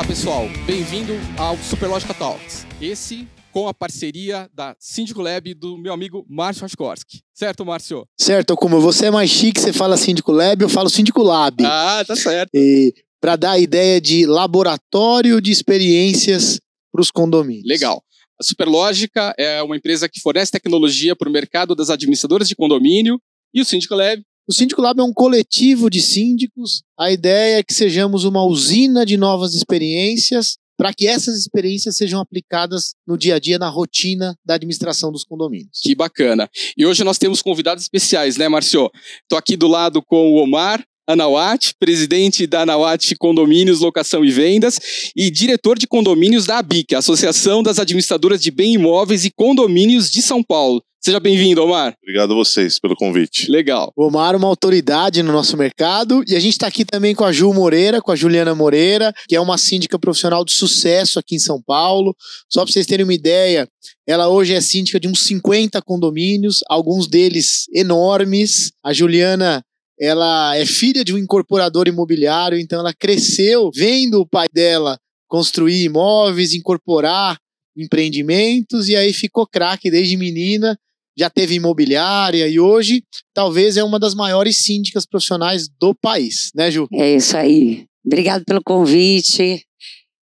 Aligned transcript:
Olá 0.00 0.08
pessoal, 0.08 0.48
bem-vindo 0.64 1.12
ao 1.36 1.58
Superlógica 1.58 2.14
Talks. 2.14 2.66
Esse 2.80 3.28
com 3.52 3.68
a 3.68 3.74
parceria 3.74 4.48
da 4.54 4.74
Síndico 4.78 5.20
Lab 5.20 5.52
do 5.52 5.76
meu 5.76 5.92
amigo 5.92 6.24
Márcio 6.26 6.62
Raskorski. 6.62 7.20
Certo, 7.34 7.66
Márcio? 7.66 8.06
Certo, 8.18 8.56
como 8.56 8.80
você 8.80 9.08
é 9.08 9.10
mais 9.10 9.28
chique, 9.28 9.60
você 9.60 9.74
fala 9.74 9.98
Síndico 9.98 10.32
Lab, 10.32 10.62
eu 10.62 10.70
falo 10.70 10.88
Síndico 10.88 11.22
Lab. 11.22 11.62
Ah, 11.66 12.02
tá 12.06 12.16
certo. 12.16 12.48
E 12.54 12.94
para 13.20 13.36
dar 13.36 13.50
a 13.50 13.58
ideia 13.58 14.00
de 14.00 14.24
laboratório 14.24 15.38
de 15.38 15.52
experiências 15.52 16.58
para 16.90 17.02
os 17.02 17.10
condomínios. 17.10 17.66
Legal. 17.66 18.02
A 18.40 18.42
Superlógica 18.42 19.34
é 19.38 19.62
uma 19.62 19.76
empresa 19.76 20.08
que 20.08 20.18
fornece 20.18 20.50
tecnologia 20.50 21.14
para 21.14 21.28
o 21.28 21.32
mercado 21.32 21.76
das 21.76 21.90
administradoras 21.90 22.48
de 22.48 22.56
condomínio 22.56 23.20
e 23.52 23.60
o 23.60 23.66
Síndico 23.66 23.94
Lab 23.94 24.22
o 24.50 24.52
Síndico 24.52 24.82
Lab 24.82 24.98
é 24.98 25.04
um 25.04 25.12
coletivo 25.12 25.88
de 25.88 26.00
síndicos. 26.00 26.82
A 26.98 27.12
ideia 27.12 27.60
é 27.60 27.62
que 27.62 27.72
sejamos 27.72 28.24
uma 28.24 28.44
usina 28.44 29.06
de 29.06 29.16
novas 29.16 29.54
experiências 29.54 30.56
para 30.76 30.92
que 30.92 31.06
essas 31.06 31.38
experiências 31.38 31.96
sejam 31.96 32.18
aplicadas 32.18 32.94
no 33.06 33.16
dia 33.16 33.36
a 33.36 33.38
dia, 33.38 33.60
na 33.60 33.68
rotina 33.68 34.34
da 34.44 34.54
administração 34.54 35.12
dos 35.12 35.22
condomínios. 35.22 35.78
Que 35.80 35.94
bacana. 35.94 36.50
E 36.76 36.84
hoje 36.84 37.04
nós 37.04 37.16
temos 37.16 37.40
convidados 37.40 37.84
especiais, 37.84 38.36
né, 38.36 38.48
Marcio? 38.48 38.90
Estou 39.22 39.38
aqui 39.38 39.56
do 39.56 39.68
lado 39.68 40.02
com 40.02 40.32
o 40.32 40.42
Omar, 40.42 40.82
Anawat, 41.06 41.72
presidente 41.78 42.44
da 42.44 42.62
Anawat 42.62 43.14
Condomínios, 43.20 43.78
Locação 43.78 44.24
e 44.24 44.32
Vendas 44.32 44.80
e 45.14 45.30
diretor 45.30 45.78
de 45.78 45.86
condomínios 45.86 46.46
da 46.46 46.58
ABIC, 46.58 46.96
Associação 46.96 47.62
das 47.62 47.78
Administradoras 47.78 48.42
de 48.42 48.50
Bem 48.50 48.74
Imóveis 48.74 49.24
e 49.24 49.30
Condomínios 49.30 50.10
de 50.10 50.20
São 50.20 50.42
Paulo. 50.42 50.82
Seja 51.02 51.18
bem-vindo, 51.18 51.62
Omar. 51.62 51.94
Obrigado 52.02 52.32
a 52.32 52.36
vocês 52.36 52.78
pelo 52.78 52.94
convite. 52.94 53.50
Legal. 53.50 53.90
O 53.96 54.08
Omar 54.08 54.34
é 54.34 54.36
uma 54.36 54.48
autoridade 54.48 55.22
no 55.22 55.32
nosso 55.32 55.56
mercado 55.56 56.22
e 56.28 56.36
a 56.36 56.38
gente 56.38 56.52
está 56.52 56.66
aqui 56.66 56.84
também 56.84 57.14
com 57.14 57.24
a 57.24 57.32
Ju 57.32 57.54
Moreira, 57.54 58.02
com 58.02 58.12
a 58.12 58.16
Juliana 58.16 58.54
Moreira, 58.54 59.10
que 59.26 59.34
é 59.34 59.40
uma 59.40 59.56
síndica 59.56 59.98
profissional 59.98 60.44
de 60.44 60.52
sucesso 60.52 61.18
aqui 61.18 61.36
em 61.36 61.38
São 61.38 61.58
Paulo. 61.62 62.14
Só 62.50 62.62
para 62.62 62.72
vocês 62.72 62.84
terem 62.84 63.04
uma 63.04 63.14
ideia, 63.14 63.66
ela 64.06 64.28
hoje 64.28 64.52
é 64.52 64.60
síndica 64.60 65.00
de 65.00 65.08
uns 65.08 65.20
50 65.20 65.80
condomínios, 65.80 66.58
alguns 66.68 67.08
deles 67.08 67.64
enormes. 67.74 68.70
A 68.84 68.92
Juliana 68.92 69.64
ela 69.98 70.54
é 70.54 70.66
filha 70.66 71.02
de 71.02 71.14
um 71.14 71.18
incorporador 71.18 71.88
imobiliário, 71.88 72.58
então 72.58 72.78
ela 72.78 72.92
cresceu 72.92 73.70
vendo 73.74 74.20
o 74.20 74.28
pai 74.28 74.48
dela 74.52 74.98
construir 75.26 75.82
imóveis, 75.82 76.52
incorporar 76.52 77.38
empreendimentos 77.74 78.90
e 78.90 78.96
aí 78.96 79.14
ficou 79.14 79.46
craque 79.46 79.90
desde 79.90 80.14
menina 80.18 80.78
já 81.16 81.28
teve 81.28 81.54
imobiliária 81.54 82.48
e 82.48 82.58
hoje 82.58 83.02
talvez 83.34 83.76
é 83.76 83.84
uma 83.84 83.98
das 83.98 84.14
maiores 84.14 84.62
síndicas 84.62 85.06
profissionais 85.06 85.68
do 85.80 85.94
país, 85.94 86.50
né, 86.54 86.70
Ju? 86.70 86.86
É 86.92 87.16
isso 87.16 87.36
aí. 87.36 87.84
Obrigado 88.04 88.44
pelo 88.44 88.62
convite. 88.62 89.64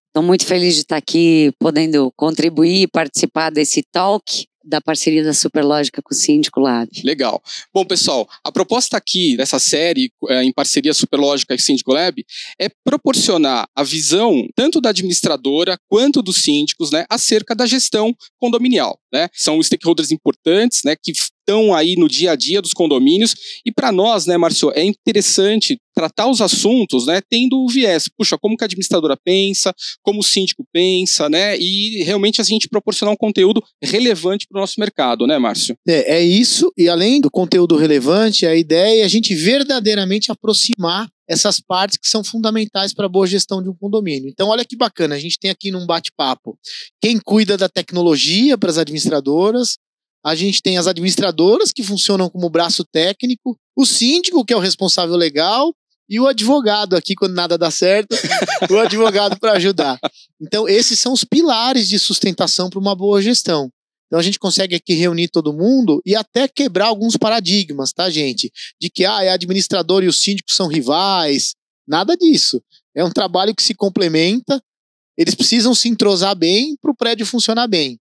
Estou 0.07 0.23
muito 0.23 0.45
feliz 0.45 0.75
de 0.75 0.81
estar 0.81 0.97
aqui 0.97 1.51
podendo 1.59 2.11
contribuir 2.15 2.83
e 2.83 2.87
participar 2.87 3.51
desse 3.51 3.83
talk 3.91 4.47
da 4.69 4.79
parceria 4.79 5.23
da 5.23 5.33
Superlógica 5.33 6.01
com 6.01 6.13
o 6.13 6.17
Síndico 6.17 6.59
Lab. 6.59 6.89
Legal. 7.03 7.41
Bom, 7.73 7.83
pessoal, 7.83 8.29
a 8.43 8.51
proposta 8.51 8.97
aqui 8.97 9.35
dessa 9.35 9.57
série, 9.57 10.11
é, 10.29 10.43
em 10.43 10.53
parceria 10.53 10.93
Superlógica 10.93 11.55
e 11.55 11.59
Síndico 11.59 11.91
Lab, 11.91 12.23
é 12.59 12.69
proporcionar 12.83 13.67
a 13.75 13.83
visão 13.83 14.47
tanto 14.55 14.79
da 14.79 14.89
administradora 14.89 15.77
quanto 15.87 16.21
dos 16.21 16.37
síndicos 16.37 16.91
né, 16.91 17.05
acerca 17.09 17.55
da 17.55 17.65
gestão 17.65 18.13
condominial. 18.37 18.99
Né? 19.11 19.27
São 19.33 19.61
stakeholders 19.61 20.11
importantes 20.11 20.81
né, 20.85 20.95
que 20.95 21.11
estão 21.11 21.73
aí 21.73 21.95
no 21.95 22.07
dia 22.07 22.31
a 22.31 22.35
dia 22.35 22.61
dos 22.61 22.73
condomínios. 22.73 23.35
E 23.65 23.71
para 23.71 23.91
nós, 23.91 24.25
né, 24.25 24.37
Márcio, 24.37 24.71
é 24.75 24.83
interessante 24.83 25.79
tratar 25.95 26.29
os 26.29 26.39
assuntos, 26.39 27.07
né, 27.07 27.19
tendo 27.29 27.57
o 27.57 27.67
viés. 27.67 28.07
Puxa, 28.17 28.37
como 28.37 28.55
que 28.55 28.63
a 28.63 28.67
administradora 28.67 29.17
pensa, 29.17 29.73
como 30.01 30.19
o 30.19 30.23
síndico 30.23 30.63
pensa, 30.71 31.27
né, 31.27 31.57
e 31.57 32.03
realmente 32.03 32.39
a 32.39 32.43
gente 32.43 32.69
proporcionar 32.69 33.13
um 33.13 33.17
conteúdo 33.17 33.61
relevante 33.83 34.45
para 34.47 34.59
o 34.59 34.61
nosso 34.61 34.79
mercado, 34.79 35.27
né, 35.27 35.37
Márcio? 35.37 35.75
É, 35.87 36.17
é 36.17 36.23
isso. 36.23 36.71
E 36.77 36.87
além 36.87 37.19
do 37.19 37.29
conteúdo 37.29 37.75
relevante, 37.75 38.45
a 38.45 38.55
ideia 38.55 39.01
é 39.01 39.05
a 39.05 39.09
gente 39.09 39.35
verdadeiramente 39.35 40.31
aproximar 40.31 41.07
essas 41.29 41.59
partes 41.59 41.97
que 41.97 42.09
são 42.09 42.23
fundamentais 42.23 42.93
para 42.93 43.05
a 43.05 43.09
boa 43.09 43.27
gestão 43.27 43.61
de 43.61 43.69
um 43.69 43.75
condomínio. 43.75 44.27
Então, 44.27 44.49
olha 44.49 44.65
que 44.65 44.75
bacana, 44.75 45.13
a 45.13 45.19
gente 45.19 45.37
tem 45.39 45.51
aqui 45.51 45.69
num 45.69 45.85
bate-papo 45.85 46.57
quem 46.99 47.19
cuida 47.19 47.55
da 47.55 47.69
tecnologia 47.69 48.57
para 48.57 48.71
as 48.71 48.77
administradoras, 48.79 49.77
a 50.25 50.35
gente 50.35 50.61
tem 50.61 50.77
as 50.77 50.87
administradoras 50.87 51.71
que 51.71 51.83
funcionam 51.83 52.29
como 52.29 52.49
braço 52.49 52.83
técnico, 52.83 53.55
o 53.77 53.85
síndico, 53.85 54.43
que 54.43 54.51
é 54.51 54.57
o 54.57 54.59
responsável 54.59 55.15
legal, 55.15 55.73
e 56.09 56.19
o 56.19 56.27
advogado 56.27 56.95
aqui, 56.95 57.13
quando 57.13 57.35
nada 57.35 57.57
dá 57.57 57.69
certo, 57.69 58.15
o 58.69 58.77
advogado 58.79 59.39
para 59.39 59.53
ajudar. 59.53 59.99
Então, 60.41 60.67
esses 60.67 60.99
são 60.99 61.13
os 61.13 61.23
pilares 61.23 61.87
de 61.87 61.99
sustentação 61.99 62.69
para 62.69 62.79
uma 62.79 62.95
boa 62.95 63.21
gestão. 63.21 63.69
Então 64.09 64.19
a 64.19 64.23
gente 64.23 64.39
consegue 64.39 64.75
aqui 64.75 64.95
reunir 64.95 65.27
todo 65.27 65.53
mundo 65.53 66.01
e 66.03 66.15
até 66.15 66.47
quebrar 66.47 66.87
alguns 66.87 67.15
paradigmas, 67.15 67.93
tá, 67.93 68.09
gente? 68.09 68.51
De 68.81 68.89
que 68.89 69.05
ah, 69.05 69.23
é 69.23 69.29
administrador 69.29 70.03
e 70.03 70.07
o 70.07 70.13
síndico 70.13 70.51
são 70.51 70.67
rivais. 70.67 71.53
Nada 71.87 72.17
disso. 72.17 72.61
É 72.95 73.05
um 73.05 73.11
trabalho 73.11 73.55
que 73.55 73.61
se 73.61 73.75
complementa. 73.75 74.61
Eles 75.15 75.35
precisam 75.35 75.75
se 75.75 75.87
entrosar 75.87 76.35
bem 76.35 76.75
para 76.81 76.91
o 76.91 76.95
prédio 76.95 77.25
funcionar 77.25 77.67
bem 77.67 77.99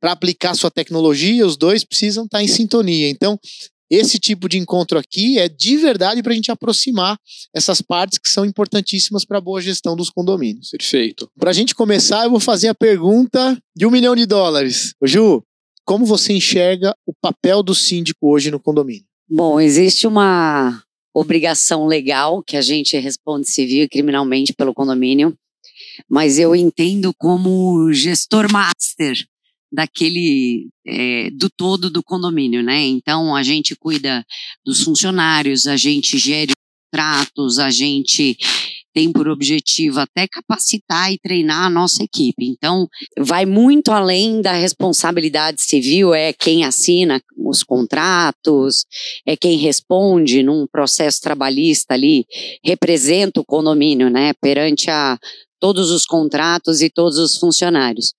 para 0.00 0.12
aplicar 0.12 0.54
sua 0.54 0.70
tecnologia, 0.70 1.46
os 1.46 1.56
dois 1.56 1.84
precisam 1.84 2.24
estar 2.24 2.38
tá 2.38 2.44
em 2.44 2.48
sintonia. 2.48 3.08
Então, 3.08 3.38
esse 3.90 4.18
tipo 4.18 4.48
de 4.48 4.58
encontro 4.58 4.98
aqui 4.98 5.38
é 5.38 5.48
de 5.48 5.76
verdade 5.76 6.22
para 6.22 6.32
a 6.32 6.34
gente 6.34 6.50
aproximar 6.50 7.18
essas 7.54 7.80
partes 7.80 8.18
que 8.18 8.28
são 8.28 8.44
importantíssimas 8.44 9.24
para 9.24 9.38
a 9.38 9.40
boa 9.40 9.60
gestão 9.60 9.96
dos 9.96 10.10
condomínios. 10.10 10.70
Perfeito. 10.70 11.30
Para 11.38 11.50
a 11.50 11.52
gente 11.52 11.74
começar, 11.74 12.24
eu 12.24 12.30
vou 12.30 12.40
fazer 12.40 12.68
a 12.68 12.74
pergunta 12.74 13.56
de 13.74 13.86
um 13.86 13.90
milhão 13.90 14.16
de 14.16 14.26
dólares. 14.26 14.94
Ju, 15.02 15.42
como 15.84 16.04
você 16.04 16.32
enxerga 16.32 16.94
o 17.06 17.12
papel 17.14 17.62
do 17.62 17.74
síndico 17.74 18.28
hoje 18.28 18.50
no 18.50 18.58
condomínio? 18.58 19.04
Bom, 19.28 19.60
existe 19.60 20.06
uma 20.06 20.82
obrigação 21.14 21.86
legal 21.86 22.42
que 22.42 22.56
a 22.56 22.60
gente 22.60 22.98
responde 22.98 23.48
civil 23.48 23.84
e 23.84 23.88
criminalmente 23.88 24.52
pelo 24.52 24.74
condomínio, 24.74 25.36
mas 26.08 26.38
eu 26.38 26.54
entendo 26.54 27.14
como 27.16 27.92
gestor 27.92 28.50
master 28.52 29.16
daquele 29.72 30.68
é, 30.86 31.30
do 31.30 31.50
todo 31.50 31.90
do 31.90 32.02
condomínio, 32.02 32.62
né? 32.62 32.84
Então 32.86 33.34
a 33.34 33.42
gente 33.42 33.74
cuida 33.76 34.24
dos 34.64 34.82
funcionários, 34.82 35.66
a 35.66 35.76
gente 35.76 36.18
gere 36.18 36.52
contratos, 36.92 37.58
a 37.58 37.70
gente 37.70 38.36
tem 38.94 39.12
por 39.12 39.28
objetivo 39.28 40.00
até 40.00 40.26
capacitar 40.26 41.12
e 41.12 41.18
treinar 41.18 41.66
a 41.66 41.70
nossa 41.70 42.02
equipe. 42.02 42.46
Então, 42.46 42.88
vai 43.18 43.44
muito 43.44 43.92
além 43.92 44.40
da 44.40 44.52
responsabilidade 44.52 45.60
civil, 45.60 46.14
é 46.14 46.32
quem 46.32 46.64
assina 46.64 47.20
os 47.36 47.62
contratos, 47.62 48.86
é 49.26 49.36
quem 49.36 49.58
responde 49.58 50.42
num 50.42 50.66
processo 50.66 51.20
trabalhista 51.20 51.92
ali, 51.92 52.24
representa 52.64 53.38
o 53.38 53.44
condomínio, 53.44 54.08
né, 54.08 54.32
perante 54.40 54.90
a 54.90 55.18
todos 55.60 55.90
os 55.90 56.06
contratos 56.06 56.80
e 56.80 56.88
todos 56.88 57.18
os 57.18 57.36
funcionários 57.36 58.14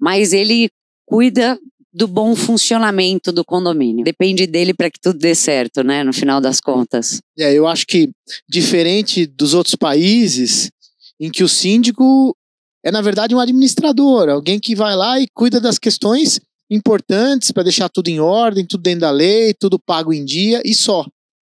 mas 0.00 0.32
ele 0.32 0.70
cuida 1.06 1.58
do 1.92 2.06
bom 2.06 2.36
funcionamento 2.36 3.32
do 3.32 3.44
condomínio. 3.44 4.04
Depende 4.04 4.46
dele 4.46 4.72
para 4.72 4.90
que 4.90 5.00
tudo 5.00 5.18
dê 5.18 5.34
certo, 5.34 5.82
né, 5.82 6.04
no 6.04 6.12
final 6.12 6.40
das 6.40 6.60
contas. 6.60 7.20
É, 7.38 7.52
eu 7.52 7.66
acho 7.66 7.86
que 7.86 8.10
diferente 8.48 9.26
dos 9.26 9.54
outros 9.54 9.74
países 9.74 10.70
em 11.18 11.30
que 11.30 11.42
o 11.42 11.48
síndico 11.48 12.36
é 12.84 12.90
na 12.90 13.02
verdade 13.02 13.34
um 13.34 13.40
administrador, 13.40 14.28
alguém 14.28 14.58
que 14.58 14.74
vai 14.74 14.96
lá 14.96 15.20
e 15.20 15.26
cuida 15.34 15.60
das 15.60 15.78
questões 15.78 16.40
importantes 16.70 17.50
para 17.50 17.64
deixar 17.64 17.88
tudo 17.88 18.08
em 18.08 18.20
ordem, 18.20 18.64
tudo 18.64 18.82
dentro 18.82 19.00
da 19.00 19.10
lei, 19.10 19.52
tudo 19.52 19.78
pago 19.78 20.12
em 20.12 20.24
dia 20.24 20.62
e 20.64 20.74
só. 20.74 21.04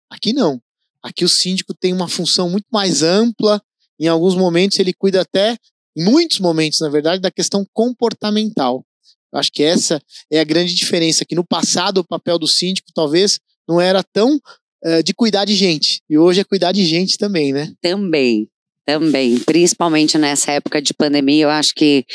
Aqui 0.09 0.33
não. 0.33 0.59
Aqui 1.03 1.23
o 1.23 1.29
síndico 1.29 1.73
tem 1.73 1.93
uma 1.93 2.07
função 2.07 2.49
muito 2.49 2.65
mais 2.71 3.03
ampla. 3.03 3.61
Em 3.99 4.07
alguns 4.07 4.35
momentos 4.35 4.79
ele 4.79 4.93
cuida 4.93 5.21
até 5.21 5.57
em 5.97 6.03
muitos 6.03 6.39
momentos, 6.39 6.79
na 6.79 6.89
verdade, 6.89 7.21
da 7.21 7.31
questão 7.31 7.65
comportamental. 7.73 8.85
Eu 9.31 9.39
acho 9.39 9.51
que 9.51 9.63
essa 9.63 10.01
é 10.31 10.39
a 10.39 10.43
grande 10.43 10.73
diferença, 10.73 11.25
que 11.25 11.35
no 11.35 11.45
passado 11.45 11.99
o 11.99 12.07
papel 12.07 12.39
do 12.39 12.47
síndico 12.47 12.89
talvez 12.93 13.39
não 13.67 13.79
era 13.79 14.03
tão 14.03 14.35
uh, 14.35 15.03
de 15.03 15.13
cuidar 15.13 15.45
de 15.45 15.55
gente, 15.55 16.01
e 16.09 16.17
hoje 16.17 16.41
é 16.41 16.43
cuidar 16.43 16.71
de 16.71 16.85
gente 16.85 17.17
também, 17.17 17.53
né? 17.53 17.71
Também, 17.81 18.47
também. 18.85 19.37
Principalmente 19.39 20.17
nessa 20.17 20.51
época 20.51 20.81
de 20.81 20.93
pandemia, 20.93 21.43
eu 21.43 21.49
acho 21.49 21.73
que 21.75 22.05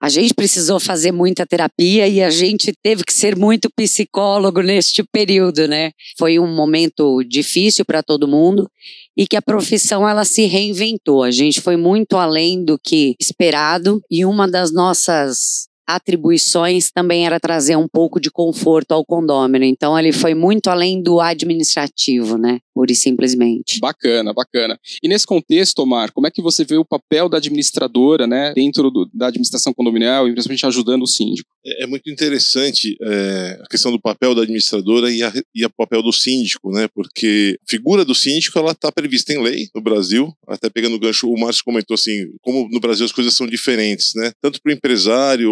a 0.00 0.08
gente 0.08 0.34
precisou 0.34 0.78
fazer 0.78 1.10
muita 1.10 1.46
terapia 1.46 2.06
e 2.06 2.22
a 2.22 2.30
gente 2.30 2.72
teve 2.82 3.02
que 3.02 3.12
ser 3.12 3.36
muito 3.36 3.70
psicólogo 3.74 4.60
neste 4.60 5.02
período, 5.02 5.66
né? 5.66 5.90
Foi 6.18 6.38
um 6.38 6.54
momento 6.54 7.22
difícil 7.24 7.84
para 7.84 8.02
todo 8.02 8.28
mundo 8.28 8.70
e 9.16 9.26
que 9.26 9.36
a 9.36 9.42
profissão 9.42 10.06
ela 10.06 10.24
se 10.24 10.44
reinventou. 10.44 11.22
A 11.22 11.30
gente 11.30 11.60
foi 11.60 11.76
muito 11.76 12.16
além 12.16 12.62
do 12.62 12.78
que 12.78 13.16
esperado 13.18 14.02
e 14.10 14.24
uma 14.24 14.46
das 14.46 14.72
nossas 14.72 15.66
atribuições 15.86 16.90
também 16.90 17.26
era 17.26 17.38
trazer 17.38 17.76
um 17.76 17.86
pouco 17.86 18.20
de 18.20 18.30
conforto 18.30 18.92
ao 18.92 19.04
condômino. 19.04 19.64
Então 19.64 19.98
ele 19.98 20.12
foi 20.12 20.34
muito 20.34 20.68
além 20.68 21.02
do 21.02 21.20
administrativo, 21.20 22.36
né? 22.36 22.58
Pura 22.74 22.92
e 22.92 22.94
simplesmente. 22.94 23.78
Bacana, 23.80 24.32
bacana. 24.32 24.78
E 25.02 25.08
nesse 25.08 25.26
contexto, 25.26 25.78
Omar, 25.80 26.12
como 26.12 26.26
é 26.26 26.30
que 26.30 26.42
você 26.42 26.64
vê 26.64 26.76
o 26.76 26.84
papel 26.84 27.28
da 27.28 27.38
administradora, 27.38 28.26
né, 28.26 28.52
dentro 28.54 28.90
do, 28.90 29.08
da 29.12 29.28
administração 29.28 29.72
condominial 29.72 30.28
e 30.28 30.32
principalmente 30.32 30.66
ajudando 30.66 31.02
o 31.02 31.06
síndico? 31.06 31.48
É, 31.66 31.82
é 31.82 31.86
muito 31.86 32.08
interessante 32.10 32.96
é, 33.02 33.60
a 33.62 33.68
questão 33.68 33.90
do 33.90 34.00
papel 34.00 34.34
da 34.34 34.42
administradora 34.42 35.10
e, 35.10 35.22
a, 35.22 35.32
o 35.66 35.76
papel 35.76 36.02
do 36.02 36.12
síndico, 36.12 36.70
né? 36.70 36.88
Porque 36.94 37.58
a 37.60 37.70
figura 37.70 38.04
do 38.04 38.14
síndico 38.14 38.58
ela 38.58 38.72
está 38.72 38.92
prevista 38.92 39.32
em 39.32 39.42
lei 39.42 39.68
no 39.74 39.80
Brasil. 39.80 40.32
Até 40.46 40.70
pegando 40.70 40.96
o 40.96 41.00
gancho, 41.00 41.28
o 41.28 41.38
Márcio 41.38 41.64
comentou 41.64 41.94
assim, 41.94 42.26
como 42.40 42.68
no 42.70 42.80
Brasil 42.80 43.04
as 43.04 43.12
coisas 43.12 43.34
são 43.34 43.46
diferentes, 43.46 44.12
né? 44.14 44.30
Tanto 44.40 44.60
para 44.62 44.70
o 44.70 44.74
empresário, 44.74 45.50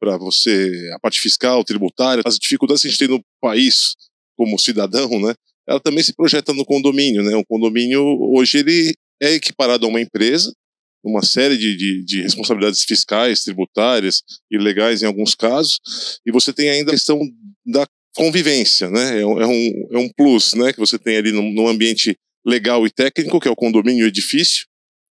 para 0.00 0.16
você, 0.16 0.90
a 0.94 0.98
parte 0.98 1.20
fiscal, 1.20 1.62
tributária, 1.64 2.22
as 2.24 2.38
dificuldades 2.38 2.82
que 2.82 2.88
a 2.88 2.90
gente 2.90 2.98
tem 2.98 3.08
no 3.08 3.22
país 3.40 3.94
como 4.36 4.58
cidadão, 4.58 5.20
né? 5.20 5.34
ela 5.70 5.78
também 5.78 6.02
se 6.02 6.12
projeta 6.12 6.52
no 6.52 6.64
condomínio, 6.64 7.22
né? 7.22 7.36
O 7.36 7.44
condomínio 7.44 8.02
hoje 8.34 8.58
ele 8.58 8.92
é 9.22 9.34
equiparado 9.34 9.86
a 9.86 9.88
uma 9.88 10.00
empresa, 10.00 10.52
uma 11.02 11.22
série 11.22 11.56
de, 11.56 11.76
de, 11.76 12.04
de, 12.04 12.22
responsabilidades 12.22 12.84
fiscais, 12.84 13.42
tributárias 13.42 14.22
e 14.50 14.58
legais 14.58 15.02
em 15.02 15.06
alguns 15.06 15.34
casos, 15.34 15.80
e 16.26 16.30
você 16.30 16.52
tem 16.52 16.68
ainda 16.68 16.90
a 16.90 16.94
questão 16.94 17.20
da 17.66 17.86
convivência, 18.14 18.90
né? 18.90 19.18
É, 19.18 19.20
é, 19.20 19.24
um, 19.24 19.88
é 19.92 19.98
um 19.98 20.08
plus, 20.08 20.54
né? 20.54 20.72
Que 20.72 20.78
você 20.80 20.98
tem 20.98 21.16
ali 21.16 21.32
num, 21.32 21.68
ambiente 21.68 22.16
legal 22.44 22.86
e 22.86 22.90
técnico, 22.90 23.40
que 23.40 23.48
é 23.48 23.50
o 23.50 23.56
condomínio 23.56 24.04
e 24.04 24.08
edifício. 24.08 24.66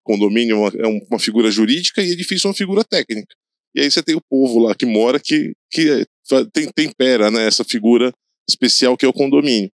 Condomínio 0.03 0.55
é 0.55 0.59
uma, 0.59 0.71
é 0.85 1.05
uma 1.09 1.19
figura 1.19 1.49
jurídica 1.51 2.01
e 2.01 2.11
edifício 2.11 2.47
é 2.47 2.49
uma 2.49 2.55
figura 2.55 2.83
técnica. 2.83 3.35
E 3.75 3.81
aí 3.81 3.91
você 3.91 4.01
tem 4.01 4.15
o 4.15 4.21
povo 4.29 4.59
lá 4.59 4.73
que 4.73 4.85
mora 4.85 5.19
que, 5.19 5.53
que 5.69 6.05
tem, 6.53 6.71
tempera 6.73 7.29
né, 7.29 7.45
essa 7.45 7.63
figura 7.63 8.13
especial 8.47 8.95
que 8.95 9.05
é 9.05 9.09
o 9.09 9.13
condomínio. 9.13 9.69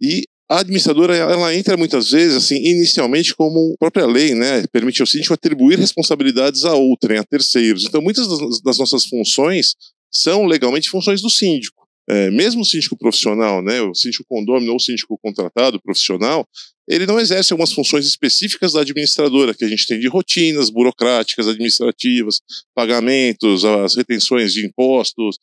E 0.00 0.24
a 0.48 0.60
administradora 0.60 1.16
ela 1.16 1.54
entra 1.54 1.76
muitas 1.76 2.10
vezes 2.10 2.36
assim 2.36 2.56
inicialmente 2.56 3.34
como 3.34 3.76
própria 3.78 4.06
lei 4.06 4.34
né 4.34 4.64
permite 4.72 5.00
ao 5.00 5.06
síndico 5.06 5.34
atribuir 5.34 5.78
responsabilidades 5.78 6.64
a 6.64 6.74
outrem 6.74 7.18
a 7.18 7.24
terceiros. 7.24 7.84
Então 7.84 8.00
muitas 8.00 8.26
das, 8.62 8.78
nossas 8.78 9.06
funções 9.06 9.74
são 10.10 10.46
legalmente 10.46 10.88
funções 10.88 11.20
do 11.20 11.28
síndico. 11.28 11.86
É, 12.08 12.30
mesmo 12.30 12.62
o 12.62 12.64
síndico 12.64 12.96
profissional 12.96 13.60
né 13.60 13.82
o 13.82 13.92
síndico 13.92 14.24
condômino 14.28 14.70
ou 14.70 14.76
o 14.76 14.80
síndico 14.80 15.18
contratado 15.20 15.80
profissional 15.82 16.46
ele 16.88 17.04
não 17.04 17.18
exerce 17.18 17.52
algumas 17.52 17.72
funções 17.72 18.06
específicas 18.06 18.74
da 18.74 18.82
administradora 18.82 19.52
que 19.52 19.64
a 19.64 19.68
gente 19.68 19.84
tem 19.88 19.98
de 19.98 20.06
rotinas 20.06 20.70
burocráticas 20.70 21.48
administrativas 21.48 22.40
pagamentos 22.72 23.64
as 23.64 23.96
retenções 23.96 24.52
de 24.52 24.64
impostos 24.64 25.36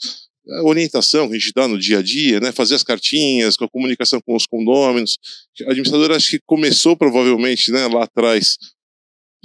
orientação 0.64 1.28
que 1.28 1.36
a 1.36 1.40
gente 1.40 1.54
dá 1.56 1.68
no 1.68 1.80
dia 1.80 2.00
a 2.00 2.02
dia, 2.02 2.40
né, 2.40 2.52
fazer 2.52 2.76
as 2.76 2.84
cartinhas, 2.84 3.56
com 3.56 3.66
a 3.66 3.70
comunicação 3.70 4.20
com 4.22 4.36
os 4.36 4.46
condôminos. 4.46 5.18
A 5.62 5.72
administradora 5.72 6.16
acho 6.16 6.32
que 6.32 6.40
começou 6.46 6.98
provavelmente 6.98 7.72
né, 7.72 7.88
lá 7.88 8.04
atrás 8.04 8.58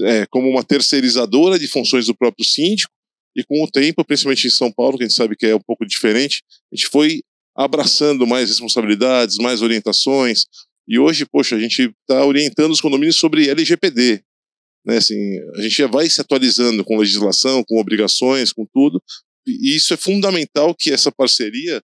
é, 0.00 0.26
como 0.26 0.48
uma 0.48 0.64
terceirizadora 0.64 1.58
de 1.58 1.66
funções 1.66 2.06
do 2.06 2.16
próprio 2.16 2.44
síndico, 2.44 2.92
e 3.36 3.44
com 3.44 3.62
o 3.62 3.70
tempo, 3.70 4.04
principalmente 4.04 4.46
em 4.46 4.50
São 4.50 4.72
Paulo, 4.72 4.96
que 4.96 5.04
a 5.04 5.06
gente 5.06 5.16
sabe 5.16 5.36
que 5.36 5.46
é 5.46 5.54
um 5.54 5.60
pouco 5.60 5.86
diferente, 5.86 6.42
a 6.72 6.76
gente 6.76 6.88
foi 6.88 7.22
abraçando 7.56 8.26
mais 8.26 8.48
responsabilidades, 8.48 9.36
mais 9.38 9.62
orientações, 9.62 10.44
e 10.88 10.98
hoje, 10.98 11.26
poxa, 11.26 11.54
a 11.54 11.58
gente 11.58 11.92
está 12.00 12.24
orientando 12.24 12.72
os 12.72 12.80
condomínios 12.80 13.16
sobre 13.16 13.48
LGPD, 13.48 14.22
né, 14.84 14.96
assim, 14.96 15.38
a 15.56 15.60
gente 15.60 15.76
já 15.76 15.86
vai 15.86 16.08
se 16.08 16.20
atualizando 16.20 16.84
com 16.84 16.96
legislação, 16.96 17.62
com 17.64 17.80
obrigações, 17.80 18.52
com 18.52 18.66
tudo, 18.72 19.02
e 19.50 19.76
isso 19.76 19.94
é 19.94 19.96
fundamental 19.96 20.74
que 20.74 20.90
essa 20.90 21.10
parceria 21.10 21.82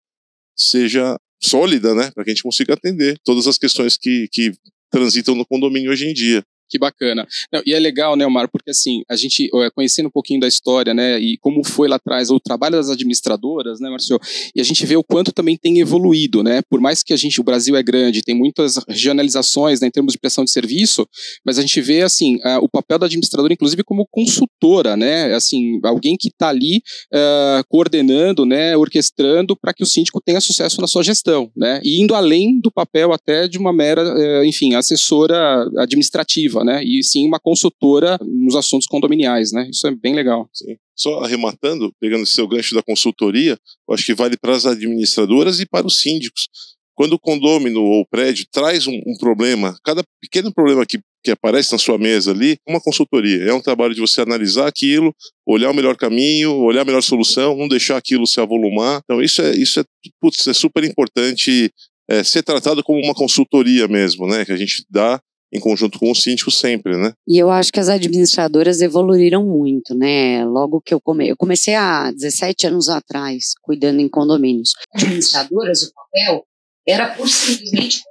seja 0.55 1.17
sólida, 1.41 1.95
né, 1.95 2.11
para 2.11 2.23
que 2.23 2.29
a 2.29 2.33
gente 2.33 2.43
consiga 2.43 2.73
atender 2.73 3.17
todas 3.23 3.47
as 3.47 3.57
questões 3.57 3.97
que, 3.97 4.27
que 4.31 4.51
transitam 4.91 5.33
no 5.33 5.45
condomínio 5.45 5.91
hoje 5.91 6.07
em 6.07 6.13
dia. 6.13 6.43
Que 6.71 6.79
bacana. 6.79 7.27
Não, 7.51 7.61
e 7.65 7.73
é 7.73 7.79
legal, 7.79 8.15
né, 8.15 8.25
Omar, 8.25 8.49
porque 8.49 8.71
assim, 8.71 9.03
a 9.09 9.15
gente, 9.17 9.49
conhecendo 9.75 10.07
um 10.07 10.11
pouquinho 10.11 10.39
da 10.39 10.47
história, 10.47 10.93
né, 10.93 11.19
e 11.19 11.37
como 11.37 11.65
foi 11.65 11.89
lá 11.89 11.97
atrás 11.97 12.31
o 12.31 12.39
trabalho 12.39 12.77
das 12.77 12.89
administradoras, 12.89 13.81
né, 13.81 13.89
Marcio, 13.89 14.17
e 14.55 14.61
a 14.61 14.63
gente 14.63 14.85
vê 14.85 14.95
o 14.95 15.03
quanto 15.03 15.33
também 15.33 15.57
tem 15.57 15.79
evoluído, 15.81 16.41
né, 16.41 16.61
por 16.69 16.79
mais 16.79 17.03
que 17.03 17.11
a 17.11 17.17
gente, 17.17 17.41
o 17.41 17.43
Brasil 17.43 17.75
é 17.75 17.83
grande, 17.83 18.21
tem 18.21 18.33
muitas 18.33 18.79
regionalizações, 18.87 19.81
né, 19.81 19.87
em 19.87 19.91
termos 19.91 20.13
de 20.13 20.19
prestação 20.19 20.45
de 20.45 20.51
serviço, 20.51 21.05
mas 21.45 21.59
a 21.59 21.61
gente 21.61 21.81
vê, 21.81 22.03
assim, 22.03 22.37
o 22.61 22.69
papel 22.69 22.97
da 22.97 23.05
administradora, 23.05 23.51
inclusive, 23.51 23.83
como 23.83 24.07
consultora, 24.09 24.95
né, 24.95 25.33
assim, 25.35 25.77
alguém 25.83 26.15
que 26.17 26.29
está 26.29 26.47
ali 26.47 26.81
uh, 27.13 27.63
coordenando, 27.67 28.45
né, 28.45 28.77
orquestrando 28.77 29.57
para 29.57 29.73
que 29.73 29.83
o 29.83 29.85
síndico 29.85 30.21
tenha 30.21 30.39
sucesso 30.39 30.79
na 30.79 30.87
sua 30.87 31.03
gestão, 31.03 31.51
né, 31.53 31.81
e 31.83 32.01
indo 32.01 32.15
além 32.15 32.61
do 32.61 32.71
papel 32.71 33.11
até 33.11 33.45
de 33.45 33.57
uma 33.57 33.73
mera, 33.73 34.01
uh, 34.03 34.45
enfim, 34.45 34.73
assessora 34.73 35.67
administrativa, 35.77 36.60
né? 36.63 36.83
E 36.83 37.03
sim 37.03 37.27
uma 37.27 37.39
consultora 37.39 38.17
nos 38.21 38.55
assuntos 38.55 38.87
condominiais, 38.87 39.51
né? 39.51 39.67
Isso 39.69 39.87
é 39.87 39.91
bem 39.91 40.15
legal. 40.15 40.49
Sim. 40.53 40.75
Só 40.95 41.19
arrematando, 41.19 41.91
pegando 41.99 42.23
esse 42.23 42.33
seu 42.33 42.47
gancho 42.47 42.75
da 42.75 42.83
consultoria, 42.83 43.57
eu 43.87 43.93
acho 43.93 44.05
que 44.05 44.13
vale 44.13 44.37
para 44.37 44.55
as 44.55 44.65
administradoras 44.65 45.59
e 45.59 45.65
para 45.65 45.87
os 45.87 45.99
síndicos. 45.99 46.49
Quando 46.95 47.13
o 47.13 47.19
condômino 47.19 47.81
ou 47.81 48.01
o 48.01 48.05
prédio 48.05 48.45
traz 48.51 48.85
um, 48.85 48.93
um 48.93 49.17
problema, 49.19 49.75
cada 49.83 50.03
pequeno 50.21 50.53
problema 50.53 50.85
que 50.85 50.99
que 51.23 51.31
aparece 51.31 51.71
na 51.71 51.77
sua 51.77 51.97
mesa 51.97 52.31
ali, 52.31 52.57
uma 52.67 52.81
consultoria. 52.81 53.43
É 53.43 53.53
um 53.53 53.61
trabalho 53.61 53.93
de 53.93 54.01
você 54.01 54.21
analisar 54.21 54.67
aquilo, 54.67 55.13
olhar 55.45 55.69
o 55.69 55.73
melhor 55.73 55.95
caminho, 55.95 56.55
olhar 56.55 56.81
a 56.81 56.85
melhor 56.85 57.01
solução, 57.01 57.55
não 57.55 57.67
deixar 57.67 57.97
aquilo 57.97 58.25
se 58.25 58.39
avolumar. 58.39 59.01
Então, 59.03 59.21
isso 59.21 59.41
é, 59.41 59.51
isso 59.51 59.79
é, 59.79 59.83
putz, 60.19 60.47
é 60.47 60.53
super 60.53 60.83
importante 60.83 61.71
é, 62.09 62.23
ser 62.23 62.43
tratado 62.43 62.83
como 62.83 62.99
uma 63.03 63.13
consultoria 63.13 63.87
mesmo, 63.87 64.27
né? 64.27 64.43
Que 64.43 64.51
a 64.51 64.57
gente 64.57 64.83
dá 64.89 65.21
em 65.53 65.59
conjunto 65.59 65.99
com 65.99 66.09
o 66.09 66.15
síndico 66.15 66.49
sempre, 66.49 66.97
né? 66.97 67.13
E 67.27 67.37
eu 67.37 67.49
acho 67.49 67.71
que 67.71 67.79
as 67.79 67.89
administradoras 67.89 68.81
evoluíram 68.81 69.45
muito, 69.45 69.93
né? 69.93 70.45
Logo 70.45 70.81
que 70.81 70.93
eu 70.93 71.01
comecei, 71.01 71.31
eu 71.31 71.37
comecei 71.37 71.75
há 71.75 72.11
17 72.11 72.67
anos 72.67 72.87
atrás, 72.87 73.53
cuidando 73.61 73.99
em 73.99 74.09
condomínios. 74.09 74.71
Administradoras, 74.95 75.83
o 75.83 75.93
papel 75.93 76.45
era 76.87 77.13
por 77.15 77.27
simplesmente 77.27 78.01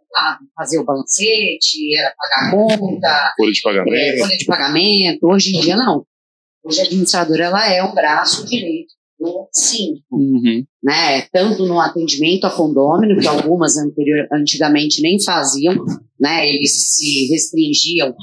fazer 0.56 0.78
o 0.78 0.84
balancete, 0.84 1.96
era 1.96 2.14
pagar 2.16 2.50
conta, 2.50 3.32
folha 3.36 3.52
de 3.52 3.62
pagamento. 3.62 3.94
É, 3.94 4.18
folha 4.18 4.36
de 4.36 4.44
pagamento. 4.44 5.18
Hoje 5.22 5.56
em 5.56 5.60
dia 5.60 5.76
não. 5.76 6.04
Hoje 6.64 6.80
a 6.80 6.84
administradora 6.84 7.44
ela 7.44 7.72
é 7.72 7.82
um 7.82 7.94
braço 7.94 8.44
direito 8.46 8.92
no 9.18 9.48
síndico, 9.52 10.16
uhum. 10.16 10.64
né? 10.82 11.22
Tanto 11.32 11.66
no 11.66 11.78
atendimento 11.78 12.46
a 12.46 12.50
condômino, 12.50 13.20
que 13.20 13.28
algumas 13.28 13.76
anterior, 13.76 14.26
antigamente 14.32 15.02
nem 15.02 15.22
faziam, 15.22 15.74
né? 16.20 16.48
Eles 16.48 16.94
se 16.94 17.28
restringiam 17.28 18.14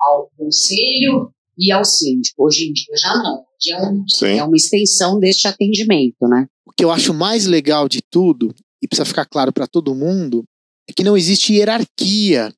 ao 0.00 0.30
conselho 0.36 1.32
e 1.56 1.72
ao 1.72 1.84
síndico. 1.84 2.44
Hoje 2.44 2.68
em 2.68 2.72
dia 2.72 2.96
já 2.96 3.14
não. 3.14 3.44
Hoje 3.56 3.72
é, 3.72 3.82
um, 3.82 4.36
é 4.36 4.44
uma 4.44 4.56
extensão 4.56 5.18
deste 5.18 5.48
atendimento, 5.48 6.28
né? 6.28 6.46
O 6.66 6.72
que 6.72 6.84
eu 6.84 6.90
acho 6.90 7.12
mais 7.14 7.46
legal 7.46 7.88
de 7.88 8.00
tudo, 8.00 8.54
e 8.82 8.86
precisa 8.86 9.04
ficar 9.04 9.24
claro 9.24 9.52
para 9.52 9.66
todo 9.66 9.94
mundo, 9.94 10.44
é 10.88 10.92
que 10.92 11.02
não 11.02 11.16
existe 11.16 11.54
hierarquia 11.54 12.52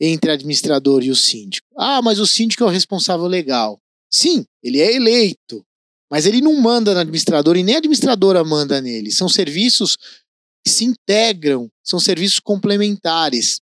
entre 0.00 0.30
administrador 0.30 1.02
e 1.04 1.10
o 1.10 1.16
síndico. 1.16 1.66
Ah, 1.76 2.00
mas 2.00 2.18
o 2.18 2.26
síndico 2.26 2.64
é 2.64 2.66
o 2.66 2.70
responsável 2.70 3.26
legal. 3.26 3.78
Sim, 4.10 4.44
ele 4.62 4.80
é 4.80 4.94
eleito, 4.94 5.64
mas 6.10 6.24
ele 6.26 6.40
não 6.40 6.54
manda 6.60 6.94
na 6.94 7.02
administradora 7.02 7.58
e 7.58 7.62
nem 7.62 7.74
a 7.74 7.78
administradora 7.78 8.42
manda 8.42 8.80
nele. 8.80 9.12
São 9.12 9.28
serviços 9.28 9.96
que 10.64 10.70
se 10.70 10.84
integram, 10.84 11.68
são 11.84 12.00
serviços 12.00 12.40
complementares. 12.40 13.60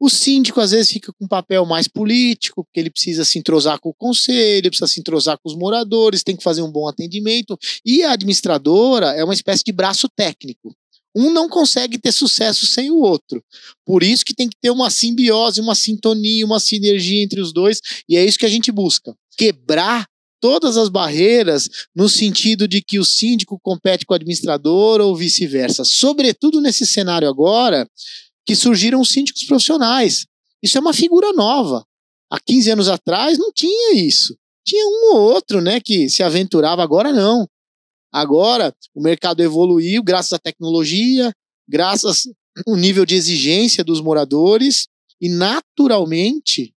O 0.00 0.10
síndico 0.10 0.60
às 0.60 0.72
vezes 0.72 0.90
fica 0.90 1.12
com 1.12 1.24
um 1.24 1.28
papel 1.28 1.64
mais 1.64 1.88
político, 1.88 2.64
porque 2.64 2.80
ele 2.80 2.90
precisa 2.90 3.24
se 3.24 3.38
entrosar 3.38 3.78
com 3.80 3.90
o 3.90 3.94
conselho, 3.94 4.68
precisa 4.68 4.86
se 4.86 5.00
entrosar 5.00 5.38
com 5.38 5.48
os 5.48 5.56
moradores, 5.56 6.22
tem 6.22 6.36
que 6.36 6.42
fazer 6.42 6.62
um 6.62 6.70
bom 6.70 6.88
atendimento. 6.88 7.58
E 7.84 8.02
a 8.02 8.12
administradora 8.12 9.12
é 9.12 9.24
uma 9.24 9.34
espécie 9.34 9.62
de 9.64 9.72
braço 9.72 10.08
técnico. 10.14 10.74
Um 11.16 11.30
não 11.30 11.48
consegue 11.48 11.96
ter 11.96 12.10
sucesso 12.10 12.66
sem 12.66 12.90
o 12.90 12.98
outro. 12.98 13.42
Por 13.86 14.02
isso 14.02 14.24
que 14.24 14.34
tem 14.34 14.48
que 14.48 14.56
ter 14.60 14.70
uma 14.70 14.90
simbiose, 14.90 15.60
uma 15.60 15.76
sintonia, 15.76 16.44
uma 16.44 16.58
sinergia 16.58 17.22
entre 17.22 17.40
os 17.40 17.52
dois, 17.52 17.80
e 18.08 18.16
é 18.16 18.24
isso 18.24 18.38
que 18.38 18.46
a 18.46 18.50
gente 18.50 18.72
busca. 18.72 19.14
Quebrar 19.36 20.06
todas 20.40 20.76
as 20.76 20.88
barreiras 20.88 21.70
no 21.94 22.08
sentido 22.08 22.68
de 22.68 22.82
que 22.82 22.98
o 22.98 23.04
síndico 23.04 23.58
compete 23.62 24.04
com 24.04 24.12
o 24.12 24.16
administrador 24.16 25.00
ou 25.00 25.16
vice-versa. 25.16 25.84
Sobretudo 25.84 26.60
nesse 26.60 26.84
cenário 26.84 27.28
agora 27.28 27.88
que 28.46 28.54
surgiram 28.54 29.00
os 29.00 29.10
síndicos 29.10 29.44
profissionais. 29.44 30.26
Isso 30.62 30.78
é 30.78 30.80
uma 30.80 30.92
figura 30.92 31.32
nova. 31.32 31.84
Há 32.30 32.38
15 32.40 32.70
anos 32.70 32.88
atrás 32.88 33.38
não 33.38 33.52
tinha 33.52 33.94
isso. 33.94 34.36
Tinha 34.66 34.86
um 34.86 35.14
ou 35.14 35.20
outro, 35.20 35.60
né, 35.60 35.78
que 35.80 36.08
se 36.08 36.22
aventurava, 36.22 36.82
agora 36.82 37.12
não. 37.12 37.46
Agora 38.12 38.74
o 38.94 39.02
mercado 39.02 39.40
evoluiu 39.40 40.02
graças 40.02 40.32
à 40.32 40.38
tecnologia, 40.38 41.32
graças 41.68 42.22
ao 42.66 42.76
nível 42.76 43.04
de 43.04 43.14
exigência 43.14 43.84
dos 43.84 44.00
moradores 44.00 44.88
e 45.20 45.28
naturalmente 45.28 46.72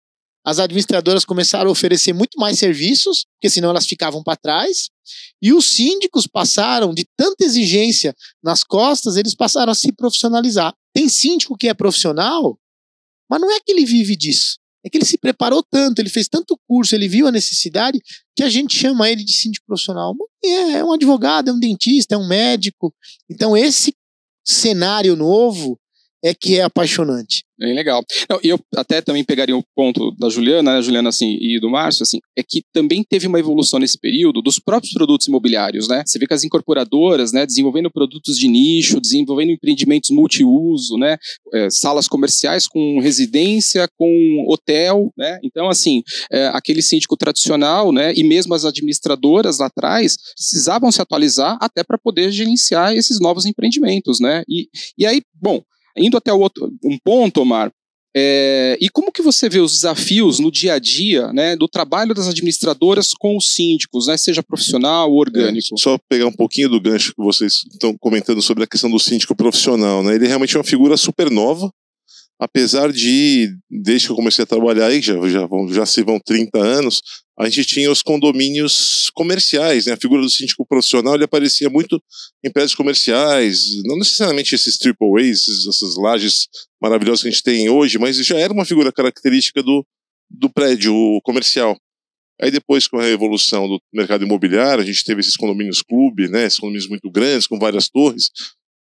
as 0.45 0.59
administradoras 0.59 1.25
começaram 1.25 1.69
a 1.69 1.73
oferecer 1.73 2.13
muito 2.13 2.39
mais 2.39 2.59
serviços, 2.59 3.25
porque 3.35 3.49
senão 3.49 3.71
elas 3.71 3.87
ficavam 3.87 4.23
para 4.23 4.37
trás, 4.37 4.91
e 5.41 5.53
os 5.53 5.67
síndicos 5.71 6.27
passaram 6.27 6.93
de 6.93 7.07
tanta 7.17 7.45
exigência 7.45 8.15
nas 8.43 8.63
costas, 8.63 9.17
eles 9.17 9.35
passaram 9.35 9.73
a 9.73 9.75
se 9.75 9.91
profissionalizar. 9.93 10.75
Tem 10.95 11.09
síndico 11.09 11.57
que 11.57 11.69
é 11.69 11.75
profissional, 11.75 12.59
mas 13.29 13.41
não 13.41 13.51
é 13.51 13.59
que 13.59 13.73
ele 13.73 13.87
vive 13.87 14.15
disso. 14.17 14.59
É 14.85 14.91
que 14.91 14.99
ele 14.99 15.07
se 15.07 15.17
preparou 15.17 15.63
tanto, 15.63 16.01
ele 16.01 16.11
fez 16.11 16.29
tanto 16.29 16.59
curso, 16.69 16.95
ele 16.95 17.09
viu 17.09 17.27
a 17.27 17.33
necessidade, 17.33 17.99
que 18.37 18.43
a 18.43 18.51
gente 18.51 18.77
chama 18.77 19.09
ele 19.11 19.25
de 19.25 19.33
síndico 19.33 19.65
profissional. 19.67 20.15
É, 20.45 20.73
é 20.73 20.85
um 20.85 20.93
advogado, 20.93 21.49
é 21.49 21.53
um 21.55 21.59
dentista, 21.59 22.15
é 22.15 22.19
um 22.19 22.29
médico. 22.29 22.95
Então, 23.31 23.57
esse 23.57 23.95
cenário 24.47 25.17
novo 25.17 25.81
é 26.23 26.35
que 26.35 26.59
é 26.59 26.63
apaixonante. 26.63 27.44
Bem 27.57 27.73
legal. 27.73 28.05
E 28.43 28.49
eu 28.49 28.59
até 28.75 29.01
também 29.01 29.25
pegaria 29.25 29.57
o 29.57 29.63
ponto 29.77 30.11
da 30.19 30.29
Juliana, 30.29 30.75
né, 30.75 30.83
Juliana 30.83 31.09
assim, 31.09 31.39
e 31.41 31.61
do 31.61 31.71
Márcio, 31.71 32.03
assim, 32.03 32.19
é 32.37 32.43
que 32.43 32.65
também 32.73 33.05
teve 33.09 33.29
uma 33.29 33.39
evolução 33.39 33.79
nesse 33.79 33.97
período 33.97 34.43
dos 34.43 34.59
próprios 34.59 34.93
produtos 34.93 35.29
imobiliários, 35.29 35.87
né? 35.87 36.03
Você 36.05 36.19
vê 36.19 36.27
que 36.27 36.35
as 36.35 36.43
incorporadoras, 36.43 37.33
né, 37.33 37.47
desenvolvendo 37.47 37.91
produtos 37.93 38.37
de 38.39 38.49
nicho, 38.49 39.01
desenvolvendo 39.01 39.53
empreendimentos 39.53 40.11
multiuso, 40.11 40.97
né, 40.97 41.17
é, 41.53 41.71
salas 41.71 42.09
comerciais 42.09 42.67
com 42.67 42.99
residência, 42.99 43.89
com 43.97 44.47
hotel, 44.49 45.13
né? 45.17 45.39
Então, 45.45 45.69
assim, 45.69 46.03
é, 46.33 46.49
aquele 46.49 46.83
síndico 46.83 47.17
tradicional, 47.17 47.93
né, 47.93 48.13
e 48.17 48.25
mesmo 48.25 48.53
as 48.55 48.65
administradoras 48.65 49.59
lá 49.59 49.67
atrás 49.67 50.17
precisavam 50.35 50.91
se 50.91 51.01
atualizar 51.01 51.57
até 51.61 51.85
para 51.85 51.99
poder 51.99 52.33
gerenciar 52.33 52.95
esses 52.97 53.21
novos 53.21 53.47
empreendimentos, 53.47 54.19
né? 54.19 54.43
E, 54.49 54.69
e 54.99 55.07
aí, 55.07 55.23
bom, 55.41 55.63
Indo 55.97 56.17
até 56.17 56.33
outro, 56.33 56.73
um 56.83 56.99
ponto, 56.99 57.41
Omar, 57.41 57.73
é, 58.17 58.79
e 58.81 58.89
como 58.89 59.11
que 59.11 59.23
você 59.23 59.49
vê 59.49 59.59
os 59.59 59.73
desafios 59.73 60.39
no 60.39 60.51
dia 60.51 60.75
a 60.75 60.79
dia 60.79 61.33
né, 61.33 61.57
do 61.57 61.67
trabalho 61.67 62.15
das 62.15 62.29
administradoras 62.29 63.11
com 63.13 63.37
os 63.37 63.53
síndicos, 63.53 64.07
né, 64.07 64.17
seja 64.17 64.41
profissional 64.41 65.11
ou 65.11 65.19
orgânico? 65.19 65.75
É, 65.75 65.77
só 65.77 65.99
pegar 66.09 66.27
um 66.27 66.33
pouquinho 66.33 66.69
do 66.69 66.81
gancho 66.81 67.13
que 67.13 67.23
vocês 67.23 67.65
estão 67.73 67.97
comentando 67.99 68.41
sobre 68.41 68.63
a 68.63 68.69
questão 68.69 68.89
do 68.89 69.01
síndico 69.01 69.35
profissional. 69.35 70.01
Né, 70.05 70.15
ele 70.15 70.29
realmente 70.29 70.55
é 70.55 70.59
uma 70.59 70.65
figura 70.65 70.97
super 70.97 71.29
nova, 71.29 71.69
apesar 72.39 72.93
de, 72.93 73.57
desde 73.71 74.09
que 74.09 74.13
eu 74.13 74.17
comecei 74.17 74.43
a 74.43 74.47
trabalhar 74.47 74.87
aí, 74.87 75.01
já, 75.01 75.15
já, 75.29 75.49
já 75.71 75.87
se 75.87 76.03
vão 76.03 76.19
30 76.19 76.59
anos, 76.59 77.01
a 77.39 77.49
gente 77.49 77.65
tinha 77.65 77.91
os 77.91 78.03
condomínios 78.03 79.11
comerciais, 79.15 79.87
né? 79.87 79.93
A 79.93 79.97
figura 79.97 80.23
do 80.23 80.31
síndico 80.31 80.65
profissional 80.67 81.15
ele 81.15 81.25
aparecia 81.25 81.69
muito 81.69 82.01
em 82.45 82.51
prédios 82.51 82.75
comerciais, 82.75 83.83
não 83.85 83.99
necessariamente 83.99 84.55
esses 84.55 84.79
triple 84.79 85.21
A's, 85.21 85.67
essas 85.69 85.97
lajes 85.97 86.47
maravilhosas 86.81 87.23
que 87.23 87.29
a 87.29 87.31
gente 87.31 87.43
tem 87.43 87.69
hoje, 87.69 87.99
mas 87.99 88.17
já 88.25 88.39
era 88.39 88.53
uma 88.53 88.65
figura 88.65 88.93
característica 88.93 89.63
do, 89.63 89.85
do 90.31 90.49
prédio 90.49 90.95
comercial. 91.25 91.77
Aí 92.41 92.51
depois, 92.51 92.87
com 92.89 92.99
a 92.99 93.09
evolução 93.09 93.69
do 93.69 93.81
mercado 93.93 94.25
imobiliário, 94.25 94.83
a 94.83 94.87
gente 94.87 95.05
teve 95.05 95.21
esses 95.21 95.37
condomínios 95.37 95.83
clube, 95.83 96.29
né? 96.29 96.47
Esses 96.47 96.59
condomínios 96.59 96.89
muito 96.89 97.11
grandes, 97.11 97.47
com 97.47 97.59
várias 97.59 97.89
torres, 97.89 98.31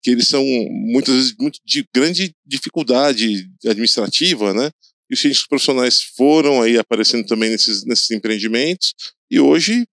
que 0.02 0.10
eles 0.10 0.28
são 0.28 0.44
muitas 0.70 1.16
vezes 1.16 1.36
muito 1.40 1.60
de 1.66 1.88
grande 1.94 2.34
dificuldade 2.46 3.48
administrativa, 3.66 4.54
né? 4.54 4.72
E 5.10 5.14
os 5.14 5.20
cientistas 5.20 5.48
profissionais 5.48 6.02
foram 6.16 6.62
aí 6.62 6.78
aparecendo 6.78 7.26
também 7.26 7.50
nesses, 7.50 7.86
nesses 7.86 8.10
empreendimentos 8.12 8.94
e 9.30 9.40
hoje 9.40 9.86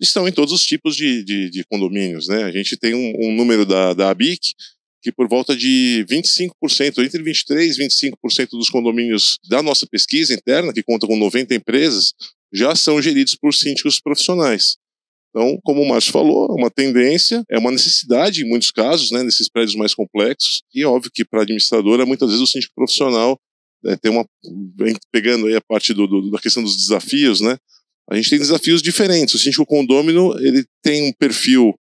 estão 0.00 0.26
em 0.28 0.32
todos 0.32 0.52
os 0.52 0.64
tipos 0.64 0.96
de, 0.96 1.22
de, 1.24 1.50
de 1.50 1.64
condomínios, 1.64 2.28
né? 2.28 2.44
A 2.44 2.52
gente 2.52 2.76
tem 2.76 2.94
um, 2.94 3.12
um, 3.20 3.34
número 3.34 3.66
da, 3.66 3.94
da 3.94 4.10
ABIC 4.10 4.54
que 5.00 5.12
por 5.12 5.28
volta 5.28 5.56
de 5.56 6.04
25%, 6.08 7.04
entre 7.04 7.22
23% 7.22 7.50
e 7.50 8.14
25% 8.26 8.48
dos 8.50 8.68
condomínios 8.68 9.38
da 9.48 9.62
nossa 9.62 9.86
pesquisa 9.86 10.34
interna, 10.34 10.72
que 10.72 10.82
conta 10.82 11.06
com 11.06 11.16
90 11.16 11.54
empresas, 11.54 12.12
já 12.52 12.74
são 12.74 13.00
geridos 13.00 13.36
por 13.36 13.54
síndicos 13.54 14.00
profissionais. 14.00 14.76
Então, 15.38 15.56
como 15.62 15.82
o 15.82 15.88
Márcio 15.88 16.10
falou, 16.10 16.48
é 16.50 16.60
uma 16.60 16.68
tendência, 16.68 17.44
é 17.48 17.56
uma 17.56 17.70
necessidade 17.70 18.42
em 18.42 18.48
muitos 18.48 18.72
casos, 18.72 19.12
né, 19.12 19.22
nesses 19.22 19.48
prédios 19.48 19.76
mais 19.76 19.94
complexos, 19.94 20.64
e 20.74 20.82
é 20.82 20.86
óbvio 20.86 21.12
que 21.14 21.24
para 21.24 21.38
a 21.38 21.42
administradora, 21.44 22.04
muitas 22.04 22.30
vezes 22.30 22.42
o 22.42 22.46
síndico 22.46 22.74
profissional 22.74 23.38
é, 23.86 23.94
tem 23.94 24.10
uma, 24.10 24.26
pegando 25.12 25.46
aí 25.46 25.54
a 25.54 25.60
parte 25.60 25.94
do, 25.94 26.08
do, 26.08 26.32
da 26.32 26.40
questão 26.40 26.60
dos 26.60 26.76
desafios, 26.76 27.40
né, 27.40 27.56
a 28.10 28.16
gente 28.16 28.30
tem 28.30 28.38
desafios 28.40 28.82
diferentes. 28.82 29.34
O 29.34 29.38
síndico 29.38 29.64
condômino, 29.64 30.34
ele 30.40 30.64
tem 30.82 31.02
um 31.02 31.12
perfil, 31.12 31.72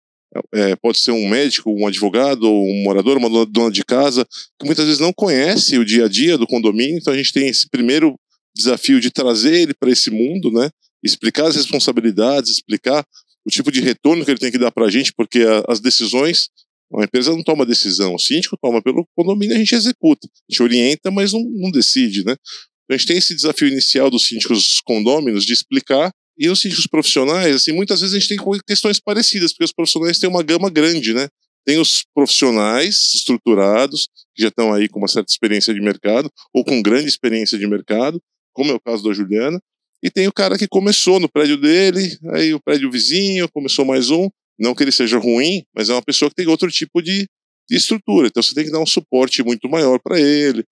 é, 0.52 0.76
pode 0.76 0.98
ser 0.98 1.12
um 1.12 1.26
médico, 1.26 1.70
um 1.70 1.86
advogado, 1.86 2.46
um 2.46 2.82
morador, 2.82 3.16
uma 3.16 3.46
dona 3.46 3.70
de 3.70 3.84
casa, 3.84 4.26
que 4.58 4.66
muitas 4.66 4.84
vezes 4.84 5.00
não 5.00 5.14
conhece 5.14 5.78
o 5.78 5.84
dia 5.84 6.04
a 6.04 6.08
dia 6.08 6.36
do 6.36 6.46
condomínio, 6.46 6.98
então 6.98 7.14
a 7.14 7.16
gente 7.16 7.32
tem 7.32 7.48
esse 7.48 7.70
primeiro 7.70 8.16
desafio 8.54 9.00
de 9.00 9.10
trazer 9.10 9.54
ele 9.54 9.72
para 9.72 9.90
esse 9.90 10.10
mundo, 10.10 10.50
né, 10.52 10.68
explicar 11.02 11.46
as 11.46 11.56
responsabilidades, 11.56 12.50
explicar 12.50 13.02
o 13.46 13.50
tipo 13.50 13.70
de 13.70 13.80
retorno 13.80 14.24
que 14.24 14.30
ele 14.30 14.40
tem 14.40 14.50
que 14.50 14.58
dar 14.58 14.72
para 14.72 14.86
a 14.86 14.90
gente, 14.90 15.12
porque 15.16 15.40
a, 15.40 15.64
as 15.68 15.78
decisões, 15.78 16.48
a 16.94 17.04
empresa 17.04 17.30
não 17.30 17.42
toma 17.42 17.64
decisão, 17.64 18.14
o 18.14 18.18
síndico 18.18 18.56
toma 18.60 18.82
pelo 18.82 19.06
condomínio, 19.14 19.54
a 19.54 19.58
gente 19.58 19.74
executa, 19.74 20.26
a 20.26 20.52
gente 20.52 20.62
orienta, 20.62 21.10
mas 21.10 21.32
não, 21.32 21.40
não 21.54 21.70
decide, 21.70 22.24
né? 22.24 22.32
Então 22.32 22.94
a 22.94 22.96
gente 22.96 23.06
tem 23.06 23.16
esse 23.16 23.34
desafio 23.34 23.68
inicial 23.68 24.10
dos 24.10 24.26
síndicos 24.26 24.80
condôminos 24.84 25.44
de 25.44 25.52
explicar 25.52 26.10
e 26.38 26.48
os 26.48 26.60
síndicos 26.60 26.86
profissionais, 26.86 27.54
assim, 27.54 27.72
muitas 27.72 28.00
vezes 28.00 28.14
a 28.14 28.18
gente 28.18 28.28
tem 28.28 28.60
questões 28.66 29.00
parecidas, 29.00 29.52
porque 29.52 29.64
os 29.64 29.72
profissionais 29.72 30.18
têm 30.18 30.28
uma 30.28 30.42
gama 30.42 30.68
grande, 30.68 31.14
né? 31.14 31.28
Tem 31.64 31.78
os 31.78 32.04
profissionais 32.14 33.14
estruturados, 33.14 34.08
que 34.34 34.42
já 34.42 34.48
estão 34.48 34.72
aí 34.72 34.88
com 34.88 34.98
uma 34.98 35.08
certa 35.08 35.30
experiência 35.30 35.72
de 35.72 35.80
mercado, 35.80 36.30
ou 36.52 36.64
com 36.64 36.82
grande 36.82 37.08
experiência 37.08 37.58
de 37.58 37.66
mercado, 37.66 38.20
como 38.52 38.70
é 38.70 38.74
o 38.74 38.80
caso 38.80 39.02
da 39.02 39.12
Juliana, 39.12 39.60
e 40.02 40.10
tem 40.10 40.26
o 40.28 40.32
cara 40.32 40.58
que 40.58 40.68
começou 40.68 41.18
no 41.18 41.28
prédio 41.28 41.56
dele, 41.56 42.16
aí 42.32 42.54
o 42.54 42.60
prédio 42.60 42.90
vizinho, 42.90 43.48
começou 43.48 43.84
mais 43.84 44.10
um. 44.10 44.28
Não 44.58 44.74
que 44.74 44.82
ele 44.82 44.92
seja 44.92 45.18
ruim, 45.18 45.64
mas 45.74 45.88
é 45.88 45.92
uma 45.92 46.02
pessoa 46.02 46.30
que 46.30 46.36
tem 46.36 46.46
outro 46.46 46.70
tipo 46.70 47.02
de, 47.02 47.26
de 47.68 47.76
estrutura. 47.76 48.28
Então 48.28 48.42
você 48.42 48.54
tem 48.54 48.64
que 48.64 48.70
dar 48.70 48.80
um 48.80 48.86
suporte 48.86 49.42
muito 49.42 49.68
maior 49.68 49.98
para 49.98 50.18
ele. 50.20 50.64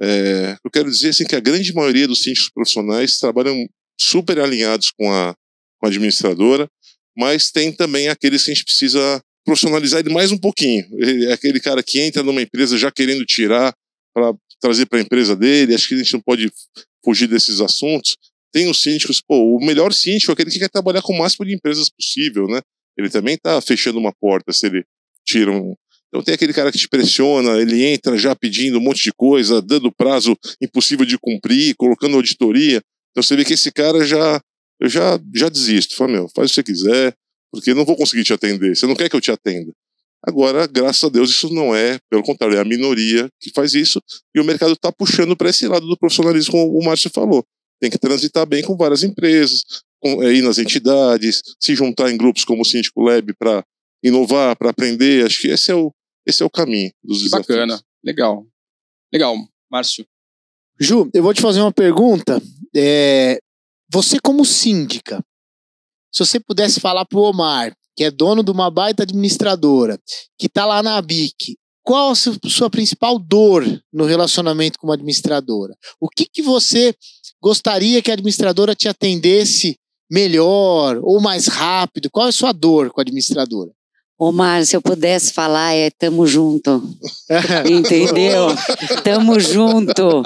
É, 0.00 0.56
eu 0.64 0.70
quero 0.70 0.90
dizer 0.90 1.10
assim, 1.10 1.24
que 1.24 1.36
a 1.36 1.40
grande 1.40 1.72
maioria 1.74 2.06
dos 2.06 2.22
síndicos 2.22 2.50
profissionais 2.50 3.18
trabalham 3.18 3.66
super 3.98 4.38
alinhados 4.38 4.90
com 4.90 5.10
a, 5.10 5.34
com 5.78 5.86
a 5.86 5.88
administradora, 5.88 6.68
mas 7.16 7.50
tem 7.50 7.72
também 7.72 8.08
aqueles 8.08 8.44
que 8.44 8.50
a 8.50 8.54
gente 8.54 8.64
precisa 8.64 9.22
profissionalizar 9.44 10.00
ele 10.00 10.12
mais 10.12 10.32
um 10.32 10.38
pouquinho. 10.38 10.84
É 11.28 11.32
aquele 11.32 11.60
cara 11.60 11.82
que 11.82 12.00
entra 12.00 12.22
numa 12.22 12.42
empresa 12.42 12.76
já 12.76 12.90
querendo 12.90 13.24
tirar 13.24 13.74
para 14.14 14.34
trazer 14.60 14.86
para 14.86 14.98
a 14.98 15.02
empresa 15.02 15.36
dele. 15.36 15.74
Acho 15.74 15.88
que 15.88 15.94
a 15.94 15.98
gente 15.98 16.12
não 16.12 16.20
pode 16.20 16.50
fugir 17.04 17.28
desses 17.28 17.60
assuntos, 17.60 18.16
tem 18.56 18.70
os 18.70 18.80
síndicos, 18.80 19.20
pô, 19.20 19.54
o 19.54 19.62
melhor 19.62 19.92
síndico 19.92 20.32
é 20.32 20.32
aquele 20.32 20.50
que 20.50 20.58
quer 20.58 20.70
trabalhar 20.70 21.02
com 21.02 21.12
o 21.12 21.18
máximo 21.18 21.44
de 21.44 21.54
empresas 21.54 21.90
possível, 21.90 22.46
né? 22.48 22.62
Ele 22.96 23.10
também 23.10 23.34
está 23.34 23.60
fechando 23.60 23.98
uma 23.98 24.14
porta 24.18 24.50
se 24.50 24.64
ele 24.64 24.82
tira 25.26 25.52
um. 25.52 25.74
Então 26.08 26.22
tem 26.22 26.32
aquele 26.32 26.54
cara 26.54 26.72
que 26.72 26.78
te 26.78 26.88
pressiona, 26.88 27.60
ele 27.60 27.84
entra 27.84 28.16
já 28.16 28.34
pedindo 28.34 28.78
um 28.78 28.80
monte 28.80 29.02
de 29.02 29.12
coisa, 29.12 29.60
dando 29.60 29.92
prazo 29.92 30.34
impossível 30.58 31.04
de 31.04 31.18
cumprir, 31.18 31.74
colocando 31.76 32.16
auditoria. 32.16 32.80
Então 33.10 33.22
você 33.22 33.36
vê 33.36 33.44
que 33.44 33.52
esse 33.52 33.70
cara 33.70 34.02
já. 34.06 34.40
Eu 34.80 34.88
já, 34.88 35.20
já 35.34 35.50
desisto. 35.50 35.94
Fala, 35.94 36.12
meu, 36.12 36.28
faz 36.34 36.50
o 36.50 36.54
que 36.54 36.54
você 36.54 36.62
quiser, 36.62 37.14
porque 37.52 37.74
não 37.74 37.84
vou 37.84 37.94
conseguir 37.94 38.24
te 38.24 38.32
atender. 38.32 38.74
Você 38.74 38.86
não 38.86 38.96
quer 38.96 39.10
que 39.10 39.16
eu 39.16 39.20
te 39.20 39.30
atenda. 39.30 39.70
Agora, 40.26 40.66
graças 40.66 41.04
a 41.04 41.10
Deus, 41.10 41.28
isso 41.28 41.52
não 41.52 41.76
é, 41.76 41.98
pelo 42.08 42.22
contrário, 42.22 42.56
é 42.56 42.60
a 42.60 42.64
minoria 42.64 43.28
que 43.38 43.50
faz 43.54 43.74
isso, 43.74 44.00
e 44.34 44.40
o 44.40 44.44
mercado 44.44 44.72
está 44.72 44.90
puxando 44.90 45.36
para 45.36 45.50
esse 45.50 45.68
lado 45.68 45.86
do 45.86 45.96
profissionalismo, 45.96 46.52
como 46.52 46.78
o 46.78 46.82
Márcio 46.82 47.10
falou 47.10 47.44
tem 47.80 47.90
que 47.90 47.98
transitar 47.98 48.46
bem 48.46 48.62
com 48.62 48.76
várias 48.76 49.02
empresas, 49.02 49.62
com, 50.00 50.22
é, 50.22 50.32
ir 50.32 50.42
nas 50.42 50.58
entidades, 50.58 51.42
se 51.60 51.74
juntar 51.74 52.10
em 52.10 52.16
grupos 52.16 52.44
como 52.44 52.62
o 52.62 52.64
Síndico 52.64 53.00
Lab 53.00 53.32
para 53.38 53.64
inovar, 54.02 54.56
para 54.56 54.70
aprender. 54.70 55.24
Acho 55.26 55.42
que 55.42 55.48
esse 55.48 55.70
é 55.70 55.74
o, 55.74 55.92
esse 56.26 56.42
é 56.42 56.46
o 56.46 56.50
caminho 56.50 56.90
dos 57.02 57.22
desafios. 57.22 57.46
Bacana, 57.46 57.80
legal. 58.04 58.46
Legal, 59.12 59.36
Márcio. 59.70 60.06
Ju, 60.78 61.08
eu 61.14 61.22
vou 61.22 61.32
te 61.32 61.40
fazer 61.40 61.60
uma 61.60 61.72
pergunta. 61.72 62.40
É, 62.74 63.38
você, 63.90 64.18
como 64.20 64.44
síndica, 64.44 65.24
se 66.12 66.24
você 66.24 66.40
pudesse 66.40 66.80
falar 66.80 67.04
para 67.04 67.18
o 67.18 67.22
Omar, 67.22 67.74
que 67.96 68.04
é 68.04 68.10
dono 68.10 68.42
de 68.42 68.50
uma 68.50 68.70
baita 68.70 69.02
administradora, 69.02 69.98
que 70.38 70.46
está 70.46 70.66
lá 70.66 70.82
na 70.82 71.00
BIC, 71.00 71.56
qual 71.86 72.10
a 72.10 72.14
sua 72.16 72.68
principal 72.68 73.16
dor 73.16 73.64
no 73.92 74.06
relacionamento 74.06 74.76
com 74.76 74.88
uma 74.88 74.94
administradora? 74.94 75.72
O 76.00 76.08
que, 76.08 76.24
que 76.24 76.42
você 76.42 76.92
gostaria 77.40 78.02
que 78.02 78.10
a 78.10 78.14
administradora 78.14 78.74
te 78.74 78.88
atendesse 78.88 79.78
melhor 80.10 80.98
ou 81.00 81.20
mais 81.20 81.46
rápido? 81.46 82.10
Qual 82.10 82.26
é 82.26 82.30
a 82.30 82.32
sua 82.32 82.50
dor 82.50 82.90
com 82.90 83.00
a 83.00 83.02
administradora? 83.02 83.70
Omar, 84.18 84.64
se 84.64 84.74
eu 84.74 84.80
pudesse 84.80 85.30
falar, 85.32 85.74
é 85.74 85.90
tamo 85.90 86.26
junto. 86.26 86.82
Entendeu? 87.70 88.48
tamo 89.04 89.38
junto. 89.38 90.22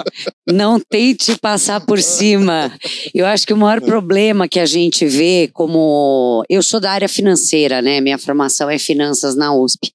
Não 0.47 0.79
tente 0.79 1.37
passar 1.37 1.81
por 1.81 2.01
cima. 2.01 2.71
Eu 3.13 3.25
acho 3.25 3.45
que 3.45 3.53
o 3.53 3.57
maior 3.57 3.81
problema 3.81 4.47
que 4.47 4.61
a 4.61 4.65
gente 4.65 5.05
vê 5.05 5.49
como. 5.51 6.45
Eu 6.49 6.63
sou 6.63 6.79
da 6.79 6.91
área 6.91 7.09
financeira, 7.09 7.81
né? 7.81 7.99
Minha 7.99 8.17
formação 8.17 8.69
é 8.69 8.79
finanças 8.79 9.35
na 9.35 9.53
USP. 9.53 9.91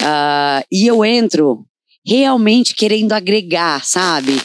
Uh, 0.00 0.64
e 0.72 0.86
eu 0.86 1.04
entro 1.04 1.66
realmente 2.06 2.74
querendo 2.74 3.12
agregar, 3.12 3.84
sabe? 3.84 4.40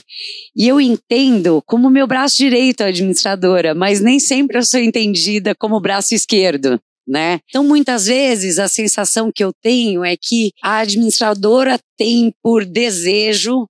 E 0.53 0.67
eu 0.67 0.81
entendo 0.81 1.63
como 1.65 1.89
meu 1.89 2.05
braço 2.05 2.35
direito 2.35 2.81
é 2.81 2.87
administradora, 2.87 3.73
mas 3.73 4.01
nem 4.01 4.19
sempre 4.19 4.57
eu 4.57 4.65
sou 4.65 4.81
entendida 4.81 5.55
como 5.55 5.79
braço 5.79 6.13
esquerdo. 6.13 6.77
Né? 7.07 7.39
Então, 7.47 7.63
muitas 7.63 8.07
vezes, 8.07 8.57
a 8.57 8.67
sensação 8.67 9.31
que 9.31 9.43
eu 9.43 9.51
tenho 9.61 10.03
é 10.03 10.15
que 10.17 10.51
a 10.63 10.79
administradora 10.79 11.79
tem 11.97 12.33
por 12.41 12.65
desejo 12.65 13.67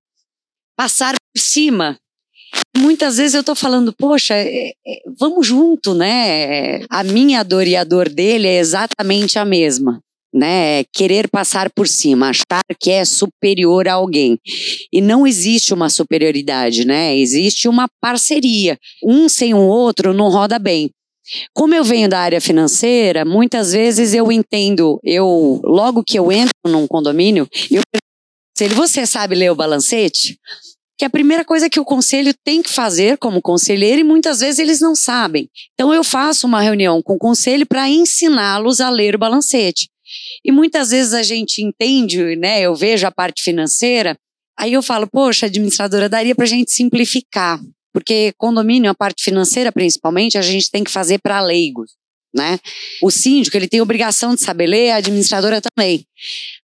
passar 0.74 1.14
por 1.14 1.40
cima 1.40 1.98
muitas 2.76 3.16
vezes 3.16 3.34
eu 3.34 3.44
tô 3.44 3.54
falando, 3.54 3.92
poxa, 3.92 4.34
é, 4.34 4.68
é, 4.68 4.74
vamos 5.18 5.46
junto, 5.46 5.94
né? 5.94 6.80
A 6.88 7.02
minha 7.02 7.42
dor 7.42 7.66
e 7.66 7.76
a 7.76 7.84
dor 7.84 8.08
dele 8.08 8.46
é 8.46 8.58
exatamente 8.58 9.38
a 9.38 9.44
mesma. 9.44 10.00
Né, 10.34 10.84
querer 10.92 11.30
passar 11.30 11.70
por 11.70 11.88
cima, 11.88 12.28
achar 12.28 12.60
que 12.78 12.90
é 12.90 13.06
superior 13.06 13.88
a 13.88 13.94
alguém. 13.94 14.38
E 14.92 15.00
não 15.00 15.26
existe 15.26 15.72
uma 15.72 15.88
superioridade, 15.88 16.84
né? 16.84 17.16
Existe 17.16 17.66
uma 17.66 17.88
parceria. 18.02 18.76
Um 19.02 19.30
sem 19.30 19.54
o 19.54 19.60
outro 19.60 20.12
não 20.12 20.28
roda 20.28 20.58
bem. 20.58 20.90
Como 21.52 21.74
eu 21.74 21.84
venho 21.84 22.08
da 22.08 22.20
área 22.20 22.40
financeira, 22.40 23.24
muitas 23.24 23.72
vezes 23.72 24.14
eu 24.14 24.30
entendo, 24.30 25.00
eu 25.02 25.60
logo 25.64 26.04
que 26.04 26.18
eu 26.18 26.30
entro 26.30 26.54
num 26.64 26.86
condomínio, 26.86 27.48
eu 27.70 27.82
se 28.56 28.68
você 28.68 29.04
sabe 29.04 29.34
ler 29.34 29.52
o 29.52 29.54
balancete, 29.54 30.38
que 30.98 31.04
a 31.04 31.10
primeira 31.10 31.44
coisa 31.44 31.68
que 31.68 31.78
o 31.78 31.84
conselho 31.84 32.32
tem 32.42 32.62
que 32.62 32.72
fazer 32.72 33.18
como 33.18 33.42
conselheiro 33.42 34.00
e 34.00 34.04
muitas 34.04 34.40
vezes 34.40 34.58
eles 34.58 34.80
não 34.80 34.94
sabem. 34.94 35.50
Então 35.74 35.92
eu 35.92 36.02
faço 36.02 36.46
uma 36.46 36.62
reunião 36.62 37.02
com 37.02 37.14
o 37.14 37.18
conselho 37.18 37.66
para 37.66 37.86
ensiná-los 37.86 38.80
a 38.80 38.88
ler 38.88 39.14
o 39.14 39.18
balancete. 39.18 39.90
E 40.42 40.50
muitas 40.50 40.90
vezes 40.90 41.12
a 41.12 41.22
gente 41.22 41.62
entende, 41.62 42.34
né? 42.36 42.62
Eu 42.62 42.74
vejo 42.74 43.06
a 43.06 43.10
parte 43.10 43.42
financeira, 43.42 44.16
aí 44.58 44.72
eu 44.72 44.82
falo, 44.82 45.06
poxa, 45.06 45.46
administradora, 45.46 46.08
daria 46.08 46.34
para 46.34 46.44
a 46.44 46.48
gente 46.48 46.72
simplificar. 46.72 47.60
Porque 47.96 48.34
condomínio, 48.36 48.90
a 48.90 48.94
parte 48.94 49.24
financeira 49.24 49.72
principalmente, 49.72 50.36
a 50.36 50.42
gente 50.42 50.70
tem 50.70 50.84
que 50.84 50.90
fazer 50.90 51.18
para 51.18 51.40
leigos 51.40 51.92
né? 52.34 52.58
O 53.02 53.10
síndico, 53.10 53.56
ele 53.56 53.66
tem 53.66 53.80
obrigação 53.80 54.34
de 54.34 54.42
saber 54.42 54.66
ler, 54.66 54.90
a 54.90 54.96
administradora 54.96 55.58
também. 55.58 56.06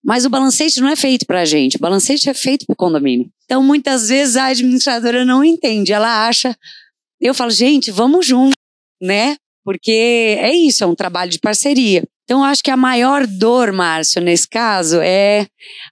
Mas 0.04 0.26
o 0.26 0.28
balancete 0.28 0.78
não 0.82 0.88
é 0.88 0.94
feito 0.94 1.24
para 1.24 1.40
a 1.40 1.44
gente, 1.46 1.78
o 1.78 1.80
balancete 1.80 2.28
é 2.28 2.34
feito 2.34 2.66
para 2.66 2.74
o 2.74 2.76
condomínio. 2.76 3.30
Então, 3.46 3.62
muitas 3.62 4.10
vezes 4.10 4.36
a 4.36 4.48
administradora 4.48 5.24
não 5.24 5.42
entende, 5.42 5.90
ela 5.90 6.28
acha. 6.28 6.54
Eu 7.18 7.32
falo, 7.32 7.50
gente, 7.50 7.90
vamos 7.90 8.26
junto, 8.26 8.52
né? 9.00 9.36
Porque 9.64 10.36
é 10.38 10.54
isso, 10.54 10.84
é 10.84 10.86
um 10.86 10.94
trabalho 10.94 11.30
de 11.30 11.38
parceria. 11.38 12.04
Então, 12.24 12.44
acho 12.44 12.62
que 12.62 12.70
a 12.70 12.76
maior 12.76 13.26
dor, 13.26 13.72
Márcio, 13.72 14.20
nesse 14.20 14.46
caso, 14.46 15.00
é 15.00 15.46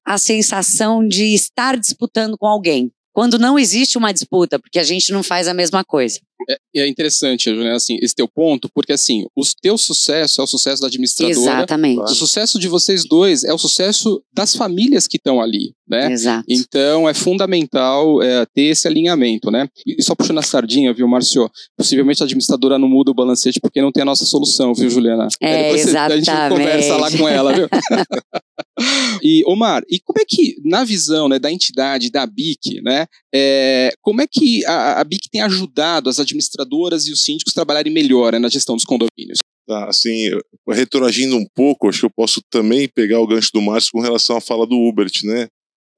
a 0.04 0.18
sensação 0.18 1.09
de 1.09 1.32
estar 1.32 1.78
disputando 1.78 2.37
com 2.37 2.47
alguém 2.47 2.92
quando 3.21 3.39
não 3.39 3.59
existe 3.59 3.99
uma 3.99 4.15
disputa, 4.15 4.59
porque 4.59 4.79
a 4.79 4.83
gente 4.83 5.12
não 5.12 5.23
faz 5.23 5.47
a 5.47 5.53
mesma 5.53 5.85
coisa. 5.85 6.19
É, 6.49 6.59
é 6.76 6.88
interessante, 6.88 7.50
Juliana, 7.50 7.76
assim, 7.76 7.99
esse 8.00 8.14
teu 8.14 8.28
ponto, 8.28 8.68
porque 8.75 8.92
assim, 8.92 9.26
o 9.37 9.42
teu 9.61 9.76
sucesso 9.76 10.40
é 10.40 10.44
o 10.44 10.47
sucesso 10.47 10.80
da 10.80 10.88
administradora. 10.88 11.59
Exatamente. 11.59 12.02
O 12.02 12.14
sucesso 12.14 12.59
de 12.59 12.68
vocês 12.68 13.04
dois 13.04 13.44
é 13.44 13.52
o 13.52 13.59
sucesso 13.59 14.23
das 14.32 14.54
famílias 14.54 15.06
que 15.06 15.16
estão 15.16 15.40
ali, 15.40 15.75
né? 15.88 16.12
Exato. 16.12 16.44
Então 16.49 17.09
é 17.09 17.14
fundamental 17.14 18.23
é, 18.23 18.47
ter 18.47 18.62
esse 18.62 18.87
alinhamento, 18.88 19.50
né? 19.50 19.68
E 19.87 20.02
só 20.02 20.14
puxando 20.14 20.38
a 20.38 20.42
sardinha, 20.42 20.92
viu, 20.92 21.09
Márcio? 21.09 21.50
Possivelmente 21.76 22.23
a 22.23 22.25
administradora 22.25 22.78
não 22.78 22.88
muda 22.88 23.11
o 23.11 23.14
balancete 23.14 23.61
porque 23.61 23.82
não 23.82 23.92
tem 23.92 24.02
a 24.02 24.06
nossa 24.06 24.25
solução, 24.25 24.75
viu, 24.75 24.88
Juliana? 24.88 25.28
É, 25.40 25.70
é 25.70 25.73
exatamente. 25.73 26.30
a 26.30 26.49
gente 26.49 26.49
conversa 26.50 26.97
lá 26.97 27.11
com 27.11 27.28
ela, 27.28 27.52
viu? 27.52 27.68
e, 29.23 29.42
Omar, 29.47 29.82
e 29.88 30.00
como 30.00 30.20
é 30.20 30.25
que, 30.26 30.56
na 30.64 30.85
visão 30.85 31.28
né, 31.28 31.38
da 31.38 31.50
entidade, 31.50 32.11
da 32.11 32.26
BIC, 32.26 32.80
né, 32.82 33.06
é, 33.35 33.92
como 34.00 34.23
é 34.23 34.26
que 34.30 34.64
a, 34.66 35.00
a 35.00 35.04
BIC 35.04 35.28
tem 35.30 35.42
ajudado 35.42 36.09
as 36.09 36.18
administradoras 36.30 37.06
e 37.06 37.12
os 37.12 37.25
síndicos 37.25 37.52
trabalharem 37.52 37.92
melhor 37.92 38.32
né, 38.32 38.38
na 38.38 38.49
gestão 38.49 38.76
dos 38.76 38.84
condomínios? 38.84 39.38
Tá, 39.66 39.88
assim, 39.88 40.30
retroagindo 40.68 41.37
um 41.37 41.46
pouco, 41.54 41.88
acho 41.88 42.00
que 42.00 42.06
eu 42.06 42.10
posso 42.10 42.42
também 42.50 42.88
pegar 42.88 43.20
o 43.20 43.26
gancho 43.26 43.50
do 43.52 43.62
Márcio 43.62 43.92
com 43.92 44.00
relação 44.00 44.37
à 44.37 44.40
fala 44.40 44.66
do 44.66 44.76
Hubert, 44.76 45.12
né? 45.25 45.49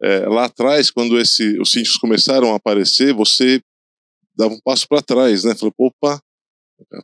É, 0.03 0.27
lá 0.27 0.47
atrás, 0.47 0.91
quando 0.91 1.19
esse, 1.19 1.59
os 1.61 1.71
síndicos 1.71 1.97
começaram 1.97 2.53
a 2.53 2.57
aparecer, 2.57 3.15
você 3.15 3.63
dava 4.37 4.53
um 4.53 4.61
passo 4.61 4.87
para 4.89 5.01
trás, 5.01 5.45
né? 5.45 5.55
Falou, 5.55 5.73
opa, 5.79 6.21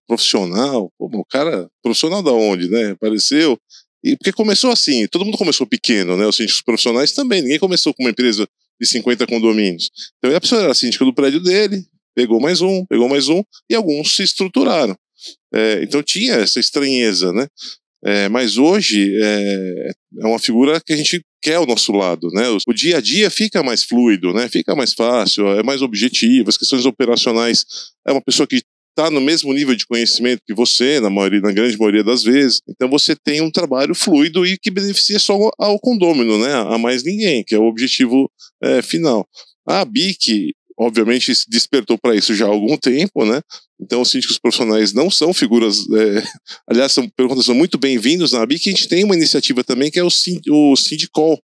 profissional, 0.06 0.90
pô, 0.98 1.08
o 1.12 1.24
cara, 1.24 1.70
profissional 1.82 2.22
da 2.22 2.32
onde, 2.32 2.68
né? 2.68 2.90
Apareceu, 2.90 3.58
e 4.02 4.16
porque 4.16 4.32
começou 4.32 4.70
assim, 4.70 5.06
todo 5.08 5.24
mundo 5.24 5.38
começou 5.38 5.66
pequeno, 5.66 6.16
né? 6.16 6.26
Os 6.26 6.36
síndicos 6.36 6.62
profissionais 6.62 7.12
também, 7.12 7.42
ninguém 7.42 7.58
começou 7.58 7.92
com 7.94 8.02
uma 8.02 8.10
empresa 8.10 8.46
de 8.80 8.86
50 8.86 9.26
condomínios. 9.26 9.90
Então 10.18 10.34
a 10.34 10.40
pessoa 10.40 10.62
era 10.62 10.74
síndica 10.74 11.04
do 11.04 11.12
prédio 11.12 11.40
dele, 11.40 11.84
pegou 12.18 12.40
mais 12.40 12.60
um, 12.60 12.84
pegou 12.84 13.08
mais 13.08 13.28
um, 13.28 13.44
e 13.70 13.76
alguns 13.76 14.16
se 14.16 14.24
estruturaram. 14.24 14.96
É, 15.54 15.84
então 15.84 16.02
tinha 16.02 16.34
essa 16.34 16.58
estranheza, 16.58 17.32
né? 17.32 17.46
É, 18.04 18.28
mas 18.28 18.58
hoje 18.58 19.16
é, 19.22 19.90
é, 20.20 20.26
uma 20.26 20.40
figura 20.40 20.80
que 20.84 20.92
a 20.92 20.96
gente 20.96 21.22
quer 21.40 21.54
ao 21.54 21.66
nosso 21.66 21.92
lado, 21.92 22.28
né? 22.32 22.48
O, 22.66 22.72
dia 22.72 22.98
a 22.98 23.00
dia 23.00 23.30
fica 23.30 23.62
mais 23.62 23.84
fluido, 23.84 24.34
né? 24.34 24.48
Fica 24.48 24.74
mais 24.74 24.94
fácil, 24.94 25.46
é 25.46 25.62
mais 25.62 25.80
objetivo, 25.80 26.48
as 26.48 26.56
questões 26.56 26.84
operacionais. 26.84 27.64
É 28.04 28.10
uma 28.10 28.22
pessoa 28.22 28.48
que 28.48 28.62
está 28.90 29.12
no 29.12 29.20
mesmo 29.20 29.52
nível 29.52 29.76
de 29.76 29.86
conhecimento 29.86 30.42
que 30.44 30.54
você, 30.54 30.98
na, 30.98 31.08
maioria, 31.08 31.40
na 31.40 31.52
grande 31.52 31.78
maioria 31.78 32.02
das 32.02 32.24
vezes. 32.24 32.60
Então 32.68 32.88
você 32.88 33.14
tem 33.14 33.40
um 33.40 33.50
trabalho 33.50 33.94
fluido 33.94 34.44
e 34.44 34.58
que 34.58 34.72
beneficia 34.72 35.20
só 35.20 35.38
ao 35.56 35.78
condômino, 35.78 36.36
né? 36.36 36.52
A 36.52 36.76
mais 36.78 37.04
ninguém, 37.04 37.44
que 37.44 37.54
é 37.54 37.58
o 37.58 37.68
objetivo 37.68 38.28
é, 38.60 38.82
final. 38.82 39.24
A 39.64 39.84
BIC, 39.84 40.52
obviamente, 40.78 41.32
despertou 41.48 41.98
para 41.98 42.14
isso 42.14 42.34
já 42.34 42.46
há 42.46 42.48
algum 42.48 42.76
tempo, 42.76 43.24
né? 43.24 43.40
Então, 43.80 44.00
os 44.00 44.10
síndicos 44.10 44.38
profissionais 44.38 44.92
não 44.92 45.10
são 45.10 45.34
figuras. 45.34 45.78
É, 45.90 46.22
aliás, 46.68 46.92
são 46.92 47.08
perguntas 47.08 47.44
são 47.44 47.54
muito 47.54 47.76
bem-vindos 47.76 48.32
na 48.32 48.46
BIC. 48.46 48.68
A 48.68 48.70
gente 48.70 48.88
tem 48.88 49.04
uma 49.04 49.16
iniciativa 49.16 49.64
também 49.64 49.90
que 49.90 49.98
é 49.98 50.04
o, 50.04 50.08
o 50.50 50.76
Sindicol, 50.76 51.38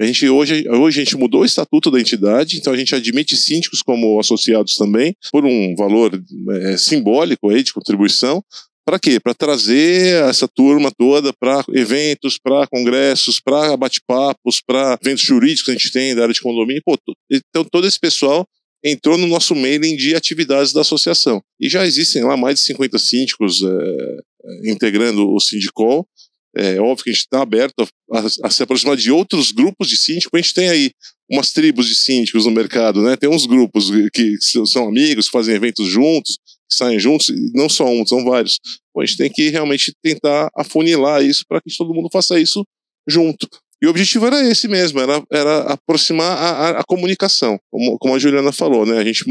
a 0.00 0.06
gente 0.06 0.28
hoje, 0.28 0.68
hoje 0.68 1.00
a 1.00 1.04
gente 1.04 1.16
mudou 1.16 1.42
o 1.42 1.44
estatuto 1.44 1.90
da 1.90 2.00
entidade, 2.00 2.58
então 2.58 2.72
a 2.72 2.76
gente 2.76 2.94
admite 2.94 3.36
síndicos 3.36 3.82
como 3.82 4.18
associados 4.18 4.74
também, 4.74 5.14
por 5.30 5.44
um 5.44 5.74
valor 5.76 6.20
é, 6.62 6.76
simbólico 6.76 7.50
aí 7.50 7.62
de 7.62 7.72
contribuição. 7.72 8.42
Para 8.84 8.98
quê? 8.98 9.20
Para 9.20 9.34
trazer 9.34 10.24
essa 10.28 10.48
turma 10.48 10.90
toda 10.90 11.32
para 11.32 11.64
eventos, 11.72 12.38
para 12.38 12.66
congressos, 12.66 13.40
para 13.40 13.76
bate-papos, 13.76 14.60
para 14.60 14.98
eventos 15.00 15.22
jurídicos 15.22 15.64
que 15.64 15.70
a 15.70 15.74
gente 15.74 15.92
tem 15.92 16.14
da 16.14 16.22
área 16.22 16.34
de 16.34 16.40
condomínio. 16.40 16.82
Pô, 16.84 16.98
então 17.30 17.64
todo 17.64 17.86
esse 17.86 17.98
pessoal 17.98 18.46
entrou 18.84 19.16
no 19.16 19.28
nosso 19.28 19.54
mailing 19.54 19.96
de 19.96 20.14
atividades 20.14 20.72
da 20.72 20.80
associação. 20.80 21.40
E 21.60 21.68
já 21.68 21.86
existem 21.86 22.24
lá 22.24 22.36
mais 22.36 22.56
de 22.56 22.62
50 22.62 22.98
síndicos 22.98 23.62
é, 23.62 24.70
integrando 24.70 25.32
o 25.32 25.38
Sindicol. 25.38 26.06
É 26.54 26.80
óbvio 26.80 27.04
que 27.04 27.10
a 27.10 27.12
gente 27.12 27.22
está 27.22 27.40
aberto 27.40 27.88
a, 28.12 28.18
a, 28.18 28.26
a, 28.44 28.50
se 28.50 28.62
aproximar 28.62 28.96
de 28.96 29.10
outros 29.10 29.52
grupos 29.52 29.88
de 29.88 29.96
síndicos. 29.96 30.30
A 30.34 30.42
gente 30.42 30.52
tem 30.52 30.68
aí 30.68 30.90
umas 31.30 31.52
tribos 31.52 31.86
de 31.86 31.94
síndicos 31.94 32.44
no 32.44 32.50
mercado, 32.50 33.00
né? 33.00 33.16
Tem 33.16 33.30
uns 33.30 33.46
grupos 33.46 33.90
que 34.12 34.36
são 34.66 34.88
amigos, 34.88 35.26
que 35.26 35.32
fazem 35.32 35.54
eventos 35.54 35.86
juntos, 35.86 36.38
que 36.72 36.78
saem 36.78 36.98
juntos, 36.98 37.30
não 37.54 37.68
só 37.68 37.86
um, 37.86 38.06
são 38.06 38.24
vários. 38.24 38.58
Bom, 38.94 39.02
a 39.02 39.04
gente 39.04 39.18
tem 39.18 39.30
que 39.30 39.48
realmente 39.50 39.94
tentar 40.02 40.50
afunilar 40.56 41.22
isso 41.22 41.44
para 41.48 41.60
que 41.60 41.74
todo 41.76 41.94
mundo 41.94 42.08
faça 42.12 42.38
isso 42.38 42.64
junto. 43.06 43.48
E 43.82 43.86
o 43.86 43.90
objetivo 43.90 44.26
era 44.26 44.44
esse 44.48 44.68
mesmo, 44.68 45.00
era, 45.00 45.22
era 45.30 45.72
aproximar 45.72 46.36
a, 46.36 46.50
a, 46.50 46.80
a 46.80 46.84
comunicação, 46.84 47.58
como, 47.70 47.98
como, 47.98 48.14
a 48.14 48.18
Juliana 48.18 48.52
falou, 48.52 48.86
né? 48.86 48.98
A 48.98 49.04
gente 49.04 49.24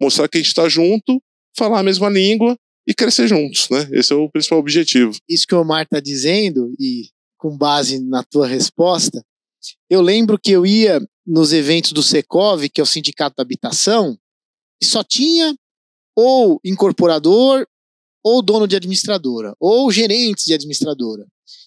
mostrar 0.00 0.28
que 0.28 0.38
a 0.38 0.40
gente 0.40 0.48
está 0.48 0.68
junto, 0.68 1.20
falar 1.58 1.80
a 1.80 1.82
mesma 1.82 2.08
língua 2.08 2.56
e 2.86 2.94
crescer 2.94 3.26
juntos, 3.26 3.68
né? 3.68 3.88
Esse 3.92 4.12
é 4.12 4.16
o 4.16 4.30
principal 4.30 4.60
objetivo. 4.60 5.12
Isso 5.28 5.44
que 5.46 5.54
o 5.54 5.60
Omar 5.60 5.82
está 5.82 5.98
dizendo, 5.98 6.72
e 6.78 7.08
com 7.36 7.58
base 7.58 7.98
na 7.98 8.22
tua 8.22 8.46
resposta, 8.46 9.24
eu 9.90 10.00
lembro 10.00 10.38
que 10.38 10.52
eu 10.52 10.64
ia 10.64 11.00
nos 11.26 11.52
eventos 11.52 11.90
do 11.90 12.02
Secov, 12.02 12.68
que 12.68 12.80
é 12.80 12.84
o 12.84 12.86
Sindicato 12.86 13.34
da 13.36 13.42
Habitação, 13.42 14.16
e 14.80 14.86
só 14.86 15.02
tinha 15.02 15.56
ou 16.16 16.58
incorporador, 16.64 17.66
ou 18.24 18.42
dono 18.42 18.66
de 18.66 18.74
administradora, 18.74 19.54
ou 19.60 19.92
gerentes 19.92 20.46
de 20.46 20.54
administradora. 20.54 21.26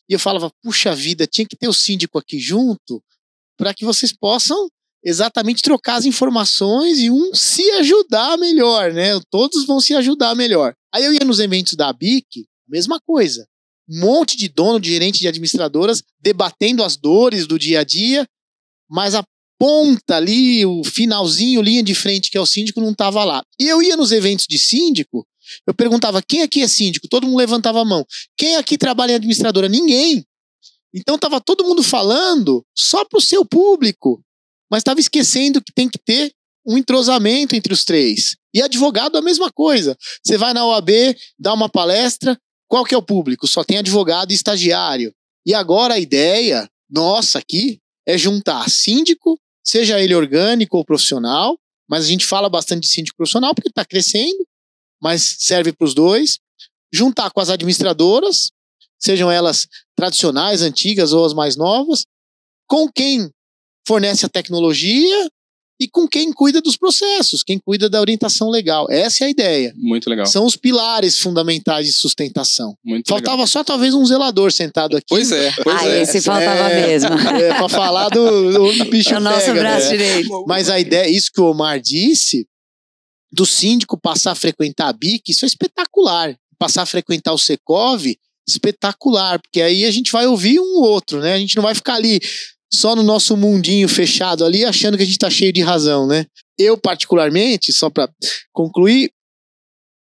E 0.10 0.14
eu 0.14 0.20
falava, 0.20 0.52
puxa 0.62 0.94
vida, 0.94 1.28
tinha 1.28 1.48
que 1.48 1.56
ter 1.56 1.68
o 1.68 1.74
síndico 1.74 2.18
aqui 2.18 2.40
junto 2.40 3.02
para 3.56 3.74
que 3.74 3.86
vocês 3.86 4.12
possam 4.12 4.68
exatamente 5.04 5.62
trocar 5.62 5.96
as 5.96 6.06
informações 6.06 7.00
e 7.00 7.10
um 7.10 7.34
se 7.34 7.70
ajudar 7.72 8.38
melhor, 8.38 8.92
né? 8.92 9.20
Todos 9.30 9.66
vão 9.66 9.80
se 9.80 9.94
ajudar 9.94 10.36
melhor. 10.36 10.74
Aí 10.94 11.06
eu 11.06 11.14
ia 11.14 11.24
nos 11.24 11.40
eventos 11.40 11.74
da 11.74 11.94
BIC, 11.94 12.46
mesma 12.68 13.00
coisa. 13.00 13.48
Um 13.90 14.02
monte 14.02 14.36
de 14.36 14.50
dono, 14.50 14.80
de 14.80 14.90
gerente 14.90 15.20
de 15.20 15.28
administradoras 15.28 16.04
debatendo 16.20 16.84
as 16.84 16.98
dores 16.98 17.48
do 17.48 17.58
dia 17.58 17.80
a 17.80 17.84
dia, 17.84 18.28
mas 18.90 19.16
a 19.16 19.24
ponta 19.60 20.16
ali, 20.16 20.66
o 20.66 20.84
finalzinho, 20.84 21.62
linha 21.62 21.84
de 21.84 21.94
frente, 21.94 22.32
que 22.32 22.38
é 22.38 22.42
o 22.42 22.46
síndico, 22.46 22.80
não 22.80 22.92
estava 22.92 23.24
lá. 23.26 23.44
E 23.60 23.68
eu 23.68 23.84
ia 23.84 23.98
nos 23.98 24.12
eventos 24.12 24.46
de 24.48 24.58
síndico, 24.58 25.28
eu 25.68 25.74
perguntava: 25.74 26.22
quem 26.22 26.42
aqui 26.42 26.62
é 26.62 26.68
síndico? 26.68 27.08
Todo 27.08 27.28
mundo 27.28 27.38
levantava 27.38 27.82
a 27.82 27.86
mão. 27.86 28.06
Quem 28.38 28.56
aqui 28.56 28.78
trabalha 28.78 29.12
em 29.12 29.16
administradora? 29.16 29.68
Ninguém. 29.68 30.24
Então 30.94 31.16
estava 31.16 31.40
todo 31.40 31.64
mundo 31.64 31.84
falando 31.84 32.66
só 32.76 33.06
para 33.06 33.18
o 33.18 33.22
seu 33.22 33.46
público. 33.46 34.24
mas 34.72 34.80
estava 34.80 35.00
esquecendo 35.00 35.62
que 35.62 35.74
tem 35.74 35.90
que 35.90 36.00
ter 36.00 36.32
um 36.66 36.78
entrosamento 36.78 37.56
entre 37.56 37.74
os 37.74 37.84
três. 37.84 38.36
E 38.54 38.62
advogado 38.62 39.18
a 39.18 39.22
mesma 39.22 39.52
coisa. 39.52 39.96
Você 40.24 40.38
vai 40.38 40.54
na 40.54 40.66
OAB, 40.66 40.90
dá 41.38 41.54
uma 41.54 41.70
palestra, 41.70 42.40
qual 42.68 42.86
que 42.86 42.94
é 42.94 42.98
o 42.98 43.04
público? 43.04 43.48
Só 43.48 43.64
tem 43.64 43.78
advogado 43.78 44.32
e 44.32 44.36
estagiário. 44.36 45.14
E 45.46 45.54
agora 45.54 45.96
a 45.96 46.00
ideia 46.00 46.70
nossa 46.90 47.40
aqui 47.40 47.80
é 48.08 48.18
juntar 48.18 48.70
síndico, 48.70 49.40
seja 49.70 50.00
ele 50.00 50.16
orgânico 50.16 50.78
ou 50.78 50.86
profissional, 50.86 51.58
mas 51.88 52.06
a 52.06 52.08
gente 52.08 52.26
fala 52.26 52.50
bastante 52.50 52.84
de 52.84 52.88
síndico 52.90 53.18
profissional 53.18 53.54
porque 53.54 53.70
está 53.70 53.86
crescendo, 53.86 54.46
mas 55.02 55.38
serve 55.40 55.72
para 55.72 55.86
os 55.86 55.94
dois. 55.94 56.40
Juntar 56.92 57.30
com 57.32 57.40
as 57.40 57.50
administradoras, 57.50 58.52
sejam 59.00 59.32
elas 59.32 59.68
tradicionais, 59.96 60.62
antigas 60.62 61.14
ou 61.14 61.24
as 61.24 61.34
mais 61.34 61.56
novas, 61.56 62.04
com 62.68 62.92
quem 62.92 63.30
fornece 63.88 64.26
a 64.26 64.30
tecnologia 64.30 65.30
e 65.80 65.88
com 65.88 66.06
quem 66.08 66.34
cuida 66.34 66.62
dos 66.62 66.76
processos, 66.76 67.42
quem 67.42 67.58
cuida 67.58 67.90
da 67.90 68.02
orientação 68.02 68.50
legal. 68.50 68.86
Essa 68.90 69.24
é 69.24 69.28
a 69.28 69.30
ideia. 69.30 69.74
Muito 69.78 70.10
legal. 70.10 70.26
São 70.26 70.46
os 70.46 70.58
pilares 70.58 71.18
fundamentais 71.20 71.86
de 71.88 71.94
sustentação. 71.94 72.76
Muito 72.84 73.08
Faltava 73.08 73.38
legal. 73.38 73.48
só 73.48 73.64
talvez 73.64 73.94
um 73.94 74.06
zelador 74.06 74.52
sentado 74.52 74.98
aqui. 74.98 75.06
Pois 75.08 75.32
é, 75.32 75.54
pois 75.64 75.82
ah, 75.82 75.88
é. 75.88 76.02
esse 76.02 76.22
faltava 76.22 76.70
É, 76.70 76.88
mesmo. 76.88 77.10
É, 77.40 77.54
pra 77.54 77.70
falar 77.70 78.10
do, 78.10 78.74
do 78.74 78.86
bicho 78.86 79.14
É 79.14 79.18
o 79.18 79.22
nosso 79.22 79.46
pega, 79.46 79.60
braço 79.60 79.92
né? 79.92 79.98
direito. 79.98 80.46
Mas 80.48 80.70
a 80.70 80.80
ideia, 80.80 81.10
isso 81.10 81.32
que 81.32 81.40
o 81.40 81.46
Omar 81.46 81.80
disse, 81.80 82.46
do 83.32 83.46
síndico 83.46 83.98
passar 83.98 84.32
a 84.32 84.36
frequentar 84.36 84.90
a 84.90 84.94
BIC, 84.94 85.30
isso 85.30 85.46
é 85.46 85.48
espetacular. 85.48 86.36
Passar 86.58 86.82
a 86.82 86.86
frequentar 86.86 87.32
o 87.32 87.38
Secov, 87.38 88.06
espetacular, 88.46 89.40
porque 89.40 89.62
aí 89.62 89.86
a 89.86 89.92
gente 89.92 90.12
vai 90.12 90.28
ouvir 90.28 90.60
um 90.60 90.82
outro, 90.82 91.22
né? 91.22 91.36
A 91.36 91.40
gente 91.40 91.56
não 91.56 91.64
vai 91.64 91.74
ficar 91.74 91.94
ali 91.94 92.20
só 92.72 92.96
no 92.96 93.04
nosso 93.04 93.36
mundinho 93.36 93.88
fechado 93.88 94.46
ali, 94.46 94.64
achando 94.64 94.98
que 94.98 95.04
a 95.04 95.06
gente 95.06 95.18
tá 95.18 95.30
cheio 95.30 95.52
de 95.52 95.62
razão, 95.62 96.08
né? 96.08 96.26
Eu, 96.58 96.78
particularmente, 96.78 97.74
só 97.74 97.90
para 97.90 98.10
concluir, 98.52 99.12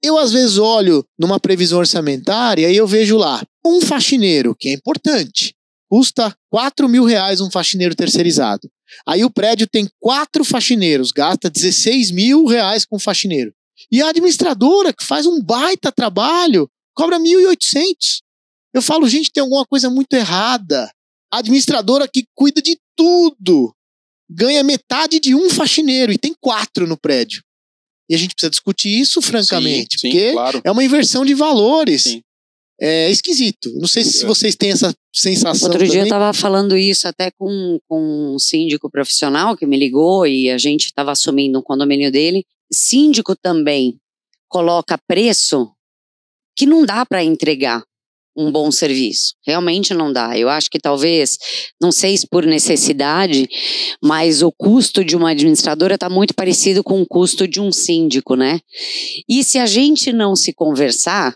eu 0.03 0.17
às 0.17 0.31
vezes 0.31 0.57
olho 0.57 1.05
numa 1.17 1.39
previsão 1.39 1.79
orçamentária 1.79 2.69
e 2.69 2.75
eu 2.75 2.85
vejo 2.85 3.17
lá 3.17 3.41
um 3.65 3.79
faxineiro, 3.79 4.53
que 4.53 4.69
é 4.69 4.73
importante, 4.73 5.55
custa 5.89 6.35
4 6.49 6.89
mil 6.89 7.05
reais 7.05 7.39
um 7.39 7.49
faxineiro 7.49 7.95
terceirizado. 7.95 8.69
Aí 9.07 9.23
o 9.23 9.29
prédio 9.29 9.65
tem 9.65 9.87
quatro 9.99 10.43
faxineiros, 10.43 11.11
gasta 11.11 11.49
16 11.49 12.11
mil 12.11 12.45
reais 12.45 12.85
com 12.85 12.99
faxineiro. 12.99 13.53
E 13.91 14.01
a 14.01 14.09
administradora, 14.09 14.93
que 14.93 15.03
faz 15.03 15.25
um 15.25 15.41
baita 15.41 15.91
trabalho, 15.91 16.69
cobra 16.93 17.17
1.800. 17.17 18.21
Eu 18.73 18.81
falo, 18.81 19.07
gente, 19.07 19.31
tem 19.31 19.41
alguma 19.41 19.65
coisa 19.65 19.89
muito 19.89 20.13
errada. 20.13 20.91
A 21.33 21.39
administradora 21.39 22.07
que 22.07 22.25
cuida 22.35 22.61
de 22.61 22.77
tudo 22.95 23.73
ganha 24.29 24.63
metade 24.63 25.19
de 25.19 25.33
um 25.33 25.49
faxineiro 25.49 26.11
e 26.11 26.17
tem 26.17 26.35
quatro 26.39 26.85
no 26.85 26.95
prédio. 26.95 27.41
E 28.07 28.13
a 28.13 28.17
gente 28.17 28.35
precisa 28.35 28.51
discutir 28.51 28.89
isso 28.99 29.19
francamente, 29.21 29.97
sim, 29.97 30.07
sim, 30.07 30.11
porque 30.11 30.31
claro. 30.33 30.61
é 30.63 30.71
uma 30.71 30.83
inversão 30.83 31.25
de 31.25 31.33
valores. 31.33 32.03
Sim. 32.03 32.21
É 32.79 33.09
esquisito. 33.09 33.71
Não 33.79 33.87
sei 33.87 34.03
se 34.03 34.23
É. 34.23 34.27
vocês 34.27 34.55
têm 34.55 34.71
essa 34.71 34.93
sensação. 35.15 35.69
Outro 35.69 35.85
dia 35.85 35.87
eu 35.87 35.91
também. 35.91 36.03
estava 36.03 36.33
falando 36.33 36.77
isso 36.77 37.07
até 37.07 37.31
com, 37.31 37.79
com 37.87 38.33
um 38.35 38.39
síndico 38.39 38.89
profissional 38.89 39.55
que 39.55 39.65
me 39.65 39.77
ligou 39.77 40.27
e 40.27 40.49
a 40.51 40.57
gente 40.57 40.85
estava 40.85 41.11
assumindo 41.11 41.57
um 41.59 41.63
condomínio 41.63 42.11
dele. 42.11 42.45
Síndico 42.71 43.35
também 43.35 43.97
coloca 44.49 44.99
preço 45.07 45.71
que 46.55 46.65
não 46.65 46.85
dá 46.85 47.05
para 47.05 47.23
entregar 47.23 47.83
um 48.35 48.51
bom 48.51 48.71
serviço. 48.71 49.33
Realmente 49.45 49.93
não 49.93 50.11
dá. 50.11 50.37
Eu 50.37 50.49
acho 50.49 50.69
que 50.69 50.79
talvez, 50.79 51.37
não 51.81 51.91
sei 51.91 52.17
se 52.17 52.27
por 52.27 52.45
necessidade, 52.45 53.47
mas 54.01 54.41
o 54.41 54.51
custo 54.51 55.03
de 55.03 55.15
uma 55.15 55.31
administradora 55.31 55.95
está 55.95 56.09
muito 56.09 56.33
parecido 56.33 56.83
com 56.83 57.01
o 57.01 57.07
custo 57.07 57.47
de 57.47 57.61
um 57.61 57.71
síndico, 57.71 58.35
né? 58.35 58.59
E 59.29 59.43
se 59.43 59.57
a 59.59 59.65
gente 59.65 60.11
não 60.11 60.35
se 60.35 60.53
conversar, 60.53 61.35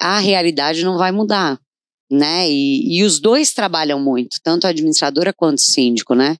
a 0.00 0.18
realidade 0.18 0.84
não 0.84 0.96
vai 0.96 1.12
mudar 1.12 1.58
né? 2.10 2.50
E, 2.50 2.98
e 2.98 3.04
os 3.04 3.20
dois 3.20 3.52
trabalham 3.52 4.00
muito, 4.00 4.38
tanto 4.42 4.66
a 4.66 4.70
administradora 4.70 5.32
quanto 5.32 5.58
o 5.58 5.62
síndico, 5.62 6.14
né? 6.14 6.36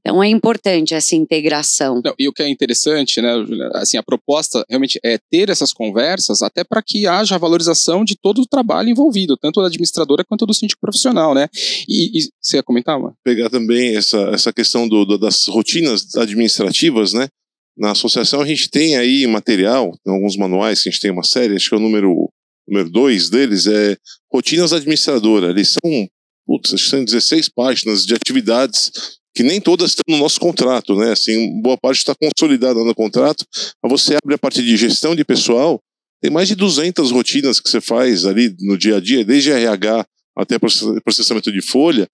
Então 0.00 0.22
é 0.22 0.28
importante 0.28 0.94
essa 0.94 1.14
integração. 1.14 2.00
Não, 2.04 2.14
e 2.18 2.28
o 2.28 2.32
que 2.32 2.42
é 2.42 2.48
interessante, 2.48 3.20
né, 3.20 3.34
Juliana, 3.46 3.70
assim, 3.74 3.96
a 3.96 4.02
proposta 4.02 4.64
realmente 4.68 4.98
é 5.04 5.18
ter 5.30 5.50
essas 5.50 5.72
conversas 5.72 6.42
até 6.42 6.64
para 6.64 6.82
que 6.82 7.06
haja 7.06 7.34
a 7.34 7.38
valorização 7.38 8.04
de 8.04 8.16
todo 8.16 8.40
o 8.40 8.46
trabalho 8.46 8.88
envolvido, 8.88 9.36
tanto 9.36 9.60
da 9.60 9.66
administradora 9.66 10.24
quanto 10.24 10.46
do 10.46 10.54
síndico 10.54 10.80
profissional, 10.80 11.34
né? 11.34 11.48
E, 11.88 12.18
e 12.18 12.28
você 12.40 12.56
ia 12.56 12.62
comentar, 12.62 12.98
mano? 12.98 13.14
pegar 13.24 13.50
também 13.50 13.96
essa, 13.96 14.18
essa 14.32 14.52
questão 14.52 14.88
do, 14.88 15.04
do- 15.04 15.18
das 15.18 15.46
rotinas 15.46 16.14
administrativas, 16.16 17.12
né? 17.12 17.28
Na 17.76 17.92
associação 17.92 18.40
a 18.40 18.46
gente 18.46 18.68
tem 18.70 18.96
aí 18.96 19.26
material, 19.26 19.92
tem 20.04 20.12
alguns 20.12 20.36
manuais 20.36 20.82
que 20.82 20.88
a 20.88 20.92
gente 20.92 21.00
tem 21.00 21.10
uma 21.10 21.22
série, 21.22 21.54
acho 21.56 21.68
que 21.68 21.74
é 21.74 21.78
o 21.78 21.80
número 21.80 22.28
número 22.68 22.88
dois 22.90 23.28
deles 23.30 23.66
é 23.66 23.96
rotinas 24.32 24.72
administradora. 24.72 25.50
Eles 25.50 25.72
são, 25.72 26.08
putz, 26.46 26.72
acho 26.74 26.84
que 26.84 26.90
são 26.90 27.04
16 27.04 27.48
páginas 27.48 28.04
de 28.06 28.14
atividades 28.14 28.92
que 29.34 29.42
nem 29.42 29.60
todas 29.60 29.90
estão 29.90 30.04
no 30.08 30.18
nosso 30.18 30.40
contrato, 30.40 30.94
né? 30.96 31.12
Assim, 31.12 31.60
boa 31.60 31.76
parte 31.78 31.98
está 31.98 32.14
consolidada 32.14 32.82
no 32.82 32.94
contrato, 32.94 33.44
mas 33.82 33.90
você 33.90 34.16
abre 34.16 34.34
a 34.34 34.38
parte 34.38 34.62
de 34.62 34.76
gestão 34.76 35.14
de 35.14 35.24
pessoal, 35.24 35.80
tem 36.20 36.30
mais 36.30 36.48
de 36.48 36.54
200 36.54 37.10
rotinas 37.10 37.60
que 37.60 37.68
você 37.68 37.80
faz 37.80 38.26
ali 38.26 38.54
no 38.60 38.76
dia 38.76 38.96
a 38.96 39.00
dia, 39.00 39.24
desde 39.24 39.50
RH 39.52 40.04
até 40.36 40.58
process- 40.58 41.00
processamento 41.04 41.50
de 41.52 41.62
folha, 41.62 42.06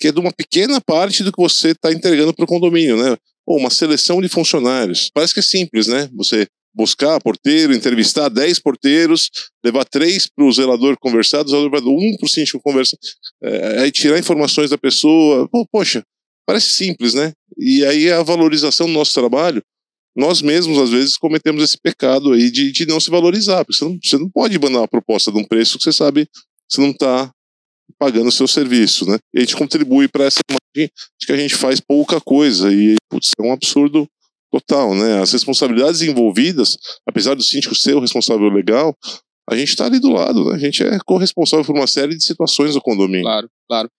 que 0.00 0.08
é 0.08 0.12
de 0.12 0.18
uma 0.18 0.32
pequena 0.32 0.80
parte 0.80 1.22
do 1.22 1.30
que 1.30 1.40
você 1.40 1.68
está 1.70 1.92
entregando 1.92 2.34
para 2.34 2.44
o 2.44 2.48
condomínio, 2.48 2.96
né? 2.96 3.16
Ou 3.46 3.58
uma 3.58 3.70
seleção 3.70 4.20
de 4.20 4.28
funcionários. 4.28 5.10
Parece 5.12 5.34
que 5.34 5.40
é 5.40 5.42
simples, 5.42 5.86
né? 5.86 6.08
Você 6.14 6.46
buscar 6.74 7.20
porteiro, 7.20 7.74
entrevistar 7.74 8.28
10 8.28 8.58
porteiros, 8.58 9.30
levar 9.64 9.84
três 9.84 10.26
para 10.26 10.44
o 10.44 10.52
zelador 10.52 10.96
conversar, 10.98 11.44
o 11.44 11.48
zelador 11.48 11.70
vai 11.70 11.80
um 11.80 12.16
para 12.16 12.26
o 12.26 12.28
síndico 12.28 12.60
conversar, 12.62 12.96
é, 13.42 13.80
aí 13.80 13.92
tirar 13.92 14.18
informações 14.18 14.70
da 14.70 14.78
pessoa. 14.78 15.46
Pô, 15.50 15.66
poxa, 15.70 16.02
parece 16.46 16.72
simples, 16.72 17.14
né? 17.14 17.32
E 17.58 17.84
aí 17.84 18.10
a 18.10 18.22
valorização 18.22 18.86
do 18.86 18.92
nosso 18.92 19.14
trabalho, 19.14 19.62
nós 20.16 20.42
mesmos 20.42 20.78
às 20.78 20.90
vezes 20.90 21.16
cometemos 21.16 21.62
esse 21.62 21.78
pecado 21.78 22.32
aí 22.32 22.50
de, 22.50 22.70
de 22.70 22.86
não 22.86 23.00
se 23.00 23.10
valorizar, 23.10 23.64
porque 23.64 23.78
você 23.78 23.84
não, 23.84 23.98
você 24.02 24.18
não 24.18 24.28
pode 24.28 24.58
mandar 24.58 24.80
uma 24.80 24.88
proposta 24.88 25.32
de 25.32 25.38
um 25.38 25.44
preço 25.44 25.78
que 25.78 25.84
você 25.84 25.92
sabe 25.92 26.26
que 26.26 26.32
você 26.68 26.80
não 26.80 26.90
está 26.90 27.30
pagando 27.98 28.28
o 28.28 28.32
seu 28.32 28.48
serviço, 28.48 29.08
né? 29.08 29.18
E 29.34 29.38
a 29.38 29.40
gente 29.40 29.56
contribui 29.56 30.08
para 30.08 30.24
essa 30.24 30.40
imagem 30.48 30.90
de 31.20 31.26
que 31.26 31.32
a 31.32 31.36
gente 31.36 31.54
faz 31.54 31.80
pouca 31.80 32.20
coisa 32.20 32.72
e 32.72 32.96
putz, 33.10 33.30
é 33.38 33.42
um 33.42 33.52
absurdo 33.52 34.06
total, 34.50 34.94
né? 34.94 35.20
As 35.20 35.32
responsabilidades 35.32 36.02
envolvidas, 36.02 36.76
apesar 37.06 37.34
do 37.34 37.42
síndico 37.42 37.74
ser 37.74 37.94
o 37.94 38.00
responsável 38.00 38.48
legal, 38.48 38.96
a 39.48 39.56
gente 39.56 39.70
está 39.70 39.86
ali 39.86 39.98
do 39.98 40.10
lado, 40.10 40.44
né? 40.44 40.54
A 40.54 40.58
gente 40.58 40.82
é 40.82 40.98
corresponsável 41.04 41.64
por 41.64 41.74
uma 41.74 41.86
série 41.86 42.16
de 42.16 42.24
situações 42.24 42.74
do 42.74 42.80
condomínio. 42.80 43.24
Claro, 43.24 43.50
claro. 43.68 43.90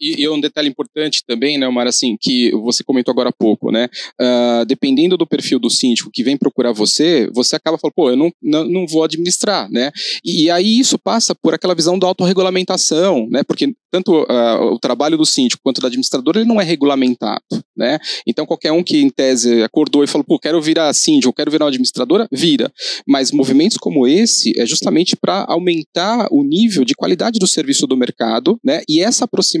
E, 0.00 0.22
e 0.22 0.28
um 0.28 0.40
detalhe 0.40 0.68
importante 0.68 1.22
também, 1.26 1.58
né, 1.58 1.66
Omar, 1.66 1.86
assim, 1.86 2.16
que 2.20 2.50
você 2.52 2.82
comentou 2.82 3.12
agora 3.12 3.30
há 3.30 3.32
pouco, 3.32 3.70
né? 3.70 3.88
ah, 4.20 4.64
dependendo 4.66 5.16
do 5.16 5.26
perfil 5.26 5.58
do 5.58 5.70
síndico 5.70 6.10
que 6.12 6.22
vem 6.22 6.36
procurar 6.36 6.72
você, 6.72 7.28
você 7.32 7.56
acaba 7.56 7.78
falando, 7.78 7.94
pô, 7.94 8.10
eu 8.10 8.16
não, 8.16 8.30
não, 8.42 8.64
não 8.64 8.86
vou 8.86 9.02
administrar, 9.02 9.70
né? 9.70 9.90
E, 10.24 10.44
e 10.44 10.50
aí 10.50 10.78
isso 10.78 10.98
passa 10.98 11.34
por 11.34 11.54
aquela 11.54 11.74
visão 11.74 11.98
da 11.98 12.06
autorregulamentação, 12.06 13.26
né? 13.30 13.42
Porque 13.42 13.72
tanto 13.90 14.24
ah, 14.28 14.60
o 14.72 14.78
trabalho 14.78 15.16
do 15.16 15.26
síndico 15.26 15.62
quanto 15.64 15.80
do 15.80 15.86
administrador, 15.86 16.36
ele 16.36 16.44
não 16.44 16.60
é 16.60 16.64
regulamentado, 16.64 17.42
né? 17.76 17.98
Então 18.26 18.46
qualquer 18.46 18.72
um 18.72 18.82
que 18.82 18.98
em 18.98 19.10
tese 19.10 19.62
acordou 19.62 20.04
e 20.04 20.06
falou, 20.06 20.24
pô, 20.24 20.38
quero 20.38 20.60
virar 20.60 20.92
síndico, 20.92 21.32
quero 21.32 21.50
virar 21.50 21.64
uma 21.64 21.70
administradora, 21.70 22.28
vira. 22.30 22.70
Mas 23.06 23.32
movimentos 23.32 23.76
como 23.76 24.06
esse 24.06 24.58
é 24.58 24.66
justamente 24.66 25.16
para 25.16 25.44
aumentar 25.48 26.28
o 26.30 26.44
nível 26.44 26.84
de 26.84 26.94
qualidade 26.94 27.38
do 27.38 27.46
serviço 27.46 27.86
do 27.86 27.96
mercado, 27.96 28.58
né? 28.64 28.82
E 28.88 29.00
essa 29.00 29.24
aproximação, 29.24 29.59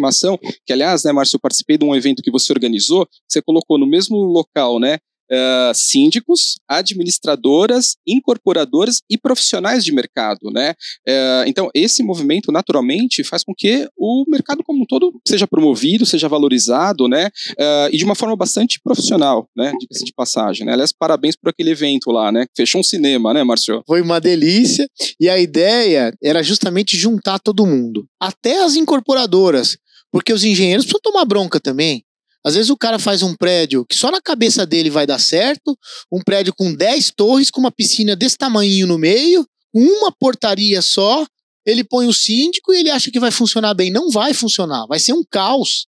que 0.66 0.72
aliás, 0.72 1.04
né, 1.04 1.12
Márcio, 1.12 1.36
eu 1.36 1.40
participei 1.40 1.76
de 1.76 1.84
um 1.84 1.94
evento 1.94 2.22
que 2.22 2.30
você 2.30 2.52
organizou, 2.52 3.06
você 3.28 3.40
colocou 3.42 3.78
no 3.78 3.86
mesmo 3.86 4.16
local, 4.16 4.78
né? 4.78 4.98
ah, 5.30 5.72
síndicos, 5.74 6.56
administradoras, 6.68 7.96
incorporadoras 8.06 9.00
e 9.08 9.16
profissionais 9.16 9.84
de 9.84 9.92
mercado, 9.92 10.50
né? 10.50 10.74
Eh, 11.06 11.44
então, 11.46 11.70
esse 11.74 12.02
movimento, 12.02 12.50
naturalmente, 12.50 13.22
faz 13.22 13.44
com 13.44 13.54
que 13.56 13.88
o 13.96 14.24
mercado 14.28 14.64
como 14.64 14.82
um 14.82 14.86
todo 14.86 15.12
seja 15.26 15.46
promovido, 15.46 16.04
seja 16.04 16.28
valorizado, 16.28 17.08
né? 17.08 17.30
Ah, 17.58 17.88
e 17.92 17.96
de 17.96 18.04
uma 18.04 18.14
forma 18.14 18.34
bastante 18.34 18.80
profissional, 18.82 19.48
né? 19.56 19.72
Diga-se 19.78 20.04
de 20.04 20.12
passagem, 20.12 20.66
né? 20.66 20.72
Aliás, 20.72 20.92
parabéns 20.92 21.36
por 21.36 21.50
aquele 21.50 21.70
evento 21.70 22.10
lá, 22.10 22.32
né? 22.32 22.46
Fechou 22.56 22.80
um 22.80 22.84
cinema, 22.84 23.32
né, 23.32 23.44
Márcio? 23.44 23.82
Foi 23.86 24.00
uma 24.00 24.20
delícia. 24.20 24.88
E 25.20 25.28
a 25.28 25.38
ideia 25.38 26.12
era 26.22 26.42
justamente 26.42 26.96
juntar 26.96 27.38
todo 27.38 27.66
mundo, 27.66 28.06
até 28.20 28.64
as 28.64 28.74
incorporadoras, 28.74 29.76
porque 30.10 30.32
os 30.32 30.44
engenheiros 30.44 30.84
precisam 30.84 31.00
tomar 31.02 31.24
bronca 31.24 31.60
também. 31.60 32.04
Às 32.44 32.54
vezes 32.54 32.70
o 32.70 32.76
cara 32.76 32.98
faz 32.98 33.22
um 33.22 33.34
prédio 33.34 33.84
que 33.84 33.94
só 33.94 34.10
na 34.10 34.20
cabeça 34.20 34.64
dele 34.64 34.88
vai 34.88 35.06
dar 35.06 35.18
certo, 35.18 35.76
um 36.10 36.22
prédio 36.22 36.54
com 36.54 36.72
10 36.72 37.12
torres, 37.14 37.50
com 37.50 37.60
uma 37.60 37.70
piscina 37.70 38.16
desse 38.16 38.38
tamanho 38.38 38.86
no 38.86 38.98
meio, 38.98 39.46
uma 39.74 40.10
portaria 40.10 40.80
só, 40.80 41.26
ele 41.66 41.84
põe 41.84 42.06
o 42.06 42.12
síndico 42.12 42.72
e 42.72 42.78
ele 42.78 42.90
acha 42.90 43.10
que 43.10 43.20
vai 43.20 43.30
funcionar 43.30 43.74
bem. 43.74 43.90
Não 43.90 44.10
vai 44.10 44.32
funcionar, 44.32 44.86
vai 44.86 44.98
ser 44.98 45.12
um 45.12 45.22
caos. 45.30 45.86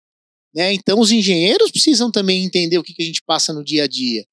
Né? 0.54 0.72
Então, 0.74 1.00
os 1.00 1.10
engenheiros 1.10 1.70
precisam 1.70 2.10
também 2.10 2.44
entender 2.44 2.78
o 2.78 2.82
que, 2.82 2.94
que 2.94 3.02
a 3.02 3.06
gente 3.06 3.22
passa 3.26 3.52
no 3.52 3.64
dia 3.64 3.84
a 3.84 3.88
dia. 3.88 4.24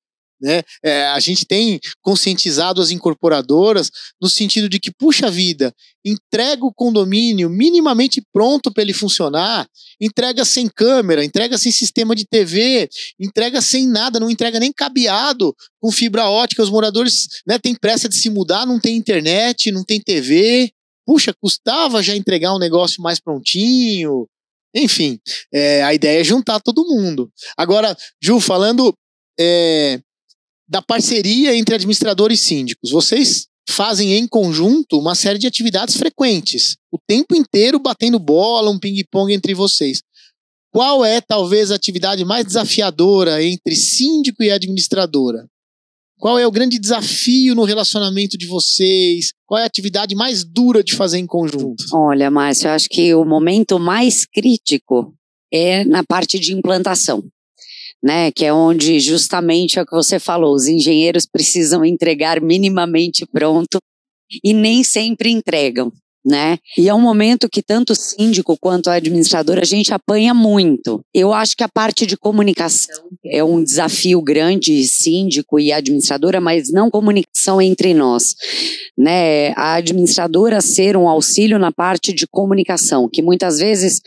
Né? 0.41 0.63
É, 0.83 1.05
a 1.07 1.19
gente 1.19 1.45
tem 1.45 1.79
conscientizado 2.01 2.81
as 2.81 2.89
incorporadoras 2.89 3.91
no 4.19 4.27
sentido 4.27 4.67
de 4.67 4.79
que, 4.79 4.91
puxa 4.91 5.29
vida, 5.29 5.73
entrega 6.03 6.65
o 6.65 6.73
condomínio 6.73 7.49
minimamente 7.49 8.23
pronto 8.33 8.71
para 8.71 8.81
ele 8.81 8.93
funcionar, 8.93 9.67
entrega 9.99 10.43
sem 10.43 10.67
câmera, 10.67 11.23
entrega 11.23 11.57
sem 11.57 11.71
sistema 11.71 12.15
de 12.15 12.25
TV, 12.25 12.89
entrega 13.19 13.61
sem 13.61 13.87
nada, 13.87 14.19
não 14.19 14.31
entrega 14.31 14.59
nem 14.59 14.73
cabeado 14.73 15.55
com 15.79 15.91
fibra 15.91 16.27
ótica. 16.27 16.63
Os 16.63 16.69
moradores 16.71 17.27
né, 17.45 17.59
têm 17.59 17.75
pressa 17.75 18.09
de 18.09 18.15
se 18.15 18.29
mudar, 18.29 18.65
não 18.65 18.79
tem 18.79 18.97
internet, 18.97 19.71
não 19.71 19.83
tem 19.83 20.01
TV. 20.01 20.71
Puxa, 21.05 21.33
custava 21.39 22.01
já 22.01 22.15
entregar 22.15 22.55
um 22.55 22.59
negócio 22.59 23.01
mais 23.01 23.19
prontinho. 23.19 24.27
Enfim, 24.73 25.19
é, 25.53 25.83
a 25.83 25.93
ideia 25.93 26.21
é 26.21 26.23
juntar 26.23 26.59
todo 26.61 26.87
mundo. 26.87 27.29
Agora, 27.57 27.95
Ju, 28.23 28.39
falando 28.39 28.95
é, 29.39 29.99
da 30.71 30.81
parceria 30.81 31.53
entre 31.53 31.75
administradores 31.75 32.39
e 32.39 32.43
síndicos. 32.43 32.91
Vocês 32.91 33.45
fazem 33.69 34.13
em 34.13 34.25
conjunto 34.25 34.97
uma 34.97 35.15
série 35.15 35.37
de 35.37 35.45
atividades 35.45 35.97
frequentes, 35.97 36.77
o 36.89 36.97
tempo 37.05 37.35
inteiro 37.35 37.77
batendo 37.77 38.17
bola, 38.17 38.71
um 38.71 38.79
ping-pong 38.79 39.33
entre 39.33 39.53
vocês. 39.53 40.01
Qual 40.73 41.03
é, 41.03 41.19
talvez, 41.19 41.71
a 41.71 41.75
atividade 41.75 42.23
mais 42.23 42.45
desafiadora 42.45 43.43
entre 43.43 43.75
síndico 43.75 44.41
e 44.41 44.49
administradora? 44.49 45.45
Qual 46.17 46.39
é 46.39 46.47
o 46.47 46.51
grande 46.51 46.79
desafio 46.79 47.53
no 47.53 47.65
relacionamento 47.65 48.37
de 48.37 48.47
vocês? 48.47 49.33
Qual 49.45 49.59
é 49.59 49.63
a 49.63 49.67
atividade 49.67 50.15
mais 50.15 50.45
dura 50.45 50.81
de 50.81 50.95
fazer 50.95 51.17
em 51.17 51.27
conjunto? 51.27 51.83
Olha, 51.91 52.31
Márcio, 52.31 52.67
eu 52.67 52.71
acho 52.71 52.87
que 52.87 53.13
o 53.13 53.25
momento 53.25 53.77
mais 53.77 54.25
crítico 54.25 55.13
é 55.51 55.83
na 55.83 56.01
parte 56.01 56.39
de 56.39 56.53
implantação 56.53 57.21
né? 58.03 58.31
Que 58.31 58.45
é 58.45 58.53
onde 58.53 58.99
justamente 58.99 59.77
é 59.79 59.81
o 59.81 59.85
que 59.85 59.95
você 59.95 60.19
falou, 60.19 60.53
os 60.53 60.67
engenheiros 60.67 61.25
precisam 61.25 61.85
entregar 61.85 62.41
minimamente 62.41 63.25
pronto 63.25 63.79
e 64.43 64.53
nem 64.53 64.83
sempre 64.83 65.29
entregam 65.29 65.91
né? 66.25 66.57
E 66.77 66.87
é 66.87 66.93
um 66.93 67.01
momento 67.01 67.49
que 67.49 67.61
tanto 67.61 67.93
o 67.93 67.95
síndico 67.95 68.57
quanto 68.59 68.89
a 68.89 68.93
administradora 68.93 69.61
a 69.61 69.65
gente 69.65 69.93
apanha 69.93 70.33
muito. 70.33 71.03
Eu 71.13 71.33
acho 71.33 71.55
que 71.57 71.63
a 71.63 71.69
parte 71.69 72.05
de 72.05 72.15
comunicação 72.15 73.03
é 73.25 73.43
um 73.43 73.63
desafio 73.63 74.21
grande, 74.21 74.83
síndico 74.83 75.59
e 75.59 75.71
administradora, 75.71 76.39
mas 76.39 76.71
não 76.71 76.91
comunicação 76.91 77.61
entre 77.61 77.93
nós, 77.93 78.35
né? 78.97 79.51
A 79.53 79.75
administradora 79.75 80.61
ser 80.61 80.95
um 80.95 81.07
auxílio 81.07 81.57
na 81.57 81.71
parte 81.71 82.13
de 82.13 82.27
comunicação, 82.27 83.09
que 83.11 83.21
muitas 83.21 83.59
vezes 83.59 84.01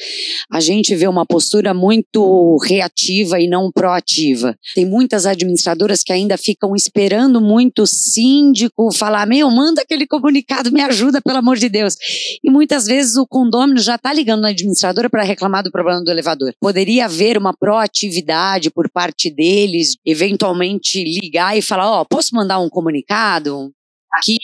a 0.51 0.61
gente 0.61 0.95
vê 0.95 1.09
uma 1.09 1.27
postura 1.27 1.75
muito 1.75 2.59
reativa 2.65 3.41
e 3.41 3.49
não 3.49 3.71
proativa. 3.73 4.57
Tem 4.75 4.87
muitas 4.87 5.27
administradoras 5.27 6.03
que 6.03 6.13
ainda 6.13 6.37
ficam 6.37 6.77
esperando 6.77 7.41
muito 7.41 7.83
o 7.83 7.87
síndico 7.87 8.93
falar: 8.93 9.27
"Meu, 9.27 9.51
manda 9.51 9.83
aquele 9.83 10.07
comunicado, 10.07 10.71
me 10.71 10.81
ajuda, 10.81 11.21
pelo 11.21 11.39
amor 11.39 11.57
de 11.57 11.69
Deus". 11.69 11.97
E 12.43 12.51
muitas 12.51 12.87
vezes 12.87 13.17
o 13.17 13.27
condômino 13.27 13.81
já 13.81 13.95
está 13.95 14.13
ligando 14.13 14.43
na 14.43 14.49
administradora 14.49 15.09
para 15.09 15.23
reclamar 15.23 15.63
do 15.63 15.71
problema 15.71 16.03
do 16.03 16.11
elevador. 16.11 16.53
Poderia 16.61 17.07
haver 17.07 17.37
uma 17.39 17.55
proatividade 17.55 18.71
por 18.71 18.91
parte 18.91 19.31
deles, 19.31 19.97
eventualmente 20.05 21.03
ligar 21.03 21.57
e 21.57 21.63
falar: 21.63 21.91
Ó, 21.91 22.01
oh, 22.01 22.07
posso 22.07 22.35
mandar 22.35 22.59
um 22.59 22.69
comunicado? 22.69 23.73
Aqui, 24.13 24.37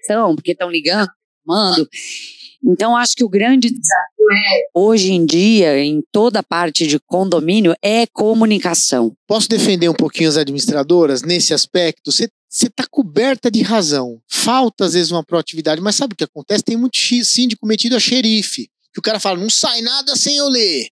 estão, 0.00 0.34
porque 0.34 0.52
estão 0.52 0.70
ligando, 0.70 1.10
mando. 1.46 1.88
Então, 2.62 2.96
acho 2.96 3.16
que 3.16 3.24
o 3.24 3.28
grande 3.28 3.70
desafio 3.70 4.30
é, 4.32 4.60
hoje 4.74 5.12
em 5.12 5.24
dia, 5.24 5.78
em 5.78 6.02
toda 6.12 6.42
parte 6.42 6.86
de 6.86 6.98
condomínio, 6.98 7.74
é 7.82 8.06
comunicação. 8.06 9.14
Posso 9.26 9.48
defender 9.48 9.88
um 9.88 9.94
pouquinho 9.94 10.28
as 10.28 10.36
administradoras 10.36 11.22
nesse 11.22 11.54
aspecto? 11.54 12.12
Você 12.12 12.28
você 12.50 12.66
está 12.66 12.84
coberta 12.84 13.48
de 13.48 13.62
razão. 13.62 14.20
Falta, 14.26 14.84
às 14.84 14.94
vezes, 14.94 15.12
uma 15.12 15.24
proatividade, 15.24 15.80
mas 15.80 15.94
sabe 15.94 16.14
o 16.14 16.16
que 16.16 16.24
acontece? 16.24 16.64
Tem 16.64 16.76
muito 16.76 16.98
síndico 17.24 17.64
metido 17.64 17.94
a 17.94 18.00
xerife, 18.00 18.68
que 18.92 18.98
o 18.98 19.02
cara 19.02 19.20
fala: 19.20 19.38
não 19.38 19.48
sai 19.48 19.80
nada 19.80 20.16
sem 20.16 20.36
eu 20.36 20.48
ler. 20.48 20.88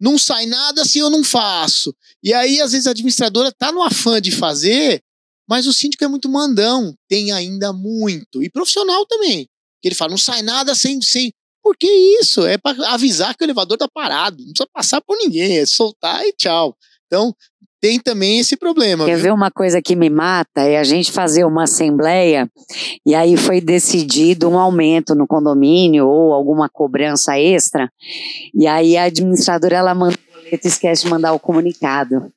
Não 0.00 0.16
sai 0.16 0.46
nada 0.46 0.84
se 0.84 0.98
eu 1.00 1.10
não 1.10 1.24
faço. 1.24 1.94
E 2.22 2.32
aí, 2.32 2.60
às 2.60 2.72
vezes, 2.72 2.86
a 2.86 2.92
administradora 2.92 3.48
está 3.48 3.72
no 3.72 3.82
afã 3.82 4.20
de 4.20 4.30
fazer, 4.30 5.02
mas 5.48 5.66
o 5.66 5.72
síndico 5.72 6.04
é 6.04 6.08
muito 6.08 6.28
mandão, 6.28 6.96
tem 7.08 7.32
ainda 7.32 7.72
muito. 7.72 8.40
E 8.42 8.48
profissional 8.48 9.04
também. 9.06 9.48
Que 9.82 9.88
ele 9.88 9.96
fala: 9.96 10.10
não 10.10 10.18
sai 10.18 10.42
nada 10.42 10.76
sem. 10.76 11.02
sem... 11.02 11.32
Por 11.60 11.76
que 11.76 11.90
isso? 12.20 12.46
É 12.46 12.56
para 12.56 12.90
avisar 12.90 13.34
que 13.34 13.42
o 13.42 13.46
elevador 13.46 13.76
está 13.76 13.88
parado. 13.88 14.36
Não 14.44 14.52
precisa 14.52 14.68
passar 14.72 15.00
por 15.00 15.16
ninguém, 15.16 15.58
é 15.58 15.66
soltar 15.66 16.24
e 16.24 16.32
tchau. 16.32 16.76
Então, 17.06 17.34
tem 17.84 18.00
também 18.00 18.38
esse 18.38 18.56
problema. 18.56 19.04
Quer 19.04 19.16
viu? 19.16 19.24
ver 19.24 19.32
uma 19.34 19.50
coisa 19.50 19.82
que 19.82 19.94
me 19.94 20.08
mata? 20.08 20.62
É 20.62 20.78
a 20.78 20.84
gente 20.84 21.12
fazer 21.12 21.44
uma 21.44 21.64
assembleia 21.64 22.50
e 23.04 23.14
aí 23.14 23.36
foi 23.36 23.60
decidido 23.60 24.48
um 24.48 24.58
aumento 24.58 25.14
no 25.14 25.26
condomínio 25.26 26.08
ou 26.08 26.32
alguma 26.32 26.66
cobrança 26.66 27.38
extra. 27.38 27.92
E 28.54 28.66
aí 28.66 28.96
a 28.96 29.02
administradora 29.04 29.76
ela 29.76 29.94
manda 29.94 30.14
o 30.14 30.34
boleto 30.34 30.66
e 30.66 30.70
esquece 30.70 31.04
de 31.04 31.10
mandar 31.10 31.34
o 31.34 31.38
comunicado. 31.38 32.32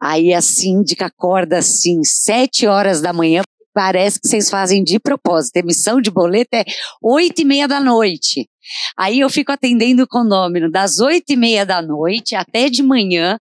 Aí 0.00 0.32
a 0.32 0.40
síndica 0.40 1.04
acorda 1.04 1.58
assim, 1.58 2.02
sete 2.02 2.66
horas 2.66 3.02
da 3.02 3.12
manhã, 3.12 3.42
parece 3.74 4.18
que 4.18 4.26
vocês 4.26 4.48
fazem 4.48 4.82
de 4.82 4.98
propósito. 4.98 5.58
Emissão 5.58 6.00
de 6.00 6.10
boleto 6.10 6.54
é 6.54 6.64
oito 7.02 7.42
e 7.42 7.44
meia 7.44 7.68
da 7.68 7.78
noite. 7.78 8.48
Aí 8.96 9.20
eu 9.20 9.28
fico 9.28 9.52
atendendo 9.52 10.04
o 10.04 10.08
condômino 10.08 10.70
das 10.70 10.98
oito 10.98 11.30
e 11.30 11.36
meia 11.36 11.66
da 11.66 11.82
noite 11.82 12.34
até 12.34 12.70
de 12.70 12.82
manhã, 12.82 13.38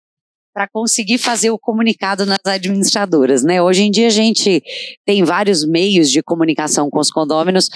para 0.53 0.69
conseguir 0.69 1.19
fazer 1.19 1.51
o 1.51 1.59
comunicado 1.59 2.27
nas 2.27 2.38
administradoras, 2.45 3.43
né? 3.43 3.62
Hoje 3.62 3.83
em 3.83 3.91
dia 3.91 4.07
a 4.07 4.11
gente 4.11 4.62
tem 5.05 5.25
vários 5.25 5.67
meios 5.67 6.11
de 6.11 6.23
comunicação 6.23 6.91
com 6.91 6.99
os 6.99 7.11
condôminos, 7.11 7.69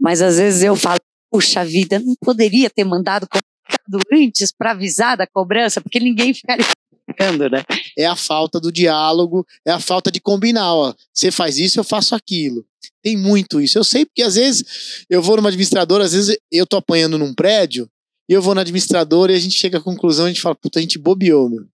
mas 0.00 0.20
às 0.20 0.36
vezes 0.36 0.62
eu 0.62 0.74
falo, 0.74 1.00
puxa 1.30 1.64
vida, 1.64 1.98
não 1.98 2.14
poderia 2.20 2.68
ter 2.68 2.84
mandado 2.84 3.26
comunicado 3.28 4.08
antes 4.12 4.52
para 4.52 4.72
avisar 4.72 5.16
da 5.16 5.26
cobrança, 5.26 5.80
porque 5.80 6.00
ninguém 6.00 6.34
ficaria 6.34 6.64
comunicando, 7.06 7.50
né? 7.50 7.62
É 7.96 8.06
a 8.06 8.16
falta 8.16 8.60
do 8.60 8.72
diálogo, 8.72 9.46
é 9.64 9.70
a 9.70 9.80
falta 9.80 10.10
de 10.10 10.20
combinar, 10.20 10.74
ó, 10.74 10.94
você 11.12 11.30
faz 11.30 11.58
isso, 11.58 11.78
eu 11.78 11.84
faço 11.84 12.14
aquilo. 12.14 12.64
Tem 13.02 13.16
muito 13.16 13.60
isso. 13.60 13.78
Eu 13.78 13.84
sei 13.84 14.06
porque 14.06 14.22
às 14.22 14.34
vezes 14.34 15.04
eu 15.10 15.22
vou 15.22 15.36
numa 15.36 15.48
administradora, 15.48 16.04
às 16.04 16.12
vezes 16.12 16.36
eu 16.50 16.66
tô 16.66 16.76
apanhando 16.76 17.18
num 17.18 17.34
prédio, 17.34 17.88
e 18.28 18.32
eu 18.32 18.40
vou 18.40 18.54
na 18.54 18.62
administradora 18.62 19.32
e 19.32 19.36
a 19.36 19.38
gente 19.38 19.54
chega 19.54 19.76
à 19.78 19.80
conclusão, 19.80 20.24
a 20.24 20.28
gente 20.28 20.40
fala, 20.40 20.54
puta, 20.54 20.78
a 20.78 20.82
gente 20.82 20.98
bobeou, 20.98 21.50
meu 21.50 21.66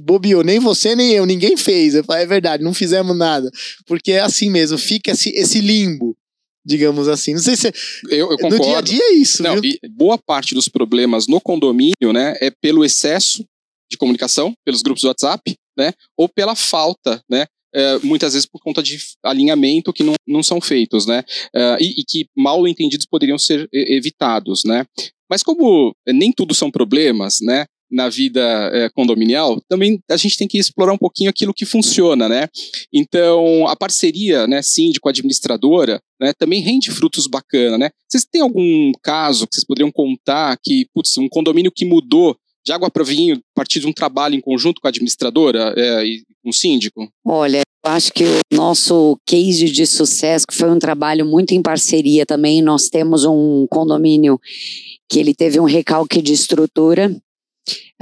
bobeou, 0.00 0.42
nem 0.42 0.58
você 0.58 0.94
nem 0.94 1.12
eu, 1.12 1.26
ninguém 1.26 1.56
fez. 1.56 1.94
Eu 1.94 2.04
falei, 2.04 2.24
é 2.24 2.26
verdade, 2.26 2.62
não 2.62 2.74
fizemos 2.74 3.16
nada. 3.16 3.50
Porque 3.86 4.12
é 4.12 4.20
assim 4.20 4.50
mesmo, 4.50 4.78
fica 4.78 5.10
esse, 5.10 5.30
esse 5.30 5.60
limbo, 5.60 6.16
digamos 6.64 7.08
assim. 7.08 7.34
Não 7.34 7.40
sei 7.40 7.56
se. 7.56 7.72
Eu, 8.08 8.30
eu 8.30 8.50
no 8.50 8.60
dia 8.60 8.78
a 8.78 8.80
dia 8.80 9.02
é 9.02 9.14
isso. 9.14 9.42
Não, 9.42 9.56
boa 9.90 10.18
parte 10.18 10.54
dos 10.54 10.68
problemas 10.68 11.26
no 11.26 11.40
condomínio 11.40 12.12
né, 12.12 12.36
é 12.40 12.50
pelo 12.50 12.84
excesso 12.84 13.44
de 13.90 13.96
comunicação, 13.96 14.54
pelos 14.64 14.82
grupos 14.82 15.02
do 15.02 15.08
WhatsApp, 15.08 15.54
né? 15.76 15.92
Ou 16.16 16.28
pela 16.28 16.56
falta, 16.56 17.22
né? 17.30 17.46
É, 17.74 17.98
muitas 17.98 18.32
vezes 18.32 18.46
por 18.46 18.60
conta 18.60 18.82
de 18.82 18.98
alinhamento 19.22 19.92
que 19.92 20.02
não, 20.02 20.14
não 20.26 20.42
são 20.42 20.60
feitos, 20.60 21.06
né? 21.06 21.22
É, 21.54 21.76
e, 21.80 22.00
e, 22.00 22.04
que 22.04 22.26
mal 22.34 22.66
entendidos 22.66 23.06
poderiam 23.06 23.38
ser 23.38 23.68
evitados, 23.72 24.64
né? 24.64 24.86
Mas 25.30 25.42
como 25.42 25.94
nem 26.06 26.32
tudo 26.32 26.54
são 26.54 26.70
problemas, 26.70 27.38
né? 27.40 27.66
Na 27.90 28.08
vida 28.08 28.40
é, 28.72 28.88
condominial, 28.90 29.60
também 29.68 30.00
a 30.10 30.16
gente 30.16 30.36
tem 30.36 30.48
que 30.48 30.58
explorar 30.58 30.92
um 30.92 30.98
pouquinho 30.98 31.30
aquilo 31.30 31.54
que 31.54 31.64
funciona, 31.64 32.28
né? 32.28 32.48
Então, 32.92 33.66
a 33.66 33.76
parceria, 33.76 34.46
né, 34.46 34.62
síndico-administradora, 34.62 36.00
né, 36.20 36.32
também 36.38 36.60
rende 36.60 36.90
frutos 36.90 37.26
bacana, 37.26 37.78
né? 37.78 37.90
Vocês 38.08 38.24
têm 38.24 38.42
algum 38.42 38.92
caso 39.02 39.46
que 39.46 39.54
vocês 39.54 39.64
poderiam 39.64 39.92
contar 39.92 40.56
que, 40.62 40.86
putz, 40.94 41.16
um 41.18 41.28
condomínio 41.28 41.72
que 41.74 41.84
mudou 41.84 42.36
de 42.64 42.72
água 42.72 42.90
para 42.90 43.04
vinho 43.04 43.36
a 43.36 43.40
partir 43.54 43.78
de 43.78 43.86
um 43.86 43.92
trabalho 43.92 44.34
em 44.34 44.40
conjunto 44.40 44.80
com 44.80 44.88
a 44.88 44.90
administradora 44.90 45.72
é, 45.76 46.04
e 46.04 46.24
com 46.42 46.50
o 46.50 46.52
síndico? 46.52 47.08
Olha, 47.24 47.62
eu 47.84 47.92
acho 47.92 48.12
que 48.12 48.24
o 48.24 48.56
nosso 48.56 49.16
case 49.24 49.70
de 49.70 49.86
sucesso, 49.86 50.44
que 50.44 50.54
foi 50.54 50.68
um 50.68 50.78
trabalho 50.78 51.24
muito 51.24 51.52
em 51.52 51.62
parceria 51.62 52.26
também, 52.26 52.60
nós 52.60 52.88
temos 52.88 53.24
um 53.24 53.64
condomínio 53.70 54.40
que 55.08 55.20
ele 55.20 55.32
teve 55.32 55.60
um 55.60 55.64
recalque 55.64 56.20
de 56.20 56.32
estrutura 56.32 57.16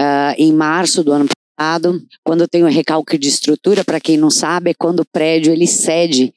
uh, 0.00 0.34
em 0.36 0.52
março 0.52 1.02
do 1.02 1.12
ano 1.12 1.26
passado. 1.56 2.00
Quando 2.24 2.48
tem 2.48 2.62
o 2.62 2.68
recalque 2.68 3.16
de 3.16 3.28
estrutura, 3.28 3.84
para 3.84 4.00
quem 4.00 4.16
não 4.16 4.30
sabe, 4.30 4.70
é 4.70 4.74
quando 4.74 5.00
o 5.00 5.06
prédio 5.06 5.52
ele 5.52 5.66
cede 5.66 6.32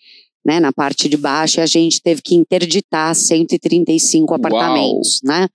né, 0.48 0.62
na 0.62 0.72
parte 0.72 1.10
de 1.10 1.18
baixo 1.18 1.60
e 1.60 1.62
a 1.62 1.66
gente 1.66 2.02
teve 2.02 2.22
que 2.22 2.34
interditar 2.34 3.14
135 3.14 4.34
apartamentos, 4.34 5.20
Uau. 5.22 5.40
né? 5.40 5.48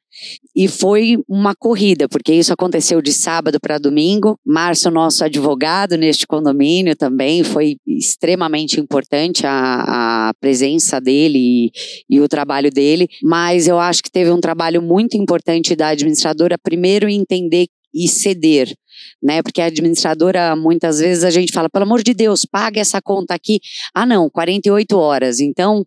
E 0.55 0.69
foi 0.69 1.17
uma 1.27 1.55
corrida, 1.55 2.07
porque 2.07 2.35
isso 2.35 2.53
aconteceu 2.53 3.01
de 3.01 3.11
sábado 3.11 3.59
para 3.59 3.79
domingo. 3.79 4.39
Márcio, 4.45 4.91
nosso 4.91 5.25
advogado 5.25 5.97
neste 5.97 6.27
condomínio 6.27 6.95
também, 6.95 7.43
foi 7.43 7.77
extremamente 7.87 8.79
importante 8.79 9.47
a, 9.47 10.29
a 10.29 10.35
presença 10.39 11.01
dele 11.01 11.39
e, 11.39 11.73
e, 12.11 12.21
o 12.21 12.29
trabalho 12.29 12.71
dele. 12.71 13.09
Mas 13.23 13.67
eu 13.67 13.79
acho 13.79 14.03
que 14.03 14.11
teve 14.11 14.31
um 14.31 14.41
trabalho 14.41 14.83
muito 14.83 15.17
importante 15.17 15.75
da 15.75 15.89
administradora, 15.89 16.59
primeiro 16.63 17.09
entender 17.09 17.67
e 17.95 18.09
ceder 18.09 18.75
né? 19.23 19.43
Porque 19.43 19.61
a 19.61 19.67
administradora, 19.67 20.55
muitas 20.57 20.99
vezes 20.99 21.25
a 21.25 21.31
gente 21.31 21.53
fala, 21.53 21.71
pelo 21.71 21.85
amor 21.85 22.03
de 22.03 22.13
Deus, 22.13 22.45
paga 22.45 22.81
essa 22.81 23.01
conta 23.01 23.35
aqui. 23.35 23.61
Ah, 23.95 24.05
não, 24.05 24.29
48 24.29 24.99
horas. 24.99 25.41
Então, 25.41 25.87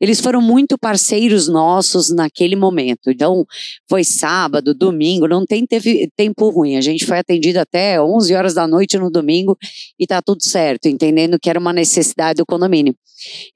eles 0.00 0.20
foram 0.20 0.40
muito 0.40 0.78
parceiros 0.78 1.48
nossos 1.48 2.14
naquele 2.14 2.56
momento. 2.56 3.10
Então, 3.10 3.44
foi 3.88 4.04
sábado, 4.04 4.74
domingo, 4.74 5.26
não 5.26 5.44
tem 5.44 5.66
teve 5.66 6.08
tempo 6.16 6.48
ruim. 6.50 6.76
A 6.76 6.80
gente 6.80 7.04
foi 7.04 7.18
atendido 7.18 7.58
até 7.58 8.00
11 8.00 8.34
horas 8.34 8.54
da 8.54 8.66
noite 8.66 8.96
no 8.98 9.10
domingo 9.10 9.56
e 9.98 10.06
tá 10.06 10.22
tudo 10.22 10.42
certo, 10.42 10.86
entendendo 10.86 11.38
que 11.40 11.50
era 11.50 11.58
uma 11.58 11.72
necessidade 11.72 12.38
do 12.38 12.46
condomínio. 12.46 12.94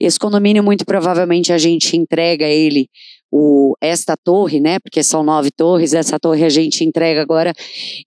Esse 0.01 0.19
condomínio, 0.19 0.65
muito 0.65 0.85
provavelmente, 0.85 1.53
a 1.53 1.59
gente 1.59 1.97
entrega 1.97 2.47
ele 2.47 2.89
o, 3.31 3.75
esta 3.81 4.17
torre, 4.17 4.61
né? 4.61 4.79
Porque 4.79 5.03
são 5.03 5.23
nove 5.23 5.51
torres, 5.51 5.95
essa 5.95 6.19
torre 6.19 6.45
a 6.45 6.49
gente 6.49 6.85
entrega 6.85 7.23
agora 7.23 7.53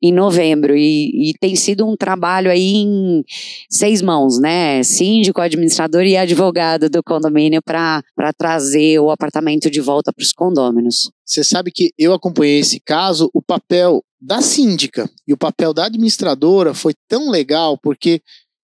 em 0.01 0.12
novembro. 0.12 0.75
E, 0.75 1.29
e 1.29 1.33
tem 1.39 1.55
sido 1.55 1.88
um 1.88 1.95
trabalho 1.95 2.51
aí 2.51 2.75
em 2.75 3.23
seis 3.69 4.01
mãos, 4.01 4.39
né? 4.39 4.83
Síndico, 4.83 5.41
administrador 5.41 6.03
e 6.03 6.17
advogado 6.17 6.89
do 6.89 7.01
condomínio 7.03 7.62
para 7.63 8.03
trazer 8.38 8.99
o 8.99 9.09
apartamento 9.09 9.69
de 9.69 9.79
volta 9.79 10.12
para 10.12 10.23
os 10.23 10.33
condôminos. 10.33 11.12
Você 11.25 11.43
sabe 11.43 11.71
que 11.71 11.91
eu 11.97 12.13
acompanhei 12.13 12.59
esse 12.59 12.79
caso, 12.79 13.29
o 13.33 13.41
papel 13.41 14.03
da 14.19 14.41
síndica 14.41 15.09
e 15.27 15.33
o 15.33 15.38
papel 15.38 15.73
da 15.73 15.86
administradora 15.86 16.73
foi 16.73 16.93
tão 17.09 17.29
legal 17.29 17.77
porque 17.77 18.21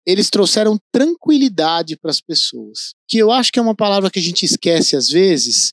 eles 0.06 0.30
trouxeram 0.30 0.78
tranquilidade 0.92 1.96
para 1.96 2.10
as 2.10 2.20
pessoas, 2.20 2.94
que 3.06 3.18
eu 3.18 3.30
acho 3.30 3.52
que 3.52 3.58
é 3.58 3.62
uma 3.62 3.74
palavra 3.74 4.10
que 4.10 4.18
a 4.18 4.22
gente 4.22 4.44
esquece 4.44 4.96
às 4.96 5.08
vezes, 5.08 5.72